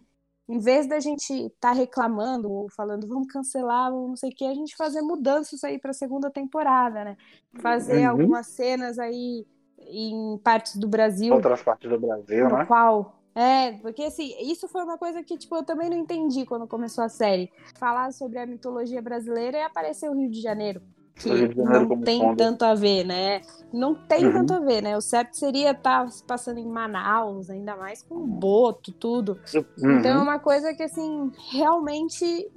em 0.47 0.59
vez 0.59 0.87
da 0.87 0.99
gente 0.99 1.31
estar 1.33 1.69
tá 1.69 1.71
reclamando 1.73 2.51
ou 2.51 2.69
falando 2.69 3.07
vamos 3.07 3.27
cancelar 3.27 3.93
ou 3.93 4.09
não 4.09 4.15
sei 4.15 4.29
o 4.29 4.35
que, 4.35 4.45
a 4.45 4.53
gente 4.53 4.75
fazer 4.75 5.01
mudanças 5.01 5.63
aí 5.63 5.79
para 5.79 5.91
a 5.91 5.93
segunda 5.93 6.29
temporada, 6.31 7.03
né? 7.03 7.17
Fazer 7.61 8.05
uhum. 8.05 8.09
algumas 8.09 8.47
cenas 8.47 8.97
aí 8.97 9.45
em 9.79 10.37
partes 10.43 10.77
do 10.77 10.87
Brasil. 10.87 11.33
Outras 11.33 11.61
partes 11.61 11.89
do 11.89 11.99
Brasil, 11.99 12.49
no 12.49 12.57
né? 12.57 12.65
Qual 12.65 13.17
é, 13.35 13.73
porque 13.73 14.01
assim, 14.01 14.33
isso 14.41 14.67
foi 14.67 14.83
uma 14.83 14.97
coisa 14.97 15.21
que, 15.21 15.37
tipo, 15.37 15.55
eu 15.55 15.63
também 15.63 15.91
não 15.91 15.97
entendi 15.97 16.43
quando 16.43 16.65
começou 16.65 17.03
a 17.03 17.09
série. 17.09 17.51
Falar 17.77 18.11
sobre 18.11 18.39
a 18.39 18.47
mitologia 18.47 18.99
brasileira 18.99 19.59
e 19.59 19.61
aparecer 19.61 20.09
o 20.09 20.13
Rio 20.15 20.27
de 20.27 20.41
Janeiro 20.41 20.81
que 21.17 21.55
não 21.55 22.01
tem 22.01 22.35
tanto 22.35 22.63
a 22.63 22.75
ver, 22.75 23.03
né? 23.03 23.41
Não 23.73 23.95
tem 23.95 24.25
uhum. 24.25 24.33
tanto 24.33 24.53
a 24.53 24.59
ver, 24.59 24.81
né? 24.81 24.95
O 24.95 25.01
certo 25.01 25.35
seria 25.35 25.71
estar 25.71 26.05
tá 26.05 26.11
passando 26.25 26.59
em 26.59 26.67
Manaus, 26.67 27.49
ainda 27.49 27.75
mais 27.75 28.01
com 28.01 28.25
boto, 28.25 28.91
tudo. 28.91 29.39
Uhum. 29.53 29.99
Então 29.99 30.19
é 30.19 30.21
uma 30.21 30.39
coisa 30.39 30.73
que, 30.73 30.83
assim, 30.83 31.31
realmente 31.51 32.49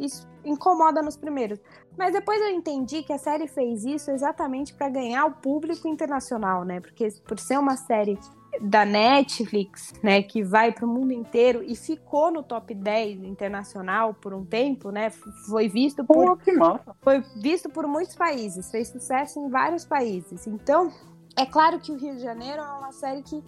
incomoda 0.44 1.02
nos 1.02 1.16
primeiros. 1.16 1.58
Mas 1.98 2.12
depois 2.12 2.40
eu 2.40 2.48
entendi 2.48 3.02
que 3.02 3.12
a 3.12 3.18
série 3.18 3.46
fez 3.46 3.84
isso 3.84 4.10
exatamente 4.10 4.72
para 4.74 4.88
ganhar 4.88 5.26
o 5.26 5.32
público 5.32 5.88
internacional, 5.88 6.64
né? 6.64 6.80
Porque 6.80 7.08
por 7.26 7.38
ser 7.38 7.58
uma 7.58 7.76
série 7.76 8.18
da 8.60 8.84
Netflix, 8.84 9.92
né, 10.02 10.22
que 10.22 10.42
vai 10.42 10.72
para 10.72 10.84
o 10.84 10.88
mundo 10.88 11.12
inteiro 11.12 11.62
e 11.62 11.76
ficou 11.76 12.30
no 12.30 12.42
top 12.42 12.74
10 12.74 13.22
internacional 13.24 14.14
por 14.14 14.34
um 14.34 14.44
tempo, 14.44 14.90
né? 14.90 15.10
Foi 15.48 15.68
visto 15.68 16.04
por 16.04 16.36
Pô, 16.36 16.94
foi 17.02 17.22
visto 17.40 17.68
por 17.68 17.86
muitos 17.86 18.16
países, 18.16 18.70
fez 18.70 18.88
sucesso 18.88 19.38
em 19.38 19.48
vários 19.48 19.84
países. 19.84 20.46
Então, 20.46 20.92
é 21.36 21.46
claro 21.46 21.78
que 21.78 21.92
o 21.92 21.96
Rio 21.96 22.16
de 22.16 22.22
Janeiro 22.22 22.60
é 22.60 22.72
uma 22.72 22.92
série 22.92 23.22
que 23.22 23.42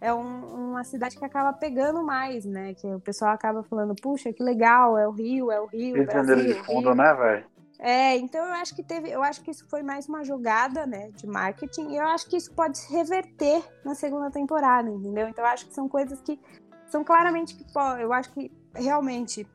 é 0.00 0.12
um, 0.12 0.70
uma 0.70 0.82
cidade 0.82 1.16
que 1.16 1.24
acaba 1.24 1.52
pegando 1.52 2.02
mais, 2.02 2.44
né? 2.44 2.74
Que 2.74 2.86
o 2.88 2.98
pessoal 2.98 3.30
acaba 3.30 3.62
falando, 3.62 3.94
puxa, 3.94 4.32
que 4.32 4.42
legal, 4.42 4.98
é 4.98 5.06
o 5.06 5.12
Rio, 5.12 5.52
é 5.52 5.60
o 5.60 5.66
Rio, 5.66 5.94
Rio 5.94 6.06
Brasil, 6.06 6.36
de 6.36 6.54
fundo, 6.54 6.94
né, 6.94 7.14
velho? 7.14 7.44
É, 7.78 8.16
então 8.16 8.44
eu 8.44 8.52
acho 8.54 8.74
que 8.74 8.82
teve, 8.82 9.10
eu 9.10 9.22
acho 9.22 9.42
que 9.42 9.50
isso 9.50 9.66
foi 9.68 9.82
mais 9.82 10.08
uma 10.08 10.24
jogada, 10.24 10.86
né, 10.86 11.10
de 11.10 11.26
marketing, 11.26 11.90
e 11.90 11.96
eu 11.96 12.06
acho 12.06 12.28
que 12.28 12.36
isso 12.36 12.52
pode 12.52 12.78
se 12.78 12.92
reverter 12.92 13.62
na 13.84 13.94
segunda 13.94 14.30
temporada, 14.30 14.88
entendeu? 14.88 15.28
Então 15.28 15.44
eu 15.44 15.50
acho 15.50 15.66
que 15.66 15.74
são 15.74 15.88
coisas 15.88 16.20
que 16.20 16.38
são 16.86 17.02
claramente 17.02 17.56
que 17.56 17.64
eu 18.00 18.12
acho 18.12 18.30
que 18.32 18.52
realmente 18.74 19.46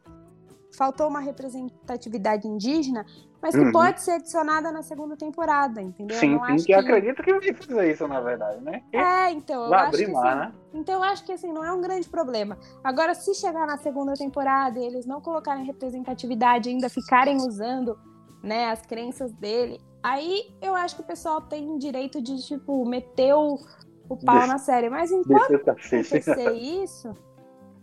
faltou 0.76 1.08
uma 1.08 1.20
representatividade 1.20 2.48
indígena, 2.48 3.06
mas 3.42 3.56
que 3.56 3.62
uhum. 3.62 3.72
pode 3.72 4.02
ser 4.02 4.12
adicionada 4.12 4.72
na 4.72 4.82
segunda 4.82 5.16
temporada, 5.16 5.82
entendeu? 5.82 6.18
Sim, 6.18 6.40
sim, 6.48 6.56
que, 6.58 6.64
que 6.66 6.74
acredito 6.74 7.22
que 7.22 7.34
vai 7.34 7.54
fazer 7.54 7.92
isso, 7.92 8.08
na 8.08 8.20
verdade, 8.20 8.64
né? 8.64 8.82
é, 8.92 9.32
então, 9.32 9.66
eu 9.66 9.74
acho 9.74 9.98
que, 9.98 10.08
mar, 10.08 10.28
assim, 10.28 10.40
né? 10.40 10.54
Então 10.74 10.96
eu 10.96 11.04
acho 11.04 11.26
que 11.26 11.32
assim, 11.32 11.52
não 11.52 11.64
é 11.64 11.72
um 11.72 11.82
grande 11.82 12.10
problema. 12.10 12.58
Agora, 12.84 13.14
se 13.14 13.34
chegar 13.36 13.66
na 13.68 13.78
segunda 13.78 14.14
temporada 14.14 14.80
e 14.80 14.86
eles 14.86 15.06
não 15.06 15.22
colocarem 15.22 15.66
representatividade, 15.66 16.70
ainda 16.70 16.90
ficarem 16.90 17.38
usando 17.38 17.98
né, 18.44 18.70
as 18.72 18.82
crenças 18.82 19.32
dele. 19.34 19.80
Aí 20.02 20.56
eu 20.62 20.76
acho 20.76 20.96
que 20.96 21.02
o 21.02 21.06
pessoal 21.06 21.42
tem 21.42 21.78
direito 21.78 22.22
de, 22.22 22.42
tipo, 22.46 22.86
meter 22.86 23.34
o, 23.34 23.60
o 24.08 24.18
pau 24.18 24.38
Deixa, 24.38 24.48
na 24.48 24.58
série. 24.58 24.90
Mas 24.90 25.12
enquanto 25.12 25.54
acontecer 25.56 26.52
isso, 26.54 27.14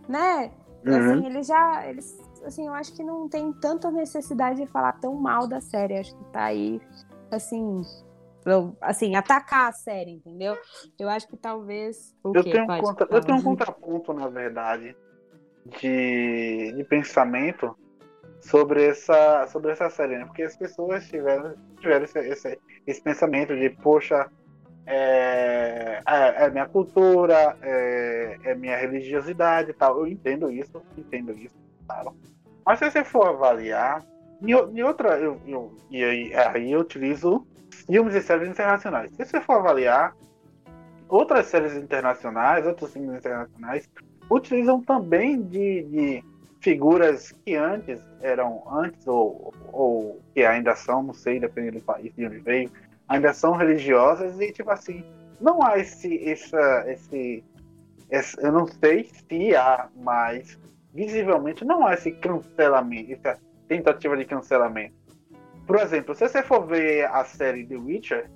né, 0.09 0.51
uhum. 0.87 0.97
assim, 0.97 1.27
eles 1.27 1.47
já, 1.47 1.87
eles, 1.87 2.19
assim, 2.47 2.67
eu 2.67 2.75
acho 2.75 2.95
que 2.95 3.03
não 3.03 3.29
tem 3.29 3.53
tanta 3.53 3.91
necessidade 3.91 4.61
de 4.61 4.67
falar 4.67 4.93
tão 4.95 5.15
mal 5.15 5.47
da 5.47 5.61
série. 5.61 5.99
Acho 5.99 6.17
que 6.17 6.25
tá 6.33 6.45
aí, 6.45 6.81
assim, 7.31 7.83
assim, 8.81 9.17
atacar 9.17 9.69
a 9.69 9.73
série, 9.73 10.13
entendeu? 10.13 10.57
Eu 10.99 11.09
acho 11.09 11.27
que 11.29 11.37
talvez. 11.37 12.15
eu, 12.25 12.45
tenho 12.45 12.65
um 12.65 12.81
contra... 12.81 13.09
eu 13.11 13.21
tenho 13.21 13.39
um 13.39 13.43
contraponto, 13.43 14.13
na 14.13 14.29
verdade, 14.29 14.97
de, 15.81 16.73
de 16.77 16.85
pensamento 16.85 17.77
sobre 18.41 18.85
essa, 18.85 19.47
sobre 19.47 19.73
essa 19.73 19.89
série, 19.89 20.19
né? 20.19 20.27
Porque 20.27 20.43
as 20.43 20.57
pessoas 20.57 21.07
tiveram, 21.07 21.55
tiveram 21.81 22.05
esse, 22.05 22.19
esse, 22.19 22.61
esse 22.87 23.03
pensamento 23.03 23.57
de, 23.57 23.71
poxa, 23.71 24.31
é, 24.87 26.03
é, 26.07 26.45
é 26.45 26.51
minha 26.51 26.69
cultura, 26.69 27.57
é, 27.63 28.39
é, 28.45 28.55
minha 28.55 28.77
religiosidade 28.77 29.71
e 29.71 29.75
tal. 29.75 29.99
Eu 29.99 30.07
entendo 30.07 30.51
isso, 30.51 30.83
entendo 30.97 31.33
isso. 31.33 31.57
Tal. 31.87 32.15
Mas 32.65 32.79
se 32.79 32.91
você 32.91 33.05
for 33.05 33.29
avaliar, 33.29 34.05
e, 34.43 34.51
e 34.51 34.83
outra, 34.83 35.19
eu, 35.19 35.41
eu, 35.47 35.73
e 35.91 36.05
aí, 36.05 36.73
eu 36.73 36.81
utilizo 36.81 37.47
filmes 37.87 38.15
e 38.15 38.23
séries 38.23 38.49
internacionais. 38.49 39.11
Se 39.15 39.25
você 39.25 39.41
for 39.41 39.55
avaliar, 39.55 40.15
outras 41.09 41.47
séries 41.47 41.75
internacionais, 41.75 42.67
outros 42.67 42.93
filmes 42.93 43.17
internacionais, 43.17 43.89
utilizam 44.31 44.81
também 44.83 45.43
de, 45.43 45.83
de 45.83 46.25
figuras 46.61 47.33
que 47.45 47.55
antes 47.55 48.01
eram, 48.23 48.62
antes 48.71 49.07
ou, 49.07 49.53
ou 49.73 50.21
que 50.35 50.45
ainda 50.45 50.75
são, 50.75 51.03
não 51.03 51.15
sei, 51.15 51.39
dependendo 51.39 51.79
do 51.79 51.85
país 51.85 52.12
de 52.17 52.27
onde 52.27 52.39
veio, 52.39 52.71
ainda 53.09 53.35
são 53.35 53.53
religiosas 53.53 54.41
e, 54.41 54.51
tipo 54.51 54.71
assim, 54.71 55.05
não 55.41 55.62
há 55.62 55.79
esse, 55.79 56.27
essa, 56.27 56.85
esse, 56.91 57.45
esse 58.11 58.43
eu 58.43 58.51
não 58.51 58.67
sei 58.67 59.05
se 59.29 59.55
há, 59.55 59.89
mas 59.95 60.59
visivelmente 60.95 61.65
não 61.65 61.87
há 61.87 61.95
esse 61.95 62.13
cancelamento, 62.13 63.13
essa 63.13 63.39
tentativa 63.69 64.17
de 64.17 64.25
cancelamento. 64.25 64.95
Por 65.67 65.77
exemplo, 65.77 66.15
se 66.15 66.29
você 66.29 66.43
for 66.43 66.67
ver 66.67 67.07
a 67.07 67.25
série 67.25 67.67
The 67.67 67.77
Witcher, 67.77 68.31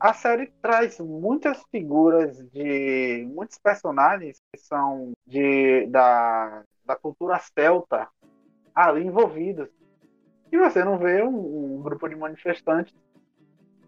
a 0.00 0.12
série 0.12 0.52
traz 0.60 0.98
muitas 0.98 1.62
figuras 1.70 2.36
de 2.50 3.26
muitos 3.32 3.58
personagens 3.58 4.42
que 4.52 4.60
são 4.60 5.12
de 5.26 5.86
da 5.86 6.64
da 6.84 6.94
cultura 6.94 7.38
celta 7.38 8.08
ali 8.74 9.04
envolvidos. 9.04 9.68
E 10.52 10.56
você 10.56 10.84
não 10.84 10.98
vê 10.98 11.22
um, 11.22 11.78
um 11.78 11.82
grupo 11.82 12.08
de 12.08 12.14
manifestantes 12.14 12.94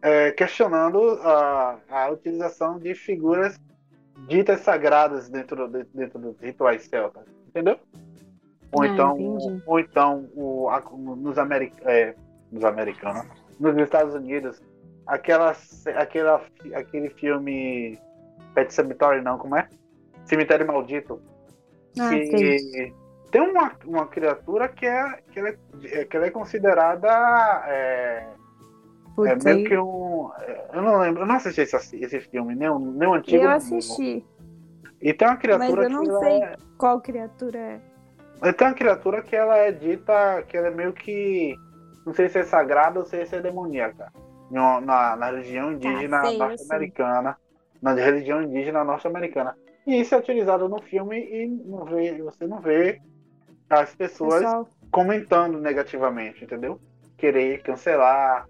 é, 0.03 0.33
questionando 0.33 1.01
a, 1.23 1.79
a, 1.89 2.11
utilização 2.11 2.79
de 2.79 2.95
figuras 2.95 3.59
ditas 4.27 4.61
sagradas 4.61 5.29
dentro, 5.29 5.69
de, 5.69 5.85
dentro 5.95 6.19
dos 6.19 6.39
rituais 6.41 6.85
celtas, 6.85 7.25
entendeu? 7.59 7.79
Ou 8.71 8.83
ah, 8.83 8.87
então, 8.87 9.39
ou 9.67 9.81
então 9.81 10.29
o, 10.35 10.69
a, 10.69 10.83
nos, 11.17 11.39
Americ, 11.39 11.75
é, 11.83 12.15
nos 12.53 12.65
americanos, 12.65 13.27
nos 13.59 13.77
Estados 13.77 14.15
Unidos, 14.15 14.63
aquela, 15.07 15.57
aquela, 15.97 16.43
aquele 16.75 17.11
filme 17.11 17.99
Pet 18.55 18.73
Cemetery, 18.73 19.23
não, 19.23 19.39
como 19.39 19.57
é? 19.57 19.69
Cemitério 20.25 20.67
Maldito, 20.67 21.21
ah, 21.99 22.11
que 22.11 22.59
sim. 22.59 22.95
tem 23.31 23.41
uma, 23.41 23.73
uma 23.87 24.07
criatura 24.07 24.69
que 24.69 24.85
é, 24.85 25.19
que 25.33 25.39
ela 25.39 25.49
é, 25.49 26.05
que 26.05 26.17
ela 26.17 26.27
é 26.27 26.31
considerada 26.31 27.09
é, 27.67 28.27
é 29.27 29.45
meio 29.45 29.67
que 29.67 29.79
um. 29.79 30.31
Eu 30.75 30.83
não 30.83 30.99
lembro, 30.99 31.23
eu 31.23 31.27
não 31.27 31.37
assisti 31.37 31.63
esse, 31.63 31.97
esse 31.97 32.21
filme, 32.21 32.55
nem 32.55 32.69
o, 32.69 32.79
nem 32.79 33.09
o 33.09 33.15
antigo. 33.15 33.43
Eu 33.43 33.51
assisti. 33.51 34.23
E 35.01 35.15
tem 35.15 35.27
uma 35.27 35.37
criatura 35.39 35.89
Mas 35.89 35.91
eu 35.91 35.91
não 35.91 36.21
sei 36.21 36.43
é... 36.43 36.68
qual 36.79 37.01
criatura 37.01 37.59
é. 37.59 37.81
Mas 38.41 38.55
tem 38.55 38.69
uma 38.69 38.75
criatura 38.75 39.21
que 39.21 39.35
ela 39.35 39.57
é 39.57 39.73
dita 39.73 40.43
que 40.47 40.57
ela 40.57 40.69
é 40.69 40.71
meio 40.71 40.93
que. 40.93 41.57
Não 42.07 42.15
sei 42.15 42.29
se 42.29 42.39
é 42.39 42.45
sagrada 42.45 43.01
ou 43.01 43.05
se 43.05 43.17
é 43.17 43.41
demoníaca. 43.41 44.13
Na, 44.51 45.17
na 45.17 45.27
religião 45.27 45.73
indígena 45.73 46.21
ah, 46.21 46.33
norte-americana. 46.33 47.37
Na 47.83 47.93
religião 47.93 48.43
indígena 48.43 48.85
norte-americana. 48.85 49.55
E 49.87 50.01
isso 50.01 50.15
é 50.15 50.19
utilizado 50.19 50.69
no 50.69 50.81
filme 50.81 51.19
e 51.19 51.47
não 51.47 51.85
vê, 51.85 52.23
você 52.23 52.47
não 52.47 52.61
vê 52.61 53.01
as 53.69 53.95
pessoas 53.95 54.41
Pessoal. 54.41 54.69
comentando 54.91 55.59
negativamente, 55.61 56.45
entendeu? 56.45 56.81
Querer 57.17 57.63
cancelar. 57.63 58.47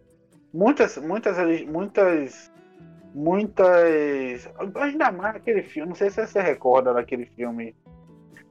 Muitas, 0.53 0.97
muitas, 0.99 1.37
muitas, 1.67 2.53
muitas. 3.15 4.49
Ainda 4.77 5.11
mais 5.11 5.37
aquele 5.37 5.63
filme, 5.63 5.89
não 5.89 5.97
sei 5.97 6.11
se 6.11 6.25
você 6.27 6.41
recorda 6.41 6.93
daquele 6.93 7.27
filme. 7.27 7.75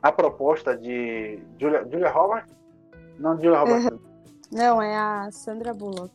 A 0.02 0.12
proposta 0.12 0.78
de 0.78 1.40
Julia, 1.60 1.88
Julia 1.90 2.10
Roberts? 2.10 2.56
Não, 3.20 3.36
Julia 3.36 3.60
Roberts. 3.60 4.00
Não, 4.52 4.82
é 4.82 4.96
a 4.96 5.30
Sandra 5.32 5.74
Bullock. 5.74 6.14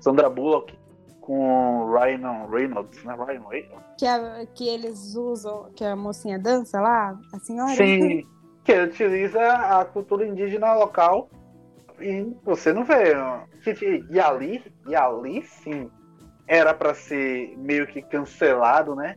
Sandra 0.00 0.30
Bullock 0.30 0.76
com 1.20 1.90
Ryan 1.90 2.46
Reynolds, 2.48 3.02
né? 3.04 3.14
Ryan 3.14 3.48
Reynolds. 3.48 3.84
Que, 3.98 4.06
a, 4.06 4.46
que 4.54 4.68
eles 4.68 5.16
usam, 5.16 5.70
que 5.74 5.84
a 5.84 5.96
mocinha 5.96 6.38
dança 6.38 6.80
lá, 6.80 7.18
a 7.32 7.38
senhora? 7.40 7.74
Sim, 7.74 8.24
que 8.64 8.72
utiliza 8.72 9.40
a 9.40 9.84
cultura 9.84 10.26
indígena 10.26 10.74
local 10.74 11.28
e 12.00 12.32
você 12.44 12.72
não 12.72 12.84
vê. 12.84 13.12
E 14.10 14.20
ali, 14.20 14.62
e 14.86 14.94
ali 14.94 15.42
sim, 15.42 15.90
era 16.46 16.72
para 16.72 16.94
ser 16.94 17.56
meio 17.58 17.86
que 17.86 18.00
cancelado, 18.02 18.94
né? 18.94 19.16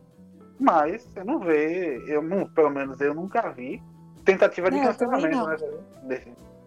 Mas 0.58 1.04
você 1.04 1.22
não 1.22 1.38
vê, 1.38 2.02
eu 2.06 2.20
não, 2.20 2.44
pelo 2.46 2.70
menos 2.70 3.00
eu 3.00 3.14
nunca 3.14 3.48
vi 3.50 3.80
tentativa 4.32 4.70
de 4.70 4.76
não, 4.76 4.84
cancelamento, 4.84 5.84
né? 6.02 6.20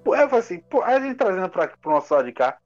Eu 0.05 0.29
falo 0.29 0.37
assim, 0.37 0.59
pô, 0.59 0.83
a 0.83 0.99
gente 0.99 1.15
trazendo 1.15 1.49
para 1.49 1.71
o 1.85 1.89
nosso 1.89 2.13
lado 2.13 2.25
de 2.25 2.33
cá, 2.33 2.57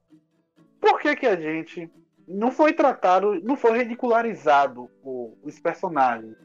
por 0.80 1.00
que 1.00 1.14
que 1.16 1.26
a 1.26 1.36
gente 1.36 1.90
não 2.26 2.50
foi 2.50 2.72
tratado, 2.72 3.40
não 3.42 3.56
foi 3.56 3.78
ridicularizado 3.78 4.90
o, 5.02 5.36
os 5.42 5.58
personagens. 5.58 6.36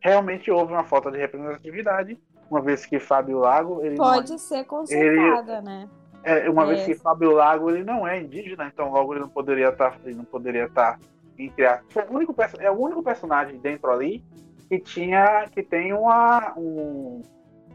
Realmente 0.00 0.50
houve 0.50 0.72
uma 0.72 0.84
falta 0.84 1.10
de 1.10 1.18
representatividade, 1.18 2.18
uma 2.50 2.60
vez 2.60 2.86
que 2.86 3.00
Fábio 3.00 3.38
Lago. 3.38 3.84
Ele 3.84 3.96
Pode 3.96 4.28
não, 4.28 4.36
é- 4.36 4.38
ser 4.38 4.64
consertada, 4.64 5.52
ele, 5.54 5.62
né? 5.62 5.88
É, 6.22 6.48
uma 6.48 6.64
é. 6.64 6.66
vez 6.66 6.84
que 6.84 6.94
Fábio 6.94 7.32
Lago 7.32 7.70
ele 7.70 7.84
não 7.84 8.06
é 8.06 8.20
indígena, 8.20 8.70
então 8.72 8.90
logo 8.90 9.12
ele 9.12 9.20
não 9.20 9.28
poderia 9.28 9.68
estar, 9.68 9.90
tá, 9.90 9.98
ele 10.04 10.14
não 10.14 10.24
poderia 10.24 10.64
estar 10.64 10.98
tá 10.98 11.06
entre 11.38 11.66
a, 11.66 11.82
o 12.08 12.14
único, 12.14 12.34
é 12.58 12.70
o 12.70 12.80
único 12.80 13.02
personagem 13.02 13.58
dentro 13.58 13.90
ali 13.90 14.24
que 14.68 14.78
tinha 14.78 15.46
que 15.50 15.62
tem 15.62 15.92
uma 15.92 16.54
um, 16.56 17.20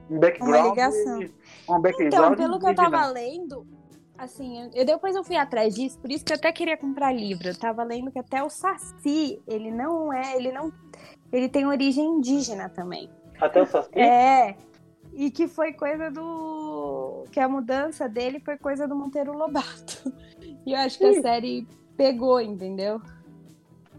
um 0.09 0.19
background, 0.19 0.55
uma 0.55 0.69
ligação. 0.69 1.19
De, 1.19 1.33
um 1.69 1.81
background 1.81 2.13
então, 2.13 2.35
pelo 2.35 2.59
que 2.59 2.67
eu 2.67 2.75
tava 2.75 3.05
lendo, 3.07 3.65
Assim, 4.19 4.69
eu, 4.73 4.85
depois 4.85 5.15
eu 5.15 5.23
fui 5.23 5.37
atrás 5.37 5.73
disso, 5.73 5.97
por 5.97 6.11
isso 6.11 6.25
que 6.25 6.33
eu 6.33 6.35
até 6.35 6.51
queria 6.51 6.75
comprar 6.75 7.13
livro. 7.13 7.47
Eu 7.47 7.57
tava 7.57 7.85
lendo 7.85 8.11
que 8.11 8.19
até 8.19 8.43
o 8.43 8.49
Saci, 8.49 9.41
ele 9.47 9.71
não 9.71 10.11
é, 10.11 10.35
ele 10.35 10.51
não. 10.51 10.73
Ele 11.31 11.47
tem 11.47 11.65
origem 11.65 12.05
indígena 12.05 12.67
também. 12.67 13.09
Até 13.39 13.61
o 13.61 13.65
Saci? 13.65 13.97
É. 13.97 14.57
E 15.13 15.31
que 15.31 15.47
foi 15.47 15.71
coisa 15.71 16.11
do. 16.11 17.23
Que 17.31 17.39
a 17.39 17.47
mudança 17.47 18.09
dele 18.09 18.41
foi 18.41 18.57
coisa 18.57 18.85
do 18.85 18.95
Monteiro 18.95 19.31
Lobato. 19.31 20.13
E 20.65 20.73
eu 20.73 20.79
acho 20.79 20.99
que 20.99 21.05
a 21.05 21.21
série 21.21 21.65
pegou, 21.95 22.39
entendeu? 22.39 23.01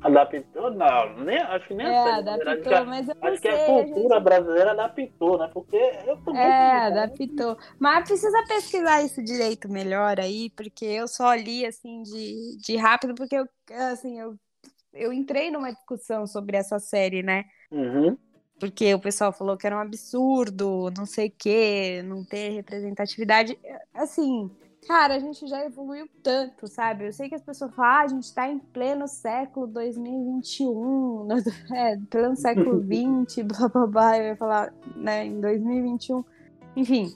Adaptou? 0.02 0.70
Não, 0.70 1.24
nem, 1.24 1.38
acho 1.38 1.68
que 1.68 1.74
nem 1.74 1.86
é, 1.86 1.98
a 1.98 2.16
adaptou, 2.16 2.72
acho 2.72 2.86
mas 2.86 3.08
eu 3.08 3.14
Acho 3.20 3.40
sei, 3.40 3.40
que 3.40 3.48
a 3.48 3.66
cultura 3.66 4.14
gente... 4.14 4.24
brasileira 4.24 4.70
adaptou, 4.70 5.38
né? 5.38 5.50
Porque 5.52 5.76
eu 6.06 6.16
tô 6.24 6.34
É, 6.34 6.86
adaptou. 6.86 7.58
Mas 7.78 8.08
precisa 8.08 8.44
pesquisar 8.48 9.02
isso 9.02 9.22
direito 9.22 9.68
melhor 9.70 10.18
aí, 10.18 10.50
porque 10.56 10.86
eu 10.86 11.06
só 11.06 11.34
li 11.34 11.66
assim 11.66 12.02
de, 12.02 12.56
de 12.58 12.76
rápido, 12.76 13.14
porque 13.14 13.36
eu, 13.36 13.46
assim, 13.92 14.18
eu, 14.18 14.34
eu 14.94 15.12
entrei 15.12 15.50
numa 15.50 15.72
discussão 15.72 16.26
sobre 16.26 16.56
essa 16.56 16.78
série, 16.78 17.22
né? 17.22 17.44
Uhum. 17.70 18.16
Porque 18.58 18.94
o 18.94 19.00
pessoal 19.00 19.32
falou 19.32 19.56
que 19.56 19.66
era 19.66 19.76
um 19.76 19.80
absurdo, 19.80 20.90
não 20.96 21.06
sei 21.06 21.28
o 21.28 21.34
quê, 21.36 22.02
não 22.04 22.24
ter 22.24 22.50
representatividade. 22.50 23.58
Assim, 23.94 24.50
Cara, 24.86 25.14
a 25.14 25.18
gente 25.18 25.46
já 25.46 25.64
evoluiu 25.64 26.08
tanto, 26.22 26.66
sabe? 26.66 27.06
Eu 27.06 27.12
sei 27.12 27.28
que 27.28 27.34
as 27.34 27.42
pessoas 27.42 27.74
falam, 27.74 27.92
ah, 27.92 28.00
a 28.00 28.08
gente 28.08 28.34
tá 28.34 28.48
em 28.48 28.58
pleno 28.58 29.06
século 29.06 29.66
2021, 29.66 31.28
é, 31.74 31.98
pleno 32.08 32.34
século 32.36 32.80
20, 32.80 33.42
blá 33.44 33.68
blá 33.68 33.86
blá. 33.86 34.18
Eu 34.18 34.24
ia 34.24 34.36
falar, 34.36 34.72
né, 34.96 35.26
em 35.26 35.40
2021. 35.40 36.24
Enfim. 36.76 37.14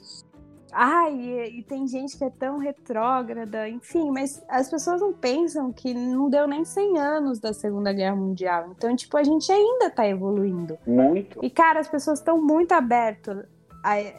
Ai, 0.71 1.13
e, 1.13 1.59
e 1.59 1.63
tem 1.63 1.87
gente 1.87 2.17
que 2.17 2.23
é 2.23 2.29
tão 2.29 2.57
retrógrada, 2.57 3.67
enfim, 3.69 4.11
mas 4.11 4.43
as 4.49 4.69
pessoas 4.69 4.99
não 4.99 5.13
pensam 5.13 5.71
que 5.71 5.93
não 5.93 6.29
deu 6.29 6.45
nem 6.47 6.65
100 6.65 6.99
anos 6.99 7.39
da 7.39 7.53
Segunda 7.53 7.93
Guerra 7.93 8.17
Mundial. 8.17 8.73
Então, 8.75 8.93
tipo, 8.93 9.15
a 9.15 9.23
gente 9.23 9.49
ainda 9.49 9.89
tá 9.89 10.05
evoluindo. 10.05 10.77
Muito. 10.85 11.39
E, 11.41 11.49
cara, 11.49 11.79
as 11.79 11.87
pessoas 11.87 12.19
estão 12.19 12.41
muito 12.41 12.73
abertas 12.73 13.45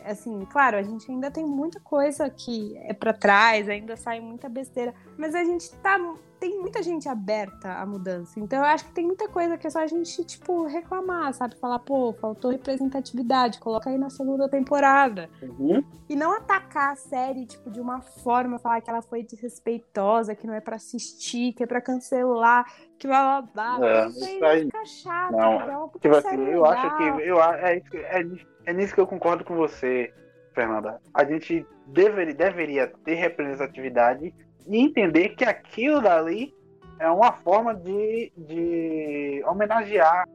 assim, 0.04 0.44
claro, 0.46 0.76
a 0.76 0.82
gente 0.82 1.10
ainda 1.10 1.30
tem 1.30 1.44
muita 1.44 1.80
coisa 1.80 2.30
que 2.30 2.76
é 2.78 2.92
para 2.92 3.12
trás, 3.12 3.68
ainda 3.68 3.96
sai 3.96 4.20
muita 4.20 4.48
besteira, 4.48 4.94
mas 5.18 5.34
a 5.34 5.42
gente 5.42 5.72
tá 5.76 5.98
tem 6.38 6.58
muita 6.60 6.82
gente 6.82 7.08
aberta 7.08 7.72
à 7.72 7.86
mudança. 7.86 8.38
Então 8.38 8.58
eu 8.58 8.64
acho 8.64 8.84
que 8.84 8.92
tem 8.92 9.04
muita 9.04 9.28
coisa 9.28 9.56
que 9.56 9.66
é 9.66 9.70
só 9.70 9.80
a 9.80 9.86
gente, 9.86 10.24
tipo, 10.24 10.66
reclamar, 10.66 11.32
sabe? 11.32 11.56
Falar, 11.56 11.78
pô, 11.78 12.12
faltou 12.12 12.50
representatividade, 12.50 13.58
coloca 13.58 13.90
aí 13.90 13.98
na 13.98 14.10
segunda 14.10 14.48
temporada. 14.48 15.30
Uhum. 15.42 15.82
E 16.08 16.14
não 16.14 16.32
atacar 16.32 16.92
a 16.92 16.96
série, 16.96 17.46
tipo, 17.46 17.70
de 17.70 17.80
uma 17.80 18.00
forma, 18.00 18.58
falar 18.58 18.80
que 18.80 18.90
ela 18.90 19.02
foi 19.02 19.22
desrespeitosa, 19.22 20.34
que 20.34 20.46
não 20.46 20.54
é 20.54 20.60
para 20.60 20.76
assistir, 20.76 21.52
que 21.52 21.62
é 21.62 21.66
para 21.66 21.80
cancelar, 21.80 22.66
que 22.98 23.06
blá 23.06 23.42
blá 23.42 23.76
blá. 23.76 23.88
É, 23.88 24.06
isso 24.08 24.44
aí 24.44 24.64
fica 24.64 24.84
chato. 24.84 25.32
Não, 25.32 25.60
é 25.60 25.88
tipo 26.00 26.16
assim, 26.16 26.42
eu 26.42 26.64
acho 26.64 26.96
que. 26.96 27.02
Eu, 27.02 27.42
é, 27.42 27.76
é, 27.76 28.20
é 28.20 28.55
nisso 28.72 28.94
que 28.94 29.00
eu 29.00 29.06
concordo 29.06 29.44
com 29.44 29.54
você. 29.54 30.12
Fernanda, 30.54 31.00
a 31.12 31.22
gente 31.22 31.66
deveria, 31.86 32.34
deveria 32.34 32.86
ter 33.04 33.14
representatividade 33.14 34.34
e 34.66 34.78
entender 34.78 35.30
que 35.30 35.44
aquilo 35.44 36.00
dali 36.00 36.54
é 36.98 37.10
uma 37.10 37.32
forma 37.32 37.74
de, 37.74 38.32
de 38.36 39.44
homenagear 39.46 40.26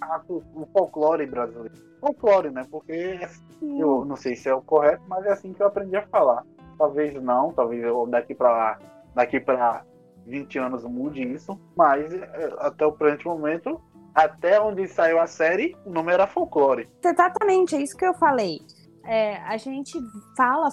a, 0.00 0.20
o 0.28 0.66
folclore 0.72 1.26
brasileiro. 1.26 1.74
Folclore, 2.00 2.50
né? 2.50 2.64
Porque 2.70 3.20
eu 3.60 4.04
não 4.04 4.16
sei 4.16 4.36
se 4.36 4.48
é 4.48 4.54
o 4.54 4.62
correto, 4.62 5.02
mas 5.06 5.24
é 5.26 5.32
assim 5.32 5.52
que 5.52 5.62
eu 5.62 5.66
aprendi 5.66 5.96
a 5.96 6.06
falar. 6.06 6.44
Talvez 6.78 7.14
não, 7.14 7.52
talvez 7.52 7.82
eu 7.82 8.06
daqui 8.06 8.34
para 8.34 8.50
lá, 8.50 8.78
daqui 9.14 9.40
para 9.40 9.84
20 10.26 10.58
anos 10.58 10.84
mude 10.84 11.22
isso, 11.22 11.58
mas 11.76 12.12
é, 12.12 12.54
até 12.58 12.86
o 12.86 12.92
presente 12.92 13.26
momento, 13.26 13.80
até 14.18 14.60
onde 14.60 14.88
saiu 14.88 15.20
a 15.20 15.28
série, 15.28 15.76
o 15.84 15.90
nome 15.90 16.12
era 16.12 16.26
folclore. 16.26 16.88
Exatamente, 17.04 17.76
é 17.76 17.80
isso 17.80 17.96
que 17.96 18.04
eu 18.04 18.14
falei. 18.14 18.60
É, 19.04 19.36
a 19.36 19.56
gente 19.56 19.96
fala 20.36 20.68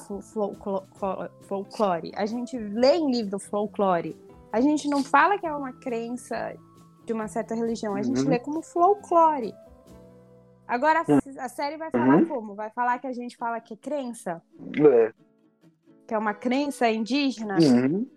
folclore, 1.47 2.11
a 2.15 2.25
gente 2.25 2.57
lê 2.57 2.95
em 2.95 3.11
livro 3.11 3.37
folclore. 3.37 4.17
A 4.51 4.59
gente 4.59 4.89
não 4.89 5.03
fala 5.03 5.37
que 5.37 5.45
é 5.45 5.53
uma 5.53 5.73
crença 5.73 6.55
de 7.05 7.13
uma 7.13 7.27
certa 7.27 7.53
religião, 7.53 7.95
a 7.95 8.01
gente 8.01 8.21
uhum. 8.21 8.29
lê 8.29 8.39
como 8.39 8.63
folclore. 8.63 9.53
Agora 10.67 11.01
a, 11.01 11.45
a 11.45 11.49
série 11.49 11.77
vai 11.77 11.91
falar 11.91 12.15
uhum. 12.15 12.25
como? 12.25 12.55
Vai 12.55 12.71
falar 12.71 12.97
que 12.97 13.05
a 13.05 13.13
gente 13.13 13.37
fala 13.37 13.59
que 13.59 13.75
é 13.75 13.77
crença? 13.77 14.41
É. 14.75 15.13
Que 16.07 16.15
é 16.15 16.17
uma 16.17 16.33
crença 16.33 16.89
indígena? 16.89 17.57
Uhum. 17.61 18.07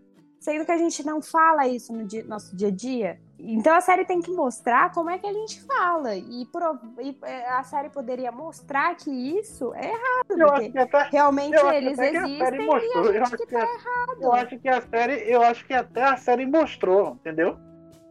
Sendo 0.41 0.65
que 0.65 0.73
a 0.73 0.79
gente 0.79 1.05
não 1.05 1.21
fala 1.21 1.67
isso 1.67 1.93
no 1.93 2.05
dia, 2.05 2.25
nosso 2.25 2.55
dia 2.57 2.69
a 2.69 2.71
dia. 2.71 3.21
Então 3.39 3.75
a 3.75 3.81
série 3.81 4.05
tem 4.05 4.21
que 4.21 4.31
mostrar 4.31 4.93
como 4.93 5.11
é 5.11 5.19
que 5.19 5.27
a 5.27 5.33
gente 5.33 5.61
fala. 5.63 6.15
E, 6.15 6.43
e 6.43 7.19
é, 7.23 7.49
a 7.51 7.63
série 7.63 7.89
poderia 7.89 8.33
mostrar 8.33 8.95
que 8.97 9.11
isso 9.11 9.73
é 9.75 9.91
errado. 9.91 10.79
Até, 10.79 11.09
realmente 11.11 11.57
eles 11.57 11.99
existem 11.99 12.67
mostrou. 12.67 13.13
e 13.13 13.19
a 13.19 13.25
gente 13.25 13.37
que 13.37 13.47
tá 13.47 13.61
errado. 13.61 14.23
Eu 14.23 14.33
acho 14.33 14.59
que 14.59 14.69
a 14.69 14.81
série, 14.81 15.31
eu 15.31 15.43
acho 15.43 15.67
que 15.67 15.75
até 15.75 16.03
a 16.03 16.17
série 16.17 16.47
mostrou, 16.47 17.13
entendeu? 17.13 17.57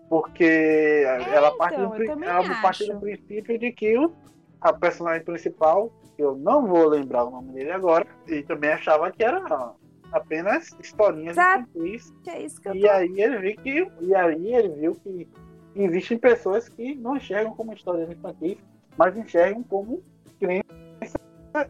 Porque 0.09 0.45
é, 0.45 1.35
ela 1.35 1.57
parte, 1.57 1.75
então, 1.75 1.89
do, 1.89 2.23
ela 2.23 2.61
parte 2.61 2.91
do 2.91 2.99
princípio 2.99 3.59
de 3.59 3.71
que 3.73 3.97
o, 3.97 4.13
a 4.61 4.71
personagem 4.71 5.23
principal, 5.25 5.91
que 6.15 6.23
eu 6.23 6.37
não 6.37 6.65
vou 6.65 6.87
lembrar 6.87 7.25
o 7.25 7.31
nome 7.31 7.51
dele 7.51 7.71
agora, 7.71 8.07
e 8.25 8.41
também 8.43 8.71
achava 8.71 9.11
que 9.11 9.23
era 9.23 9.73
apenas 10.17 10.75
historinhas 10.81 11.37
Exato. 11.37 11.67
de 11.73 11.95
É 12.27 12.41
isso 12.43 12.61
que 12.61 12.69
eu 12.69 12.75
e 12.75 12.81
tô... 12.81 12.89
aí 12.89 13.21
ele 13.21 13.39
viu 13.39 13.55
que 13.61 14.05
e 14.05 14.15
aí 14.15 14.53
ele 14.53 14.69
viu 14.69 14.95
que 14.95 15.27
existem 15.75 16.17
pessoas 16.17 16.67
que 16.67 16.95
não 16.95 17.17
enxergam 17.17 17.55
como 17.55 17.73
histórias 17.73 18.09
infantis, 18.09 18.57
mas 18.97 19.15
enxergam 19.15 19.63
como 19.63 20.03
crença 20.39 20.67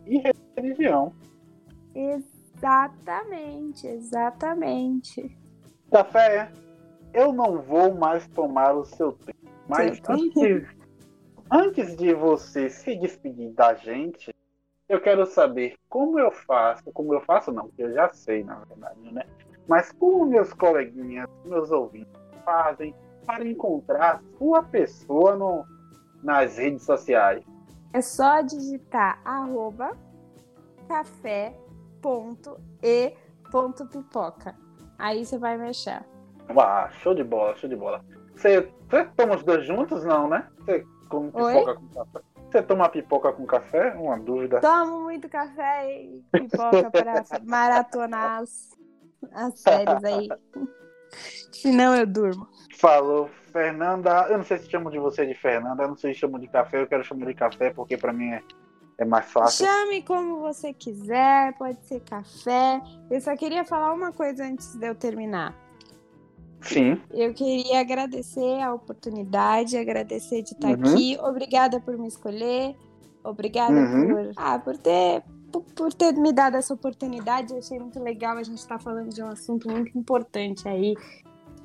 e 0.05 0.21
religião. 0.55 1.13
Exatamente, 1.93 3.87
exatamente. 3.87 5.37
Café, 5.91 6.51
eu 7.13 7.31
não 7.31 7.61
vou 7.61 7.93
mais 7.95 8.27
tomar 8.27 8.75
o 8.75 8.85
seu 8.85 9.13
tempo. 9.13 9.37
Mas 9.67 10.01
antes, 10.07 10.67
antes 11.51 11.95
de 11.95 12.13
você 12.13 12.69
se 12.69 12.95
despedir 12.95 13.51
da 13.53 13.73
gente, 13.73 14.33
eu 14.87 15.01
quero 15.01 15.25
saber 15.25 15.75
como 15.89 16.19
eu 16.19 16.31
faço, 16.31 16.91
como 16.91 17.13
eu 17.13 17.21
faço 17.21 17.51
não, 17.51 17.65
porque 17.67 17.83
eu 17.83 17.93
já 17.93 18.09
sei, 18.09 18.43
na 18.43 18.55
verdade, 18.55 19.13
né? 19.13 19.23
Mas 19.67 19.91
como 19.91 20.25
meus 20.25 20.53
coleguinhas, 20.53 21.29
meus 21.43 21.71
ouvintes 21.71 22.13
fazem 22.45 22.95
para 23.25 23.45
encontrar 23.45 24.21
sua 24.37 24.63
pessoa 24.63 25.35
no, 25.35 25.65
nas 26.23 26.57
redes 26.57 26.83
sociais? 26.83 27.43
É 27.91 28.01
só 28.01 28.39
digitar 28.41 29.19
arroba 29.25 29.91
café.e.pipoca. 30.87 31.55
Aí 34.97 35.25
você 35.25 35.37
vai 35.37 35.57
mexer. 35.57 36.05
Uau, 36.49 36.89
show 36.91 37.13
de 37.13 37.25
bola, 37.25 37.53
show 37.57 37.69
de 37.69 37.75
bola. 37.75 38.05
Você, 38.33 38.71
você 38.89 39.03
toma 39.17 39.35
os 39.35 39.43
dois 39.43 39.65
juntos, 39.65 40.05
não, 40.05 40.29
né? 40.29 40.47
Você 40.59 40.85
come 41.09 41.29
pipoca 41.29 41.75
com 41.75 41.87
café? 41.89 42.21
Você 42.49 42.61
toma 42.61 42.89
pipoca 42.89 43.31
com 43.33 43.45
café? 43.45 43.93
Uma 43.95 44.17
dúvida. 44.17 44.61
Tomo 44.61 45.01
muito 45.01 45.27
café 45.27 46.01
e 46.01 46.23
pipoca 46.31 46.89
para 46.89 47.23
maratonar 47.43 48.41
as, 48.41 48.71
as 49.33 49.59
séries 49.59 50.03
aí. 50.03 50.29
Senão 51.51 51.95
eu 51.95 52.05
durmo. 52.05 52.47
Falou, 52.77 53.29
Fernanda. 53.51 54.27
Eu 54.29 54.37
não 54.37 54.45
sei 54.45 54.57
se 54.57 54.69
chamo 54.69 54.89
de 54.89 54.99
você 54.99 55.25
de 55.25 55.33
Fernanda, 55.33 55.83
eu 55.83 55.89
não 55.89 55.97
sei 55.97 56.13
se 56.13 56.19
chamo 56.19 56.39
de 56.39 56.47
café, 56.47 56.81
eu 56.81 56.87
quero 56.87 57.03
chamar 57.03 57.25
de 57.25 57.33
café 57.33 57.71
porque 57.71 57.97
para 57.97 58.13
mim 58.13 58.31
é, 58.31 58.43
é 58.99 59.05
mais 59.05 59.25
fácil. 59.31 59.65
Chame 59.65 60.03
como 60.03 60.39
você 60.39 60.73
quiser, 60.73 61.53
pode 61.57 61.83
ser 61.85 62.01
café. 62.01 62.81
Eu 63.09 63.19
só 63.19 63.35
queria 63.35 63.65
falar 63.65 63.93
uma 63.93 64.13
coisa 64.13 64.45
antes 64.45 64.75
de 64.75 64.87
eu 64.87 64.95
terminar. 64.95 65.66
Sim. 66.61 66.99
Eu 67.11 67.33
queria 67.33 67.79
agradecer 67.79 68.61
a 68.61 68.73
oportunidade, 68.73 69.77
agradecer 69.77 70.41
de 70.41 70.51
estar 70.51 70.77
uhum. 70.77 70.93
aqui. 70.93 71.17
Obrigada 71.21 71.79
por 71.79 71.97
me 71.97 72.07
escolher. 72.07 72.75
Obrigada 73.23 73.73
uhum. 73.73 74.07
por, 74.07 74.31
ah, 74.35 74.59
por 74.59 74.77
ter 74.77 75.23
por, 75.51 75.63
por, 75.75 75.93
ter 75.93 76.13
me 76.13 76.31
dado 76.31 76.55
essa 76.55 76.73
oportunidade. 76.73 77.53
Eu 77.53 77.59
achei 77.59 77.79
muito 77.79 78.01
legal 78.01 78.37
a 78.37 78.43
gente 78.43 78.57
estar 78.57 78.77
tá 78.77 78.83
falando 78.83 79.13
de 79.13 79.21
um 79.21 79.27
assunto 79.27 79.69
muito 79.69 79.97
importante 79.97 80.67
aí. 80.67 80.95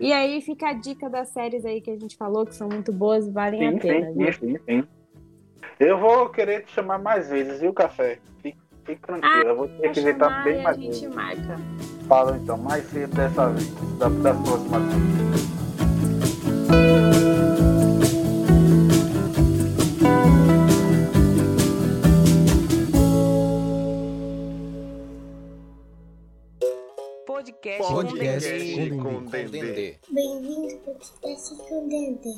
E 0.01 0.13
aí 0.13 0.41
fica 0.41 0.69
a 0.69 0.73
dica 0.73 1.09
das 1.09 1.29
séries 1.29 1.65
aí 1.65 1.81
que 1.81 1.91
a 1.91 1.97
gente 1.97 2.17
falou, 2.17 2.47
que 2.47 2.55
são 2.55 2.69
muito 2.69 2.93
boas 2.93 3.27
e 3.27 3.31
valem 3.31 3.61
sim, 3.61 3.77
a 3.77 3.81
pena. 3.81 4.13
Sim, 4.13 4.33
sim, 4.33 4.59
sim, 4.67 4.85
Eu 5.79 5.99
vou 5.99 6.29
querer 6.31 6.65
te 6.65 6.73
chamar 6.73 6.99
mais 6.99 7.29
vezes, 7.29 7.61
viu, 7.61 7.73
Café? 7.73 8.19
Fique, 8.43 8.59
fique 8.85 9.01
tranquilo, 9.03 9.35
ah, 9.35 9.49
eu 9.49 9.57
vou 9.57 9.69
ter 9.69 9.93
que 9.93 10.01
visitar 10.01 10.45
bem 10.45 10.63
mais 10.63 10.77
vezes. 10.77 10.97
A 10.97 11.07
gente 11.07 11.15
marca. 11.15 11.57
Fala 12.13 12.37
então, 12.37 12.59
mais 12.59 12.85
cedo 12.91 13.17
dessa 13.17 13.49
vez, 13.49 13.71
da, 13.99 14.07
da 14.07 14.35
próxima 14.35 14.81
vez. 14.81 15.43
Podcast, 27.27 27.93
podcast 27.95 28.91
com 28.91 29.25
Dendê. 29.25 29.97
Bem-vindo 30.11 30.71
ao 30.71 30.79
podcast 30.81 31.57
com 31.57 31.89
Dendê. 31.89 32.35